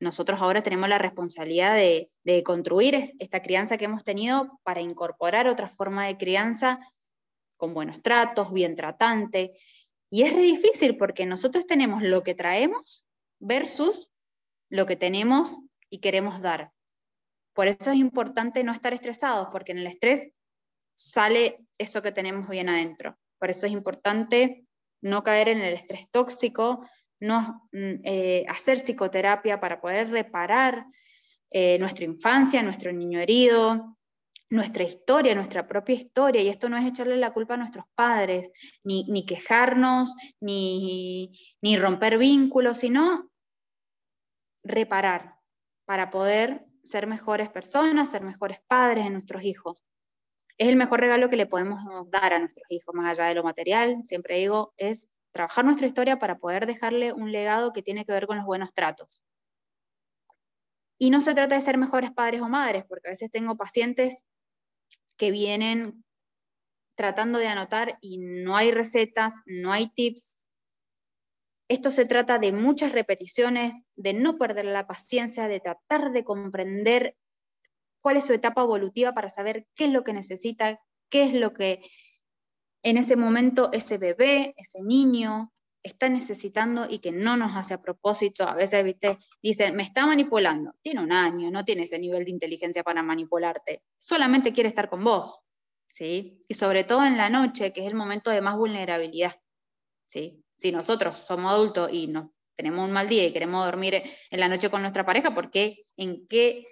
nosotros 0.00 0.40
ahora 0.40 0.62
tenemos 0.62 0.88
la 0.88 0.98
responsabilidad 0.98 1.74
de, 1.74 2.10
construir 2.44 2.94
esta 3.18 3.42
crianza 3.42 3.76
que 3.76 3.84
hemos 3.84 4.04
tenido 4.04 4.60
para 4.62 4.80
incorporar 4.80 5.46
otra 5.46 5.68
forma 5.68 6.06
de 6.06 6.16
crianza 6.16 6.78
con 7.56 7.74
buenos 7.74 8.00
tratos, 8.00 8.52
bien 8.52 8.76
tratante. 8.76 9.52
Y 10.08 10.22
es 10.22 10.36
difícil 10.36 10.96
porque 10.96 11.26
nosotros 11.26 11.66
tenemos 11.66 12.02
lo 12.02 12.22
que 12.22 12.34
traemos 12.34 13.04
versus 13.40 14.10
lo 14.70 14.86
que 14.86 14.96
tenemos 14.96 15.58
y 15.90 15.98
queremos 15.98 16.40
dar. 16.40 16.72
Por 17.52 17.68
eso 17.68 17.90
es 17.90 17.96
importante 17.96 18.64
no 18.64 18.72
estar 18.72 18.92
estresados, 18.92 19.48
porque 19.50 19.72
en 19.72 19.78
el 19.78 19.86
estrés 19.86 20.28
sale 20.94 21.66
eso 21.78 22.02
que 22.02 22.12
tenemos 22.12 22.48
bien 22.48 22.68
adentro. 22.68 23.16
Por 23.38 23.50
eso 23.50 23.66
es 23.66 23.72
importante 23.72 24.66
no 25.02 25.22
caer 25.22 25.48
en 25.48 25.60
el 25.60 25.74
estrés 25.74 26.10
tóxico, 26.10 26.86
no, 27.20 27.68
mm, 27.72 28.00
eh, 28.04 28.44
hacer 28.48 28.78
psicoterapia 28.78 29.60
para 29.60 29.80
poder 29.80 30.10
reparar 30.10 30.86
eh, 31.50 31.78
nuestra 31.78 32.04
infancia, 32.04 32.62
nuestro 32.62 32.92
niño 32.92 33.18
herido, 33.18 33.98
nuestra 34.50 34.84
historia, 34.84 35.34
nuestra 35.34 35.66
propia 35.66 35.96
historia. 35.96 36.42
Y 36.42 36.48
esto 36.48 36.68
no 36.68 36.76
es 36.76 36.86
echarle 36.86 37.16
la 37.16 37.32
culpa 37.32 37.54
a 37.54 37.56
nuestros 37.56 37.86
padres, 37.94 38.52
ni, 38.84 39.24
quejarnos, 39.26 40.14
ni 40.40 41.32
romper 41.76 42.18
vínculos, 42.18 42.78
sino 42.78 43.30
reparar 44.62 45.36
para 45.86 46.10
poder 46.10 46.69
ser 46.90 47.06
mejores 47.06 47.48
personas, 47.48 48.10
ser 48.10 48.22
mejores 48.22 48.58
padres 48.66 49.04
de 49.04 49.10
nuestros 49.10 49.42
hijos. 49.44 49.84
Es 50.58 50.68
el 50.68 50.76
mejor 50.76 51.00
regalo 51.00 51.28
que 51.28 51.36
le 51.36 51.46
podemos 51.46 51.80
dar 52.10 52.34
a 52.34 52.38
nuestros 52.38 52.66
hijos, 52.70 52.94
más 52.94 53.06
allá 53.06 53.28
de 53.28 53.34
lo 53.34 53.44
material, 53.44 54.00
siempre 54.04 54.38
digo, 54.38 54.74
es 54.76 55.14
trabajar 55.32 55.64
nuestra 55.64 55.86
historia 55.86 56.18
para 56.18 56.38
poder 56.38 56.66
dejarle 56.66 57.12
un 57.12 57.32
legado 57.32 57.72
que 57.72 57.82
tiene 57.82 58.04
que 58.04 58.12
ver 58.12 58.26
con 58.26 58.36
los 58.36 58.44
buenos 58.44 58.74
tratos. 58.74 59.22
Y 60.98 61.10
no 61.10 61.20
se 61.20 61.34
trata 61.34 61.54
de 61.54 61.60
ser 61.62 61.78
mejores 61.78 62.10
padres 62.10 62.42
o 62.42 62.48
madres, 62.48 62.84
porque 62.86 63.08
a 63.08 63.12
veces 63.12 63.30
tengo 63.30 63.56
pacientes 63.56 64.26
que 65.16 65.30
vienen 65.30 66.04
tratando 66.94 67.38
de 67.38 67.46
anotar 67.46 67.96
y 68.02 68.18
no 68.18 68.56
hay 68.56 68.72
recetas, 68.72 69.40
no 69.46 69.72
hay 69.72 69.90
tips. 69.94 70.39
Esto 71.70 71.92
se 71.92 72.04
trata 72.04 72.40
de 72.40 72.50
muchas 72.50 72.90
repeticiones, 72.90 73.84
de 73.94 74.12
no 74.12 74.38
perder 74.38 74.64
la 74.64 74.88
paciencia, 74.88 75.46
de 75.46 75.60
tratar 75.60 76.10
de 76.10 76.24
comprender 76.24 77.14
cuál 78.00 78.16
es 78.16 78.24
su 78.24 78.32
etapa 78.32 78.62
evolutiva 78.62 79.14
para 79.14 79.28
saber 79.28 79.68
qué 79.76 79.84
es 79.84 79.92
lo 79.92 80.02
que 80.02 80.12
necesita, 80.12 80.80
qué 81.10 81.22
es 81.22 81.32
lo 81.32 81.54
que 81.54 81.80
en 82.82 82.96
ese 82.96 83.14
momento 83.14 83.70
ese 83.72 83.98
bebé, 83.98 84.52
ese 84.56 84.82
niño, 84.82 85.52
está 85.84 86.08
necesitando 86.08 86.88
y 86.90 86.98
que 86.98 87.12
no 87.12 87.36
nos 87.36 87.54
hace 87.54 87.74
a 87.74 87.80
propósito. 87.80 88.48
A 88.48 88.56
veces, 88.56 88.84
viste, 88.84 89.16
dicen, 89.40 89.76
me 89.76 89.84
está 89.84 90.06
manipulando. 90.06 90.74
Tiene 90.82 91.04
un 91.04 91.12
año, 91.12 91.52
no 91.52 91.64
tiene 91.64 91.82
ese 91.84 92.00
nivel 92.00 92.24
de 92.24 92.32
inteligencia 92.32 92.82
para 92.82 93.04
manipularte. 93.04 93.84
Solamente 93.96 94.52
quiere 94.52 94.68
estar 94.68 94.90
con 94.90 95.04
vos. 95.04 95.38
¿sí? 95.86 96.42
Y 96.48 96.54
sobre 96.54 96.82
todo 96.82 97.04
en 97.04 97.16
la 97.16 97.30
noche, 97.30 97.72
que 97.72 97.82
es 97.82 97.86
el 97.86 97.94
momento 97.94 98.32
de 98.32 98.40
más 98.40 98.56
vulnerabilidad. 98.56 99.36
¿sí? 100.04 100.42
Si 100.60 100.72
nosotros 100.72 101.16
somos 101.16 101.50
adultos 101.52 101.88
y 101.90 102.06
nos 102.06 102.26
tenemos 102.54 102.84
un 102.84 102.92
mal 102.92 103.08
día 103.08 103.24
y 103.24 103.32
queremos 103.32 103.64
dormir 103.64 103.94
en 103.94 104.40
la 104.40 104.46
noche 104.46 104.68
con 104.68 104.82
nuestra 104.82 105.06
pareja, 105.06 105.32
¿por 105.32 105.50
qué? 105.50 105.78
¿En 105.96 106.26
qué 106.26 106.66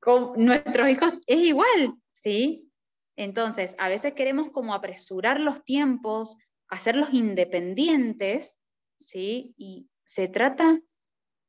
con 0.00 0.32
nuestros 0.42 0.88
hijos 0.88 1.12
es 1.26 1.40
igual, 1.40 1.94
¿sí? 2.10 2.72
Entonces, 3.16 3.76
a 3.78 3.90
veces 3.90 4.14
queremos 4.14 4.48
como 4.50 4.72
apresurar 4.72 5.40
los 5.40 5.62
tiempos, 5.62 6.38
hacerlos 6.68 7.12
independientes, 7.12 8.60
¿sí? 8.96 9.54
Y 9.58 9.90
se 10.06 10.28
trata 10.28 10.80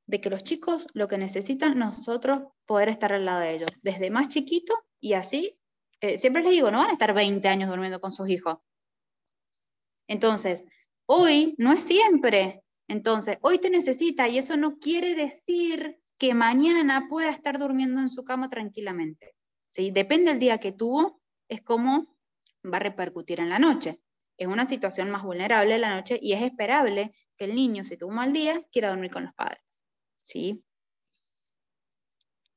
de 0.06 0.20
que 0.20 0.30
los 0.30 0.44
chicos 0.44 0.88
lo 0.94 1.08
que 1.08 1.18
necesitan 1.18 1.80
nosotros 1.80 2.42
poder 2.66 2.90
estar 2.90 3.14
al 3.14 3.24
lado 3.24 3.40
de 3.40 3.54
ellos, 3.54 3.70
desde 3.84 4.12
más 4.12 4.28
chiquito 4.28 4.78
y 5.00 5.14
así, 5.14 5.58
eh, 6.02 6.20
siempre 6.20 6.44
les 6.44 6.52
digo, 6.52 6.72
no 6.72 6.80
van 6.80 6.90
a 6.90 6.94
estar 6.94 7.14
20 7.14 7.48
años 7.48 7.70
durmiendo 7.70 8.02
con 8.02 8.12
sus 8.12 8.28
hijos. 8.28 8.58
Entonces, 10.10 10.66
hoy 11.06 11.56
no 11.58 11.74
es 11.74 11.84
siempre. 11.84 12.64
Entonces, 12.88 13.38
hoy 13.42 13.60
te 13.60 13.70
necesita 13.70 14.28
y 14.28 14.38
eso 14.38 14.58
no 14.58 14.78
quiere 14.78 15.16
decir 15.16 16.00
que 16.18 16.34
mañana 16.34 17.08
pueda 17.10 17.30
estar 17.30 17.60
durmiendo 17.60 18.00
en 18.00 18.10
su 18.10 18.24
cama 18.24 18.50
tranquilamente. 18.50 19.36
¿sí? 19.70 19.92
Depende 19.92 20.32
del 20.32 20.40
día 20.40 20.60
que 20.60 20.72
tuvo, 20.72 21.22
es 21.50 21.62
cómo 21.62 22.16
va 22.64 22.78
a 22.78 22.82
repercutir 22.82 23.40
en 23.40 23.50
la 23.50 23.60
noche. 23.60 24.00
Es 24.38 24.48
una 24.48 24.66
situación 24.66 25.10
más 25.10 25.24
vulnerable 25.24 25.76
en 25.76 25.82
la 25.82 25.96
noche 25.96 26.20
y 26.22 26.34
es 26.34 26.42
esperable 26.42 27.14
que 27.38 27.46
el 27.46 27.56
niño, 27.56 27.84
si 27.84 27.98
tuvo 27.98 28.10
un 28.10 28.16
mal 28.16 28.34
día, 28.34 28.64
quiera 28.72 28.90
dormir 28.90 29.12
con 29.12 29.24
los 29.24 29.34
padres. 29.34 29.84
¿sí? 30.22 30.64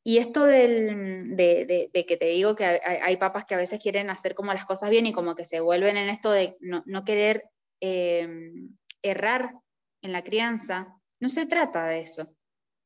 Y 0.03 0.17
esto 0.17 0.45
de, 0.45 1.91
que 1.93 2.17
te 2.17 2.27
digo 2.27 2.55
que 2.55 2.65
hay, 2.65 3.17
papas 3.19 3.45
que 3.45 3.55
a 3.55 3.59
veces 3.59 3.79
quieren 3.79 4.09
hacer 4.09 4.35
como 4.35 4.55
las 4.55 4.65
cosas 4.65 4.89
bien 4.89 5.05
y 5.05 5.13
como 5.13 5.35
que 5.35 5.45
se 5.45 5.61
vuelven 5.61 5.99
en 5.99 6.09
esto 6.09 6.31
de 6.31 6.57
no, 6.61 7.05
querer 7.05 7.45
em, 7.81 8.77
errar 9.03 9.55
en 10.03 10.13
la 10.13 10.23
crianza, 10.23 10.99
no 11.21 11.29
se 11.29 11.47
trata 11.47 11.87
de 11.87 12.01
eso, 12.01 12.27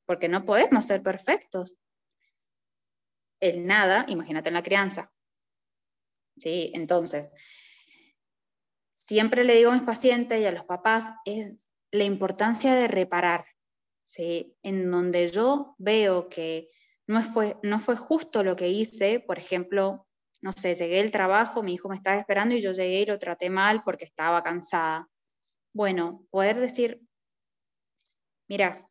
porque 0.06 0.28
no 0.28 0.44
podemos 0.44 0.86
ser 0.86 1.02
perfectos. 1.02 1.76
El 3.40 3.66
nada, 3.66 4.04
imagínate 4.08 4.48
en 4.48 4.54
la 4.54 4.62
crianza. 4.62 5.12
¿Sí? 6.38 6.70
Entonces, 6.74 7.32
siempre 8.92 9.44
le 9.44 9.56
digo 9.56 9.70
a 9.70 9.74
mis 9.74 9.82
pacientes 9.82 10.40
y 10.40 10.46
a 10.46 10.52
los 10.52 10.64
papás 10.64 11.12
es 11.24 11.70
la 11.90 12.04
importancia 12.04 12.74
de 12.74 12.88
reparar, 12.88 13.44
¿sí? 14.04 14.56
en 14.62 14.90
donde 14.90 15.28
yo 15.28 15.74
veo 15.78 16.28
que 16.28 16.68
no 17.06 17.22
fue, 17.22 17.58
no 17.62 17.80
fue 17.80 17.96
justo 17.96 18.42
lo 18.42 18.56
que 18.56 18.68
hice, 18.68 19.20
por 19.20 19.38
ejemplo, 19.38 20.06
no 20.42 20.52
sé, 20.52 20.74
llegué 20.74 21.00
al 21.00 21.10
trabajo, 21.10 21.62
mi 21.62 21.74
hijo 21.74 21.88
me 21.88 21.96
estaba 21.96 22.18
esperando 22.18 22.54
y 22.54 22.60
yo 22.60 22.72
llegué 22.72 23.00
y 23.00 23.06
lo 23.06 23.18
traté 23.18 23.48
mal 23.48 23.82
porque 23.84 24.04
estaba 24.04 24.42
cansada. 24.42 25.08
Bueno, 25.72 26.26
poder 26.30 26.58
decir, 26.60 27.00
mira, 28.48 28.88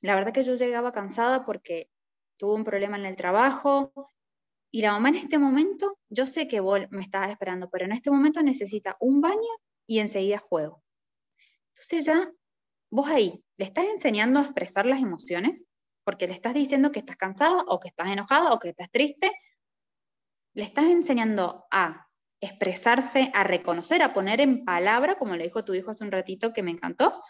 la 0.00 0.14
verdad 0.14 0.32
que 0.32 0.42
yo 0.42 0.54
llegaba 0.54 0.92
cansada 0.92 1.44
porque 1.44 1.90
tuve 2.36 2.54
un 2.54 2.64
problema 2.64 2.96
en 2.96 3.06
el 3.06 3.14
trabajo 3.14 3.92
y 4.72 4.82
la 4.82 4.92
mamá 4.92 5.10
en 5.10 5.16
este 5.16 5.38
momento, 5.38 5.98
yo 6.08 6.26
sé 6.26 6.48
que 6.48 6.60
vos 6.60 6.80
me 6.90 7.02
estabas 7.02 7.30
esperando, 7.30 7.70
pero 7.70 7.84
en 7.84 7.92
este 7.92 8.10
momento 8.10 8.42
necesita 8.42 8.96
un 9.00 9.20
baño 9.20 9.52
y 9.86 10.00
enseguida 10.00 10.38
juego. 10.38 10.82
Entonces 11.68 12.06
ya, 12.06 12.32
vos 12.90 13.08
ahí, 13.08 13.44
¿le 13.56 13.66
estás 13.66 13.84
enseñando 13.84 14.40
a 14.40 14.44
expresar 14.44 14.86
las 14.86 15.00
emociones? 15.00 15.68
Porque 16.04 16.26
le 16.26 16.32
estás 16.32 16.54
diciendo 16.54 16.90
que 16.90 16.98
estás 17.00 17.16
cansada 17.16 17.64
o 17.68 17.78
que 17.80 17.88
estás 17.88 18.08
enojada 18.08 18.52
o 18.52 18.58
que 18.58 18.70
estás 18.70 18.90
triste. 18.90 19.30
Le 20.54 20.62
estás 20.62 20.86
enseñando 20.86 21.66
a 21.70 22.08
expresarse, 22.40 23.30
a 23.34 23.44
reconocer, 23.44 24.02
a 24.02 24.12
poner 24.12 24.40
en 24.40 24.64
palabra, 24.64 25.16
como 25.16 25.36
le 25.36 25.44
dijo 25.44 25.64
tu 25.64 25.74
hijo 25.74 25.90
hace 25.90 26.04
un 26.04 26.12
ratito 26.12 26.52
que 26.52 26.62
me 26.62 26.70
encantó, 26.70 27.22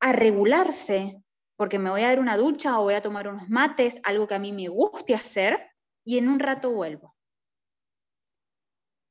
a 0.00 0.12
regularse, 0.12 1.22
porque 1.56 1.78
me 1.78 1.90
voy 1.90 2.02
a 2.02 2.08
dar 2.08 2.20
una 2.20 2.36
ducha 2.36 2.78
o 2.78 2.84
voy 2.84 2.94
a 2.94 3.02
tomar 3.02 3.28
unos 3.28 3.48
mates, 3.48 4.00
algo 4.02 4.26
que 4.26 4.34
a 4.34 4.38
mí 4.38 4.52
me 4.52 4.68
guste 4.68 5.14
hacer, 5.14 5.70
y 6.04 6.18
en 6.18 6.28
un 6.28 6.40
rato 6.40 6.72
vuelvo. 6.72 7.16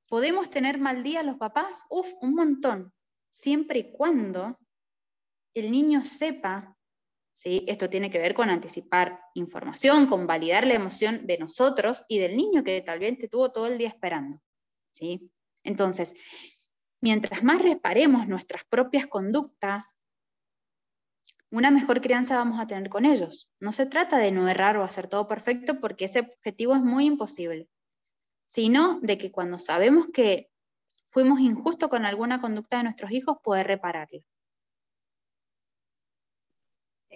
¿Podemos 0.08 0.50
tener 0.50 0.80
mal 0.80 1.04
día 1.04 1.22
los 1.22 1.38
papás? 1.38 1.86
Uf, 1.90 2.12
un 2.22 2.34
montón, 2.34 2.94
siempre 3.30 3.80
y 3.80 3.92
cuando 3.92 4.58
el 5.54 5.72
niño 5.72 6.02
sepa, 6.02 6.76
¿sí? 7.40 7.64
esto 7.70 7.90
tiene 7.90 8.10
que 8.10 8.20
ver 8.20 8.34
con 8.34 8.50
anticipar 8.50 9.22
información, 9.34 10.08
con 10.08 10.28
validar 10.28 10.68
la 10.68 10.74
emoción 10.74 11.26
de 11.26 11.38
nosotros 11.38 12.04
y 12.10 12.20
del 12.20 12.36
niño 12.36 12.66
que 12.66 12.82
tal 12.82 13.00
vez 13.00 13.18
te 13.18 13.30
tuvo 13.30 13.50
todo 13.50 13.68
el 13.68 13.78
día 13.78 13.88
esperando. 13.88 14.42
¿sí? 14.92 15.32
Entonces, 15.64 16.14
mientras 17.00 17.42
más 17.42 17.62
reparemos 17.62 18.28
nuestras 18.28 18.66
propias 18.66 19.08
conductas, 19.08 20.04
una 21.50 21.72
mejor 21.72 22.02
crianza 22.02 22.36
vamos 22.36 22.60
a 22.60 22.68
tener 22.68 22.90
con 22.90 23.06
ellos. 23.06 23.50
No 23.62 23.72
se 23.72 23.86
trata 23.86 24.18
de 24.18 24.34
no 24.34 24.50
errar 24.50 24.76
o 24.76 24.84
hacer 24.84 25.08
todo 25.08 25.26
perfecto 25.26 25.80
porque 25.80 26.06
ese 26.06 26.20
objetivo 26.20 26.76
es 26.76 26.82
muy 26.82 27.06
imposible, 27.06 27.70
sino 28.44 29.00
de 29.00 29.18
que 29.18 29.32
cuando 29.32 29.60
sabemos 29.60 30.08
que 30.08 30.52
fuimos 31.06 31.40
injustos 31.40 31.88
con 31.88 32.06
alguna 32.06 32.42
conducta 32.42 32.78
de 32.78 32.84
nuestros 32.84 33.12
hijos, 33.12 33.38
poder 33.42 33.68
repararla. 33.68 34.20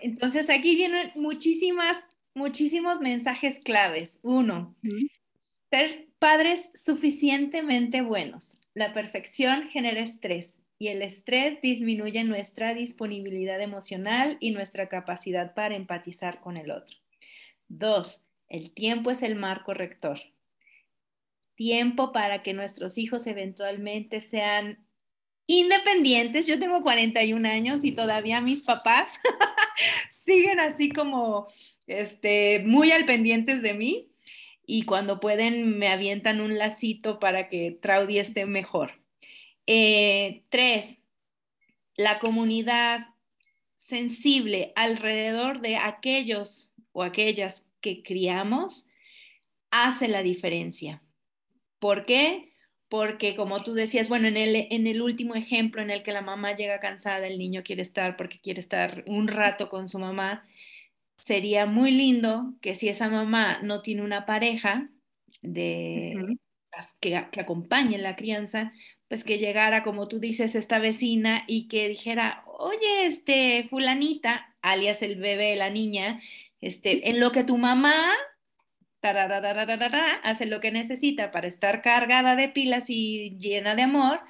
Entonces 0.03 0.49
aquí 0.49 0.75
vienen 0.75 1.11
muchísimas, 1.15 2.05
muchísimos 2.35 2.99
mensajes 2.99 3.59
claves. 3.59 4.19
Uno, 4.21 4.75
ser 5.69 6.09
padres 6.19 6.71
suficientemente 6.75 8.01
buenos. 8.01 8.57
La 8.73 8.91
perfección 8.91 9.69
genera 9.69 10.01
estrés 10.01 10.59
y 10.77 10.89
el 10.89 11.01
estrés 11.01 11.61
disminuye 11.61 12.25
nuestra 12.25 12.73
disponibilidad 12.73 13.61
emocional 13.61 14.35
y 14.41 14.51
nuestra 14.51 14.89
capacidad 14.89 15.53
para 15.53 15.77
empatizar 15.77 16.41
con 16.41 16.57
el 16.57 16.71
otro. 16.71 16.97
Dos, 17.69 18.25
el 18.49 18.71
tiempo 18.71 19.09
es 19.09 19.23
el 19.23 19.35
marco 19.35 19.73
rector. 19.73 20.19
Tiempo 21.55 22.11
para 22.11 22.43
que 22.43 22.51
nuestros 22.51 22.97
hijos 22.97 23.25
eventualmente 23.25 24.19
sean 24.19 24.85
independientes. 25.47 26.45
Yo 26.45 26.59
tengo 26.59 26.81
41 26.81 27.47
años 27.47 27.85
y 27.85 27.93
todavía 27.93 28.41
mis 28.41 28.63
papás 28.63 29.17
siguen 30.23 30.59
así 30.59 30.91
como 30.91 31.47
este, 31.87 32.63
muy 32.65 32.91
al 32.91 33.05
pendientes 33.05 33.61
de 33.61 33.73
mí 33.73 34.11
y 34.65 34.83
cuando 34.83 35.19
pueden 35.19 35.77
me 35.77 35.89
avientan 35.89 36.39
un 36.39 36.57
lacito 36.57 37.19
para 37.19 37.49
que 37.49 37.77
Traudy 37.81 38.19
esté 38.19 38.45
mejor. 38.45 38.91
Eh, 39.67 40.43
tres, 40.49 41.01
la 41.95 42.19
comunidad 42.19 43.07
sensible 43.75 44.71
alrededor 44.75 45.61
de 45.61 45.77
aquellos 45.77 46.71
o 46.93 47.03
aquellas 47.03 47.67
que 47.81 48.01
criamos 48.01 48.87
hace 49.71 50.07
la 50.07 50.23
diferencia. 50.23 51.03
¿Por 51.79 52.05
qué? 52.05 52.52
Porque 52.93 53.33
como 53.35 53.63
tú 53.63 53.73
decías, 53.73 54.07
bueno, 54.07 54.27
en 54.27 54.37
el, 54.37 54.67
en 54.69 54.85
el 54.85 55.01
último 55.01 55.33
ejemplo 55.33 55.81
en 55.81 55.89
el 55.89 56.03
que 56.03 56.11
la 56.11 56.21
mamá 56.21 56.55
llega 56.55 56.79
cansada, 56.79 57.25
el 57.25 57.39
niño 57.39 57.63
quiere 57.63 57.81
estar 57.81 58.15
porque 58.15 58.39
quiere 58.39 58.59
estar 58.59 59.03
un 59.07 59.27
rato 59.27 59.67
con 59.67 59.89
su 59.89 59.97
mamá, 59.97 60.45
sería 61.17 61.65
muy 61.65 61.89
lindo 61.89 62.53
que 62.61 62.75
si 62.75 62.89
esa 62.89 63.09
mamá 63.09 63.57
no 63.63 63.81
tiene 63.81 64.03
una 64.03 64.27
pareja 64.27 64.91
de, 65.41 66.37
que, 66.99 67.25
que 67.31 67.41
acompañe 67.41 67.97
la 67.97 68.15
crianza, 68.15 68.73
pues 69.07 69.23
que 69.23 69.39
llegara, 69.39 69.81
como 69.81 70.07
tú 70.07 70.19
dices, 70.19 70.53
esta 70.53 70.77
vecina 70.77 71.45
y 71.47 71.67
que 71.69 71.89
dijera, 71.89 72.43
oye, 72.45 73.07
este, 73.07 73.65
fulanita, 73.71 74.55
alias 74.61 75.01
el 75.01 75.15
bebé, 75.15 75.55
la 75.55 75.71
niña, 75.71 76.21
este, 76.61 77.09
en 77.09 77.19
lo 77.19 77.31
que 77.31 77.43
tu 77.43 77.57
mamá 77.57 78.13
hace 80.23 80.45
lo 80.45 80.59
que 80.59 80.71
necesita 80.71 81.31
para 81.31 81.47
estar 81.47 81.81
cargada 81.81 82.35
de 82.35 82.49
pilas 82.49 82.89
y 82.89 83.37
llena 83.37 83.75
de 83.75 83.83
amor, 83.83 84.21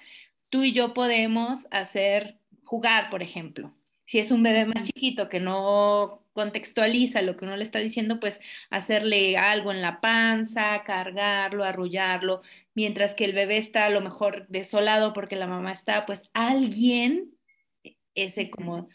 tú 0.49 0.63
y 0.63 0.71
yo 0.71 0.93
podemos 0.93 1.67
hacer 1.71 2.38
jugar, 2.63 3.09
por 3.09 3.24
ejemplo. 3.24 3.74
Si 4.05 4.19
es 4.19 4.32
un 4.32 4.43
bebé 4.43 4.65
más 4.65 4.84
chiquito 4.84 5.30
que 5.30 5.39
no 5.39 6.24
contextualiza 6.34 7.21
lo 7.21 7.38
que 7.38 7.45
uno 7.45 7.55
le 7.55 7.63
está 7.63 7.80
diciendo, 7.80 8.19
pues 8.19 8.41
hacerle 8.69 9.38
algo 9.38 9.71
en 9.71 9.82
la 9.82 10.01
panza, 10.01 10.84
cargarlo, 10.84 11.63
arrullarlo, 11.63 12.41
mientras 12.74 13.13
que 13.13 13.26
el 13.26 13.34
bebé 13.34 13.57
está 13.57 13.86
a 13.86 13.89
lo 13.89 14.01
mejor 14.01 14.47
desolado 14.49 15.13
porque 15.13 15.36
la 15.36 15.47
mamá 15.47 15.71
está, 15.71 16.05
pues 16.05 16.30
alguien, 16.34 17.36
ese 18.15 18.49
como, 18.49 18.89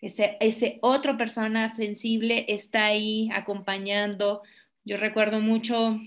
ese, 0.00 0.36
ese 0.40 0.78
otro 0.82 1.16
persona 1.16 1.68
sensible 1.68 2.44
está 2.48 2.86
ahí 2.86 3.30
acompañando. 3.32 4.42
Yo 4.84 4.96
recuerdo 4.96 5.40
mucho 5.40 5.98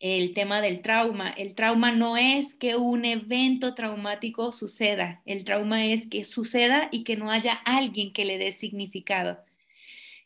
el 0.00 0.34
tema 0.34 0.60
del 0.60 0.82
trauma. 0.82 1.30
El 1.30 1.54
trauma 1.54 1.92
no 1.92 2.16
es 2.16 2.54
que 2.54 2.76
un 2.76 3.04
evento 3.04 3.74
traumático 3.74 4.52
suceda, 4.52 5.22
el 5.24 5.44
trauma 5.44 5.86
es 5.86 6.06
que 6.06 6.24
suceda 6.24 6.88
y 6.92 7.04
que 7.04 7.16
no 7.16 7.30
haya 7.30 7.54
alguien 7.64 8.12
que 8.12 8.24
le 8.24 8.38
dé 8.38 8.52
significado. 8.52 9.38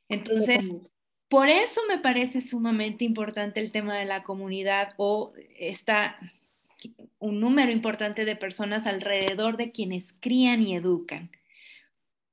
Entonces, 0.08 0.64
por 1.28 1.48
eso 1.48 1.82
me 1.88 1.98
parece 1.98 2.40
sumamente 2.40 3.04
importante 3.04 3.60
el 3.60 3.70
tema 3.70 3.98
de 3.98 4.04
la 4.04 4.22
comunidad 4.22 4.94
o 4.96 5.32
está 5.58 6.18
un 7.18 7.40
número 7.40 7.70
importante 7.70 8.24
de 8.24 8.36
personas 8.36 8.86
alrededor 8.86 9.56
de 9.56 9.70
quienes 9.70 10.12
crían 10.12 10.62
y 10.62 10.74
educan. 10.74 11.30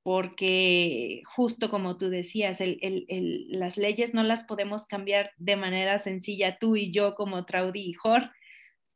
Porque 0.06 1.24
justo 1.26 1.68
como 1.68 1.98
tú 1.98 2.12
decías, 2.12 2.60
las 2.62 3.76
leyes 3.76 4.14
no 4.14 4.22
las 4.22 4.44
podemos 4.44 4.86
cambiar 4.86 5.32
de 5.38 5.56
manera 5.56 5.98
sencilla 5.98 6.60
tú 6.60 6.76
y 6.76 6.92
yo 6.92 7.16
como 7.16 7.44
Traudy 7.44 7.90
y 7.90 7.94
Jor, 7.94 8.30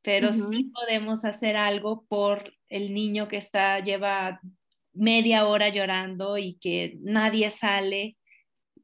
pero 0.03 0.33
sí 0.33 0.65
podemos 0.71 1.25
hacer 1.25 1.57
algo 1.57 2.05
por 2.07 2.53
el 2.67 2.93
niño 2.93 3.27
que 3.27 3.37
está, 3.37 3.79
lleva 3.79 4.39
media 4.93 5.47
hora 5.47 5.69
llorando 5.69 6.37
y 6.37 6.59
que 6.61 6.99
nadie 6.99 7.49
sale. 7.49 8.15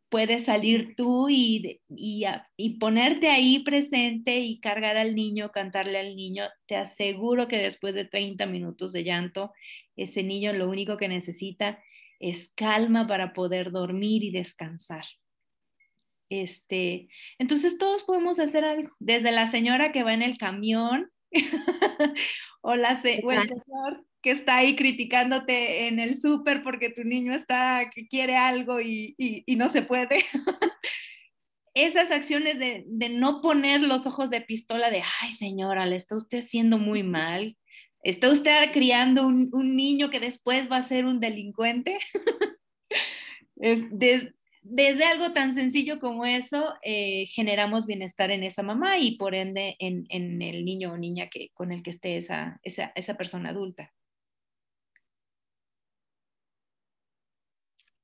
Puedes 0.09 0.45
salir 0.45 0.95
tú 0.95 1.29
y, 1.29 1.79
y, 1.89 2.79
ponerte 2.79 3.29
ahí 3.29 3.59
presente 3.59 4.39
y 4.39 4.59
cargar 4.59 4.97
al 4.97 5.13
niño, 5.13 5.51
cantarle 5.51 5.99
al 5.99 6.15
niño. 6.15 6.45
Te 6.65 6.75
aseguro 6.75 7.47
que 7.47 7.57
después 7.57 7.93
de 7.93 8.05
30 8.05 8.47
minutos 8.47 8.93
de 8.93 9.03
llanto, 9.03 9.53
ese 9.95 10.23
niño 10.23 10.53
lo 10.53 10.67
único 10.67 10.97
que 10.97 11.07
necesita 11.07 11.77
es 12.19 12.51
calma 12.55 13.07
para 13.07 13.33
poder 13.33 13.71
dormir 13.71 14.23
y 14.23 14.31
descansar. 14.31 15.05
Este, 16.29 17.07
entonces 17.37 17.77
todos 17.77 18.03
podemos 18.03 18.39
hacer 18.39 18.65
algo, 18.65 18.91
desde 18.99 19.31
la 19.31 19.47
señora 19.47 19.91
que 19.91 20.03
va 20.03 20.13
en 20.13 20.23
el 20.23 20.37
camión 20.37 21.11
o, 22.61 22.75
la 22.75 22.99
o 23.23 23.31
el 23.31 23.43
señor 23.43 24.05
que 24.21 24.31
está 24.31 24.57
ahí 24.57 24.75
criticándote 24.75 25.87
en 25.87 25.99
el 25.99 26.19
súper 26.19 26.63
porque 26.63 26.89
tu 26.89 27.03
niño 27.03 27.31
está 27.33 27.91
que 27.93 28.07
quiere 28.07 28.37
algo 28.37 28.81
y, 28.81 29.43
no 29.47 29.69
se 29.69 29.83
puede. 29.83 30.25
Esas 31.75 32.09
acciones 32.09 32.57
de, 32.57 32.85
de, 32.87 33.09
no 33.09 33.41
poner 33.41 33.81
los 33.81 34.07
ojos 34.07 34.31
de 34.31 34.41
pistola 34.41 34.89
de, 34.89 35.03
ay 35.21 35.33
señora, 35.33 35.85
le 35.85 35.97
está 35.97 36.15
usted 36.15 36.39
haciendo 36.39 36.79
muy 36.79 37.03
mal, 37.03 37.55
¿Está 38.05 38.31
usted 38.31 38.71
criando 38.71 39.25
un, 39.25 39.75
niño 39.75 40.11
que 40.11 40.19
después 40.19 40.71
va 40.71 40.77
a 40.77 40.83
ser 40.83 41.05
un 41.05 41.19
delincuente? 41.19 41.97
es, 43.55 43.83
desde 44.61 45.05
algo 45.05 45.33
tan 45.33 45.55
sencillo 45.55 45.99
como 45.99 46.23
eso, 46.23 46.75
eh, 46.83 47.25
generamos 47.25 47.87
bienestar 47.87 48.29
en 48.29 48.43
esa 48.43 48.61
mamá 48.61 48.99
y 48.99 49.17
por 49.17 49.33
ende 49.33 49.75
en, 49.79 50.05
el 50.11 50.65
niño 50.65 50.93
o 50.93 50.97
niña 50.97 51.29
que, 51.31 51.49
con 51.55 51.71
el 51.71 51.81
que 51.81 51.89
esté 51.89 52.17
esa, 52.17 52.61
esa, 52.63 53.17
persona 53.17 53.49
adulta. 53.49 53.91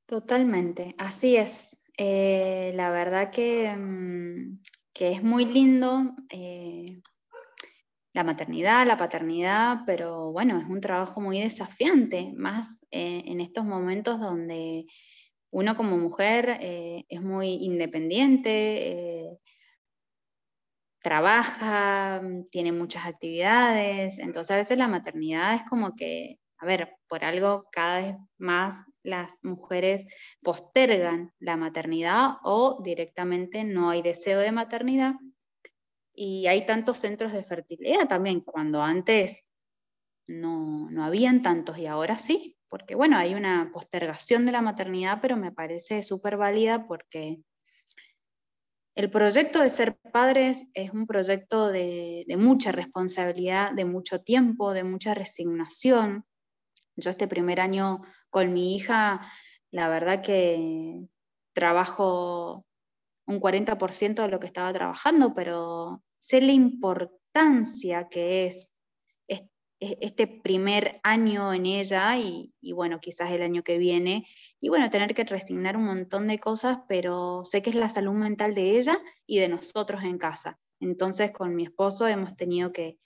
Totalmente, 0.07 0.95
así 0.97 1.35
es. 1.35 1.85
Eh, 1.95 2.71
la 2.73 2.89
verdad 2.89 3.29
que, 3.29 3.69
mm, 3.69 4.63
que, 4.93 5.11
es 5.11 5.21
muy 5.21 5.45
lindo 5.45 6.15
eh, 6.31 7.03
la 8.13 8.23
maternidad, 8.23 8.85
la 8.85 8.97
paternidad, 8.97 9.79
pero 9.85 10.31
bueno, 10.31 10.59
es 10.59 10.65
un 10.65 10.81
trabajo 10.81 11.21
muy 11.21 11.41
desafiante, 11.41 12.33
más 12.35 12.85
eh, 12.91 13.23
en 13.25 13.39
estos 13.39 13.63
momentos 13.65 14.19
donde 14.19 14.85
uno 15.51 15.75
como 15.77 15.97
mujer 15.97 16.57
eh, 16.61 17.05
es 17.09 17.21
muy 17.21 17.53
independiente, 17.53 19.29
eh, 19.29 19.37
trabaja, 21.01 22.21
tiene 22.51 22.71
muchas 22.71 23.05
actividades, 23.05 24.19
entonces 24.19 24.51
a 24.51 24.57
veces 24.57 24.77
la 24.77 24.87
maternidad 24.87 25.55
es 25.55 25.63
como 25.63 25.95
que, 25.95 26.37
a 26.59 26.65
ver, 26.65 26.95
por 27.07 27.23
algo 27.25 27.65
cada 27.71 28.01
vez 28.01 28.15
más 28.37 28.85
las 29.03 29.39
mujeres 29.41 30.05
postergan 30.41 31.33
la 31.39 31.57
maternidad 31.57 32.37
o 32.43 32.81
directamente 32.83 33.63
no 33.63 33.89
hay 33.89 34.01
deseo 34.01 34.39
de 34.39 34.51
maternidad 34.51 35.13
y 36.13 36.47
hay 36.47 36.65
tantos 36.65 36.97
centros 36.97 37.33
de 37.33 37.43
fertilidad 37.43 38.07
también, 38.07 38.41
cuando 38.41 38.81
antes 38.81 39.49
no, 40.27 40.89
no 40.89 41.03
habían 41.03 41.41
tantos 41.41 41.77
y 41.77 41.85
ahora 41.85 42.17
sí, 42.17 42.57
porque 42.69 42.95
bueno, 42.95 43.17
hay 43.17 43.33
una 43.33 43.71
postergación 43.73 44.45
de 44.45 44.51
la 44.51 44.61
maternidad, 44.61 45.19
pero 45.21 45.37
me 45.37 45.51
parece 45.51 46.03
súper 46.03 46.37
válida 46.37 46.87
porque 46.87 47.41
el 48.95 49.09
proyecto 49.09 49.61
de 49.61 49.69
ser 49.69 49.97
padres 50.11 50.69
es 50.73 50.91
un 50.91 51.07
proyecto 51.07 51.69
de, 51.69 52.25
de, 52.27 52.37
mucha 52.37 52.71
responsabilidad, 52.71 53.71
de 53.71 53.85
mucho 53.85 54.21
tiempo, 54.21 54.73
de 54.73 54.83
mucha 54.83 55.13
resignación. 55.13 56.25
Yo 56.97 57.09
este 57.09 57.27
primer 57.27 57.61
año 57.61 58.01
con 58.29 58.53
mi 58.53 58.75
hija, 58.75 59.21
la 59.71 59.87
verdad 59.87 60.21
que 60.21 61.07
trabajo 61.53 62.65
un 63.25 63.39
40% 63.39 64.21
de 64.21 64.27
lo 64.27 64.39
que 64.39 64.47
estaba 64.47 64.73
trabajando, 64.73 65.33
pero 65.33 66.03
sé 66.19 66.41
la 66.41 66.53
importancia 66.53 68.07
que 68.09 68.47
es 68.47 68.81
este 69.81 70.27
primer 70.27 70.99
año 71.01 71.51
en 71.53 71.65
ella 71.65 72.15
y, 72.17 72.53
bueno, 72.73 72.99
quizás 72.99 73.31
el 73.31 73.41
año 73.41 73.63
que 73.63 73.79
viene, 73.79 74.27
y 74.59 74.69
bueno, 74.69 74.89
tener 74.91 75.15
que 75.15 75.23
resignar 75.23 75.75
un 75.75 75.85
montón 75.85 76.27
de 76.27 76.39
cosas, 76.39 76.79
pero 76.87 77.43
sé 77.45 77.63
que 77.63 77.71
es 77.71 77.75
la 77.75 77.89
salud 77.89 78.13
mental 78.13 78.53
de 78.53 78.77
ella 78.77 78.99
y 79.25 79.39
de 79.39 79.49
nosotros 79.49 80.03
en 80.03 80.19
casa. 80.19 80.59
Entonces 80.79 81.31
con 81.31 81.55
mi 81.55 81.63
esposo 81.63 82.07
hemos 82.07 82.35
tenido 82.35 82.71
que, 82.71 82.99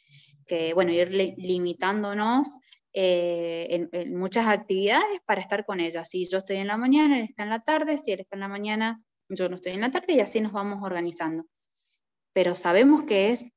bueno, 0.73 0.91
ir 0.91 1.11
limitándonos 1.37 2.57
eh, 2.91 3.87
en, 3.91 4.17
muchas 4.17 4.47
actividades 4.47 5.21
para 5.25 5.41
estar 5.41 5.65
con 5.65 5.79
ella. 5.79 6.03
Si 6.03 6.27
yo 6.29 6.39
estoy 6.39 6.57
en 6.57 6.67
la 6.67 6.77
mañana, 6.77 7.19
él 7.19 7.27
está 7.29 7.43
en 7.43 7.49
la 7.49 7.63
tarde, 7.63 7.97
si 7.97 8.11
él 8.11 8.19
está 8.19 8.35
en 8.35 8.41
la 8.41 8.47
mañana, 8.49 9.01
yo 9.29 9.49
no 9.49 9.55
estoy 9.55 9.73
en 9.73 9.81
la 9.81 9.91
tarde 9.91 10.13
y 10.13 10.19
así 10.19 10.41
nos 10.41 10.51
vamos 10.51 10.83
organizando. 10.83 11.45
Pero 12.33 12.55
sabemos 12.55 13.03
que 13.03 13.31
es 13.31 13.51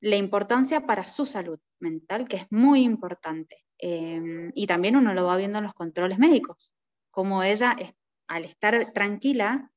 la 0.00 0.16
importancia 0.16 0.86
para 0.86 1.06
su 1.06 1.26
salud 1.26 1.58
mental, 1.80 2.28
que 2.28 2.36
es 2.36 2.46
muy 2.50 2.82
importante. 2.82 3.64
Em, 3.78 4.50
y 4.54 4.66
también 4.66 4.96
uno 4.96 5.14
lo 5.14 5.24
va 5.24 5.36
viendo 5.36 5.58
en 5.58 5.64
los 5.64 5.74
controles 5.74 6.18
médicos, 6.18 6.72
como 7.10 7.42
ella, 7.42 7.76
al 8.26 8.44
estar 8.44 8.92
tranquila, 8.92 9.72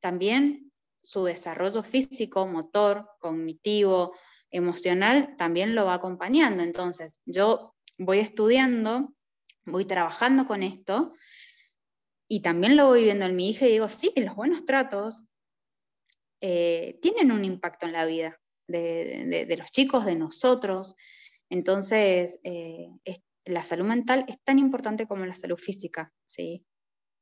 también 0.00 0.72
su 1.02 1.24
desarrollo 1.24 1.82
físico, 1.82 2.46
motor, 2.46 3.08
cognitivo, 3.18 4.14
emocional, 4.50 5.34
también 5.36 5.74
lo 5.74 5.86
va 5.86 5.94
acompañando. 5.94 6.62
Entonces, 6.62 7.20
yo 7.26 7.74
voy 7.98 8.18
estudiando, 8.18 9.12
voy 9.64 9.84
trabajando 9.84 10.46
con 10.46 10.62
esto 10.62 11.12
y 12.28 12.40
también 12.40 12.76
lo 12.76 12.86
voy 12.86 13.04
viendo 13.04 13.24
en 13.26 13.36
mi 13.36 13.50
hija 13.50 13.66
y 13.66 13.72
digo, 13.72 13.88
sí, 13.88 14.12
los 14.16 14.34
buenos 14.34 14.64
tratos 14.64 15.22
eh, 16.40 16.98
tienen 17.00 17.32
un 17.32 17.44
impacto 17.44 17.86
en 17.86 17.92
la 17.92 18.06
vida 18.06 18.40
de, 18.68 19.54
los 19.58 19.70
chicos, 19.70 20.04
de 20.04 20.16
nosotros. 20.16 20.94
Entonces, 21.50 22.40
eh, 22.44 22.88
la 23.44 23.64
salud 23.64 23.84
mental 23.86 24.24
es 24.28 24.42
tan 24.42 24.58
importante 24.58 25.06
como 25.06 25.26
la 25.26 25.34
salud 25.34 25.58
física, 25.58 26.12
¿sí? 26.26 26.64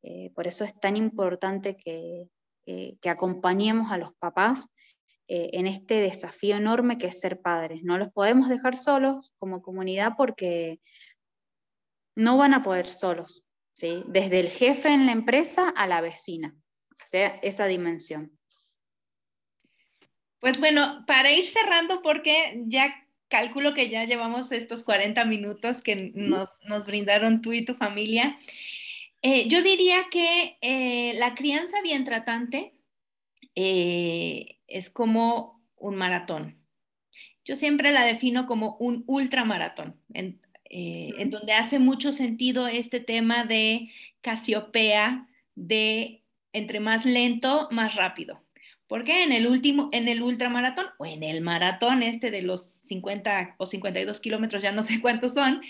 Eh, 0.05 0.31
por 0.35 0.47
eso 0.47 0.65
es 0.65 0.79
tan 0.79 0.97
importante 0.97 1.77
que, 1.77 2.29
que 2.65 3.11
acompañemos 3.11 3.91
a 3.91 3.99
los 3.99 4.13
papás 4.15 4.69
en 5.29 5.67
este 5.67 5.95
desafío 5.95 6.57
enorme 6.57 6.99
que 6.99 7.07
es 7.07 7.21
ser 7.21 7.41
padres. 7.41 7.83
No 7.83 7.97
los 7.99 8.11
podemos 8.11 8.49
dejar 8.49 8.77
solos 8.77 9.35
como 9.39 9.63
comunidad 9.63 10.13
porque 10.17 10.81
no 12.17 12.37
van 12.37 12.55
a 12.55 12.63
poder 12.63 12.87
solos. 12.87 13.43
Desde 14.07 14.41
el 14.41 14.49
jefe 14.49 14.91
en 14.91 15.07
la 15.07 15.13
empresa 15.13 15.69
a 15.69 15.87
la 15.89 16.01
vecina, 16.01 16.55
o 16.93 17.07
sea, 17.09 17.41
esa 17.43 17.67
dimensión. 17.67 18.39
Pues 20.39 20.59
bueno, 20.59 21.05
para 21.07 21.33
ir 21.33 21.47
cerrando, 21.47 22.01
porque 22.03 22.63
ya 22.67 22.95
calculo 23.29 23.75
que 23.75 23.89
ya 23.89 24.05
llevamos 24.05 24.53
estos 24.53 24.85
40 24.85 25.25
minutos 25.25 25.83
que 25.83 26.13
nos, 26.15 26.87
brindaron 26.87 27.43
tú 27.43 27.53
y 27.53 27.65
tu 27.65 27.75
familia, 27.75 28.37
eh, 29.23 29.49
yo 29.49 29.63
diría 29.63 30.05
que 30.11 30.59
eh, 30.61 31.15
la 31.19 31.35
crianza 31.35 31.81
bien 31.83 32.05
tratante 32.05 32.75
eh, 33.55 34.59
es 34.67 34.91
como 34.91 35.65
un 35.77 35.97
maratón. 35.97 36.59
Yo 37.45 37.57
siempre 37.57 37.91
la 37.91 38.05
defino 38.05 38.47
como 38.47 38.77
un 38.79 39.03
ultramaratón. 39.07 40.01
En, 40.13 40.41
eh, 40.75 41.11
en 41.19 41.29
donde 41.29 41.53
hace 41.53 41.79
mucho 41.79 42.13
sentido 42.13 42.67
este 42.67 42.99
tema 42.99 43.45
de 43.45 43.91
Casiopea, 44.23 45.29
de 45.55 46.23
entre 46.55 46.81
más 46.81 47.05
lento, 47.05 47.69
más 47.71 47.95
rápido. 47.95 48.43
Porque 48.87 49.23
en 49.23 49.33
el 49.33 49.47
último, 49.47 49.91
en 49.93 50.09
el 50.09 50.23
ultramaratón 50.23 50.87
o 50.97 51.05
en 51.05 51.23
el 51.25 51.43
maratón 51.43 52.03
este 52.03 52.31
de 52.31 52.41
los 52.41 52.63
50 52.63 53.57
o 53.59 53.67
52 53.67 54.21
kilómetros, 54.21 54.63
ya 54.63 54.73
no 54.73 54.83
sé 54.83 55.01
cuántos 55.03 55.35
son, 55.35 55.61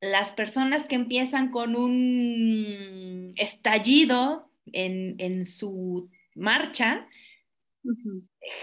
las 0.00 0.30
personas 0.30 0.88
que 0.88 0.94
empiezan 0.94 1.50
con 1.50 1.76
un 1.76 3.32
estallido 3.36 4.50
en, 4.72 5.44
su 5.44 6.08
marcha, 6.34 7.06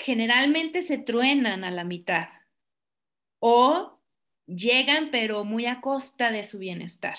generalmente 0.03 0.81
se 0.81 0.97
truenan 0.97 1.63
a 1.63 1.69
la 1.69 1.83
mitad 1.83 2.29
o 3.39 3.98
llegan 4.49 5.09
pero 5.11 5.43
muy 5.43 5.65
a 5.65 5.81
costa 5.81 6.31
de 6.31 6.43
su 6.43 6.59
bienestar. 6.59 7.17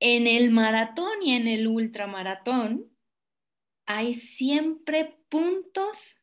En 0.00 0.26
el 0.26 0.50
maratón 0.50 1.22
y 1.22 1.34
en 1.34 1.48
el 1.48 1.66
ultramaratón 1.66 2.86
hay 3.86 4.14
siempre 4.14 5.16
puntos 5.28 6.16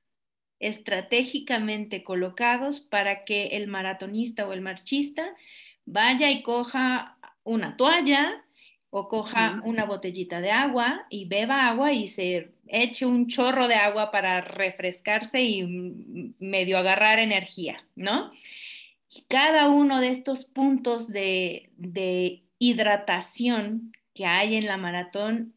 estratégicamente 0.59 2.03
colocados 2.03 2.79
para 2.79 3.25
que 3.25 3.47
el 3.47 3.67
maratonista 3.67 4.47
o 4.47 4.53
el 4.53 4.61
marchista 4.61 5.35
vaya 5.85 6.31
y 6.31 6.43
coja 6.43 7.17
una 7.43 7.75
toalla 7.75 8.45
o 8.89 9.07
coja 9.09 9.61
una 9.65 9.83
botellita 9.83 10.39
de 10.39 10.51
agua 10.51 11.05
y 11.09 11.25
beba 11.25 11.67
agua 11.67 11.91
y 11.91 12.07
se 12.07 12.53
eche 12.67 13.05
un 13.05 13.27
chorro 13.27 13.67
de 13.67 13.75
agua 13.75 14.09
para 14.09 14.41
refrescarse 14.41 15.43
y 15.43 16.33
medio 16.39 16.77
agarrar 16.77 17.19
energía, 17.19 17.75
¿no? 17.95 18.31
Cada 19.27 19.69
uno 19.69 20.01
de 20.01 20.09
estos 20.09 20.45
puntos 20.45 21.07
de, 21.07 21.71
de 21.77 22.43
hidratación 22.59 23.93
que 24.13 24.25
hay 24.25 24.55
en 24.55 24.65
la 24.65 24.77
maratón 24.77 25.55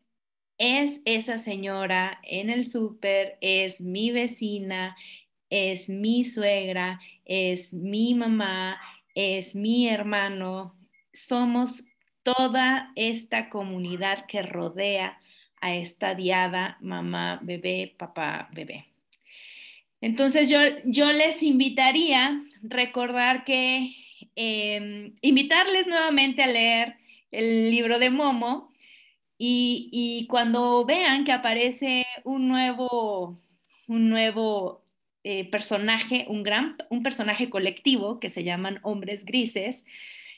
es 0.59 1.01
esa 1.05 1.39
señora 1.39 2.19
en 2.25 2.51
el 2.51 2.65
súper, 2.65 3.39
es 3.41 3.81
mi 3.81 4.11
vecina, 4.11 4.97
es 5.51 5.89
mi 5.89 6.25
suegra, 6.25 7.01
es 7.25 7.73
mi 7.73 8.15
mamá, 8.15 8.81
es 9.15 9.55
mi 9.55 9.89
hermano. 9.89 10.77
Somos 11.13 11.85
toda 12.23 12.93
esta 12.97 13.49
comunidad 13.49 14.27
que 14.27 14.43
rodea 14.43 15.19
a 15.61 15.75
esta 15.75 16.15
diada 16.15 16.77
mamá, 16.81 17.39
bebé, 17.43 17.95
papá, 17.97 18.49
bebé. 18.53 18.88
Entonces 20.01 20.49
yo, 20.49 20.59
yo 20.85 21.13
les 21.13 21.43
invitaría 21.43 22.41
recordar 22.63 23.45
que, 23.45 23.95
em, 24.37 25.15
invitarles 25.23 25.87
nuevamente 25.87 26.43
a 26.43 26.47
leer 26.47 26.97
el 27.31 27.71
libro 27.71 27.99
de 27.99 28.11
Momo 28.11 28.73
y, 29.39 30.27
cuando 30.31 30.85
vean 30.85 31.25
que 31.25 31.33
aparece 31.33 32.07
un 32.25 32.49
nuevo, 32.49 33.39
un 33.89 34.09
nuevo 34.11 34.85
eh, 35.25 35.49
personaje, 35.51 36.27
un, 36.29 36.43
gran, 36.43 36.77
un 36.91 37.03
personaje 37.03 37.51
colectivo 37.51 38.19
que 38.21 38.31
se 38.31 38.45
llaman 38.45 38.81
hombres 38.83 39.25
grises, 39.25 39.85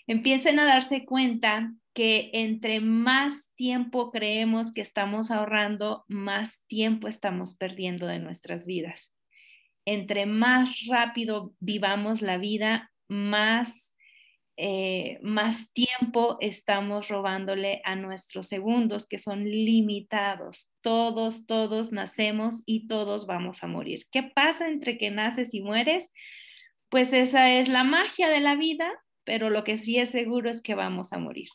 empiecen 0.07 0.59
a 0.59 0.65
darse 0.65 1.05
cuenta 1.05 1.73
que 1.95 2.31
entre 2.33 2.81
más 2.81 3.53
tiempo 3.55 4.11
creemos 4.11 4.73
que 4.73 4.81
estamos 4.81 5.31
ahorrando, 5.31 6.05
más 6.09 6.65
tiempo 6.67 7.09
estamos 7.09 7.55
perdiendo 7.55 8.07
de 8.07 8.19
nuestras 8.19 8.67
vidas. 8.67 9.13
Entre 9.85 10.27
más 10.27 10.87
rápido 10.89 11.55
vivamos 11.61 12.23
la 12.23 12.39
vida, 12.39 12.93
más, 13.09 13.95
eh, 14.57 15.19
más 15.23 15.73
tiempo 15.73 16.37
estamos 16.41 17.09
robándole 17.09 17.81
a 17.85 17.97
nuestros 17.97 18.47
segundos, 18.47 19.07
que 19.07 19.19
son 19.19 19.45
limitados. 19.45 20.71
Todos, 20.81 21.47
todos 21.47 21.93
nacemos 21.93 22.63
y 22.67 22.87
todos 22.87 23.27
vamos 23.27 23.63
a 23.65 23.67
morir. 23.67 24.07
¿Qué 24.11 24.23
pasa 24.23 24.69
entre 24.69 24.99
que 24.99 25.11
naces 25.11 25.55
y 25.55 25.61
mueres? 25.61 26.13
Pues 26.89 27.13
esa 27.13 27.51
es 27.51 27.69
la 27.69 27.85
magia 27.85 28.29
de 28.29 28.41
la 28.41 28.57
vida, 28.57 28.91
pero 29.25 29.51
lo 29.51 29.65
que 29.65 29.77
sí 29.77 29.99
es 29.99 30.11
seguro 30.11 30.51
es 30.51 30.61
que 30.61 30.75
vamos 30.75 31.13
a 31.13 31.19
morir. 31.19 31.49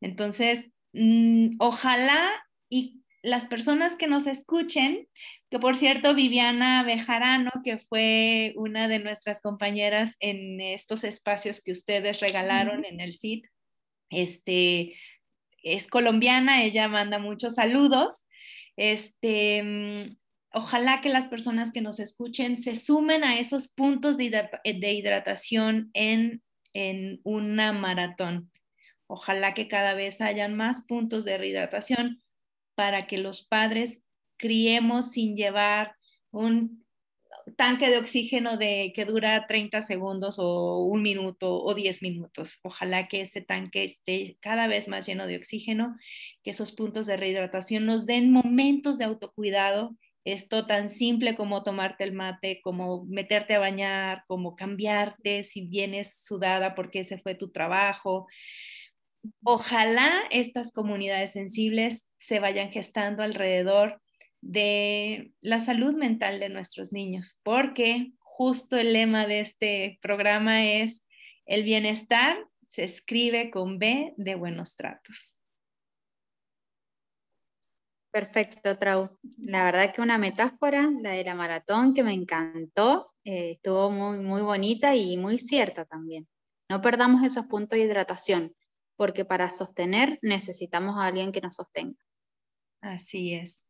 Entonces, 0.00 0.70
mm, 0.92 1.56
ojalá 1.58 2.30
y 2.68 3.02
las 3.22 3.46
personas 3.46 3.96
que 3.96 4.06
nos 4.06 4.26
escuchen, 4.26 5.08
que 5.50 5.58
por 5.58 5.76
cierto, 5.76 6.14
Viviana 6.14 6.82
Bejarano, 6.82 7.50
que 7.64 7.78
fue 7.78 8.52
una 8.56 8.88
de 8.88 8.98
nuestras 8.98 9.40
compañeras 9.40 10.16
en 10.20 10.60
estos 10.60 11.04
espacios 11.04 11.60
que 11.60 11.72
ustedes 11.72 12.20
regalaron 12.20 12.84
en 12.84 13.00
el 13.00 13.16
CIT, 13.16 13.46
este, 14.10 14.94
es 15.62 15.86
colombiana, 15.86 16.64
ella 16.64 16.88
manda 16.88 17.18
muchos 17.18 17.54
saludos. 17.54 18.24
Este, 18.76 19.62
mm, 19.62 20.08
ojalá 20.52 21.00
que 21.00 21.08
las 21.08 21.28
personas 21.28 21.72
que 21.72 21.80
nos 21.80 22.00
escuchen 22.00 22.56
se 22.56 22.74
sumen 22.74 23.24
a 23.24 23.38
esos 23.38 23.68
puntos 23.68 24.16
de, 24.16 24.52
hidratación 24.64 25.90
en, 25.92 26.42
en 26.72 27.20
una 27.22 27.72
maratón. 27.72 28.50
Ojalá 29.08 29.54
que 29.54 29.68
cada 29.68 29.94
vez 29.94 30.20
hayan 30.20 30.56
más 30.56 30.82
puntos 30.82 31.24
de 31.24 31.38
rehidratación 31.38 32.22
para 32.74 33.06
que 33.06 33.18
los 33.18 33.46
padres 33.46 34.02
criemos 34.36 35.12
sin 35.12 35.36
llevar 35.36 35.94
un 36.30 36.84
tanque 37.56 37.88
de 37.88 37.98
oxígeno 37.98 38.56
de 38.56 38.92
que 38.94 39.04
dura 39.04 39.46
30 39.46 39.82
segundos 39.82 40.38
o 40.38 40.84
un 40.84 41.02
minuto 41.02 41.62
o 41.62 41.74
10 41.74 42.02
minutos. 42.02 42.58
Ojalá 42.62 43.08
que 43.08 43.20
ese 43.20 43.40
tanque 43.40 43.84
esté 43.84 44.36
cada 44.40 44.66
vez 44.66 44.88
más 44.88 45.06
lleno 45.06 45.26
de 45.26 45.36
oxígeno, 45.36 45.96
que 46.42 46.50
esos 46.50 46.72
puntos 46.72 47.06
de 47.06 47.16
rehidratación 47.16 47.86
nos 47.86 48.06
den 48.06 48.32
momentos 48.32 48.98
de 48.98 49.04
autocuidado. 49.04 49.96
Esto 50.24 50.66
tan 50.66 50.90
simple 50.90 51.36
como 51.36 51.62
tomarte 51.62 52.02
el 52.02 52.12
mate, 52.12 52.60
como 52.62 53.04
meterte 53.06 53.54
a 53.54 53.60
bañar, 53.60 54.24
como 54.26 54.56
cambiarte 54.56 55.44
si 55.44 55.66
vienes 55.66 56.24
sudada 56.24 56.74
porque 56.74 57.00
ese 57.00 57.18
fue 57.18 57.36
tu 57.36 57.52
trabajo, 57.52 58.26
Ojalá 59.44 60.22
estas 60.30 60.72
comunidades 60.72 61.32
sensibles 61.32 62.08
se 62.16 62.38
vayan 62.40 62.70
gestando 62.70 63.22
alrededor 63.22 64.00
de 64.46 65.32
la 65.40 65.58
salud 65.60 65.94
mental 65.94 66.38
de 66.38 66.48
nuestros 66.48 66.92
niños, 66.92 67.38
porque 67.42 68.12
justo 68.18 68.76
el 68.76 68.92
lema 68.92 69.26
de 69.26 69.40
este 69.40 69.98
programa 70.00 70.64
es 70.64 71.04
el 71.46 71.64
bienestar 71.64 72.36
se 72.66 72.84
escribe 72.84 73.50
con 73.50 73.78
B 73.78 74.14
de 74.16 74.34
buenos 74.34 74.76
tratos. 74.76 75.36
Perfecto, 78.12 78.78
Trau. 78.78 79.18
La 79.38 79.64
verdad 79.64 79.94
que 79.94 80.00
una 80.00 80.18
metáfora, 80.18 80.90
la 81.00 81.10
de 81.10 81.24
la 81.24 81.34
maratón, 81.34 81.92
que 81.92 82.02
me 82.02 82.12
encantó, 82.12 83.12
eh, 83.24 83.52
estuvo 83.52 83.90
muy, 83.90 84.20
muy 84.20 84.42
bonita 84.42 84.96
y 84.96 85.16
muy 85.18 85.38
cierta 85.38 85.84
también. 85.84 86.26
No 86.68 86.80
perdamos 86.80 87.22
esos 87.22 87.46
puntos 87.46 87.78
de 87.78 87.84
hidratación 87.84 88.54
porque 88.96 89.24
para 89.24 89.50
sostener 89.50 90.18
necesitamos 90.22 90.96
a 90.96 91.06
alguien 91.06 91.30
que 91.30 91.42
nos 91.42 91.56
sostenga. 91.56 91.98
Así 92.80 93.34
es. 93.34 93.65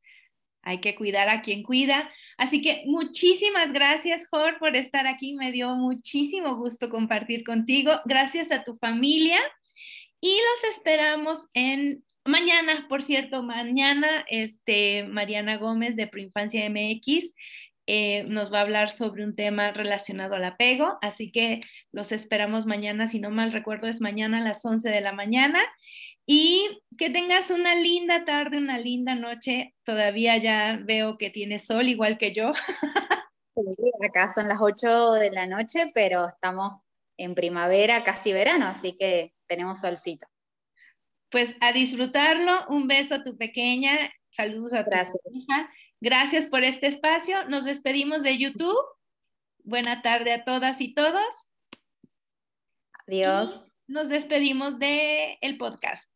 Hay 0.67 0.81
que 0.81 0.97
cuidar 0.97 1.29
a 1.29 1.43
quien 1.43 1.63
cuida. 1.63 2.11
Así 2.37 2.61
que 2.61 2.83
muchísimas 2.87 3.73
gracias, 3.73 4.27
Jor, 4.29 4.59
por 4.59 4.75
estar 4.75 5.07
aquí. 5.07 5.35
Me 5.35 5.53
dio 5.53 5.77
muchísimo 5.77 6.57
gusto 6.57 6.89
compartir 6.89 7.45
contigo. 7.45 7.93
Gracias 8.05 8.51
a 8.51 8.65
tu 8.65 8.77
familia. 8.77 9.39
Y 10.21 10.37
los 10.37 10.75
esperamos 10.75 11.49
en 11.55 12.05
mañana, 12.25 12.87
por 12.89 13.01
cierto, 13.01 13.45
mañana, 13.45 14.25
este, 14.29 15.05
Mariana 15.05 15.57
Gómez 15.57 15.95
de 15.95 16.09
Proinfancia 16.09 16.69
MX 16.69 17.33
eh, 17.89 18.25
nos 18.25 18.53
va 18.53 18.59
a 18.59 18.63
hablar 18.63 18.91
sobre 18.91 19.23
un 19.23 19.37
tema 19.37 19.71
relacionado 19.71 20.35
al 20.35 20.45
apego, 20.45 20.99
así 21.03 21.31
que 21.31 21.61
los 21.93 22.11
esperamos 22.11 22.67
mañana, 22.67 23.07
si 23.07 23.21
no 23.21 23.31
mal 23.31 23.53
recuerdo 23.53 23.87
es 23.87 24.01
mañana 24.01 24.39
a 24.39 24.45
las 24.45 24.65
11 24.65 24.89
de 24.91 25.01
la 25.01 25.13
mañana 25.13 25.61
y 26.27 26.83
que 26.99 27.09
tengas 27.09 27.51
una 27.51 27.75
linda 27.75 28.25
tarde, 28.25 28.59
una 28.59 28.79
linda 28.79 29.15
noche, 29.15 29.75
todavía 29.85 30.37
ya 30.39 30.79
veo 30.83 31.17
que 31.19 31.31
tiene 31.31 31.59
sol 31.59 31.89
igual 31.89 32.19
que 32.19 32.33
yo. 32.33 32.53
acá 34.09 34.33
son 34.35 34.49
las 34.49 34.59
8 34.61 35.13
de 35.13 35.31
la 35.31 35.47
noche, 35.47 35.91
pero 35.95 36.27
estamos 36.27 36.83
en 37.17 37.35
primavera, 37.35 38.03
casi 38.03 38.33
verano, 38.33 38.67
así 38.67 38.97
que 38.99 39.33
tenemos 39.47 39.81
solcito. 39.81 40.27
Pues 41.31 41.55
a 41.61 41.73
disfrutarlo, 41.73 42.67
un 42.69 42.89
beso 42.89 43.15
a 43.15 43.25
tu 43.25 43.37
pequeña, 43.37 43.97
saludos 44.31 44.75
a 44.75 44.85
tu 44.85 44.91
hija 44.91 45.71
Gracias 46.01 46.49
por 46.49 46.63
este 46.63 46.89
espacio. 46.89 47.49
Nos 47.49 47.65
despedimos 47.65 48.23
de 48.23 48.37
YouTube. 48.37 48.77
Buena 49.65 50.03
tarde 50.03 50.33
a 50.33 50.45
todas 50.45 50.81
y 50.81 50.95
todos. 50.95 51.49
Adiós. 53.07 53.65
nos 53.89 54.09
despedimos 54.09 54.79
de 54.79 55.39
el 55.41 55.57
podcast. 55.57 56.16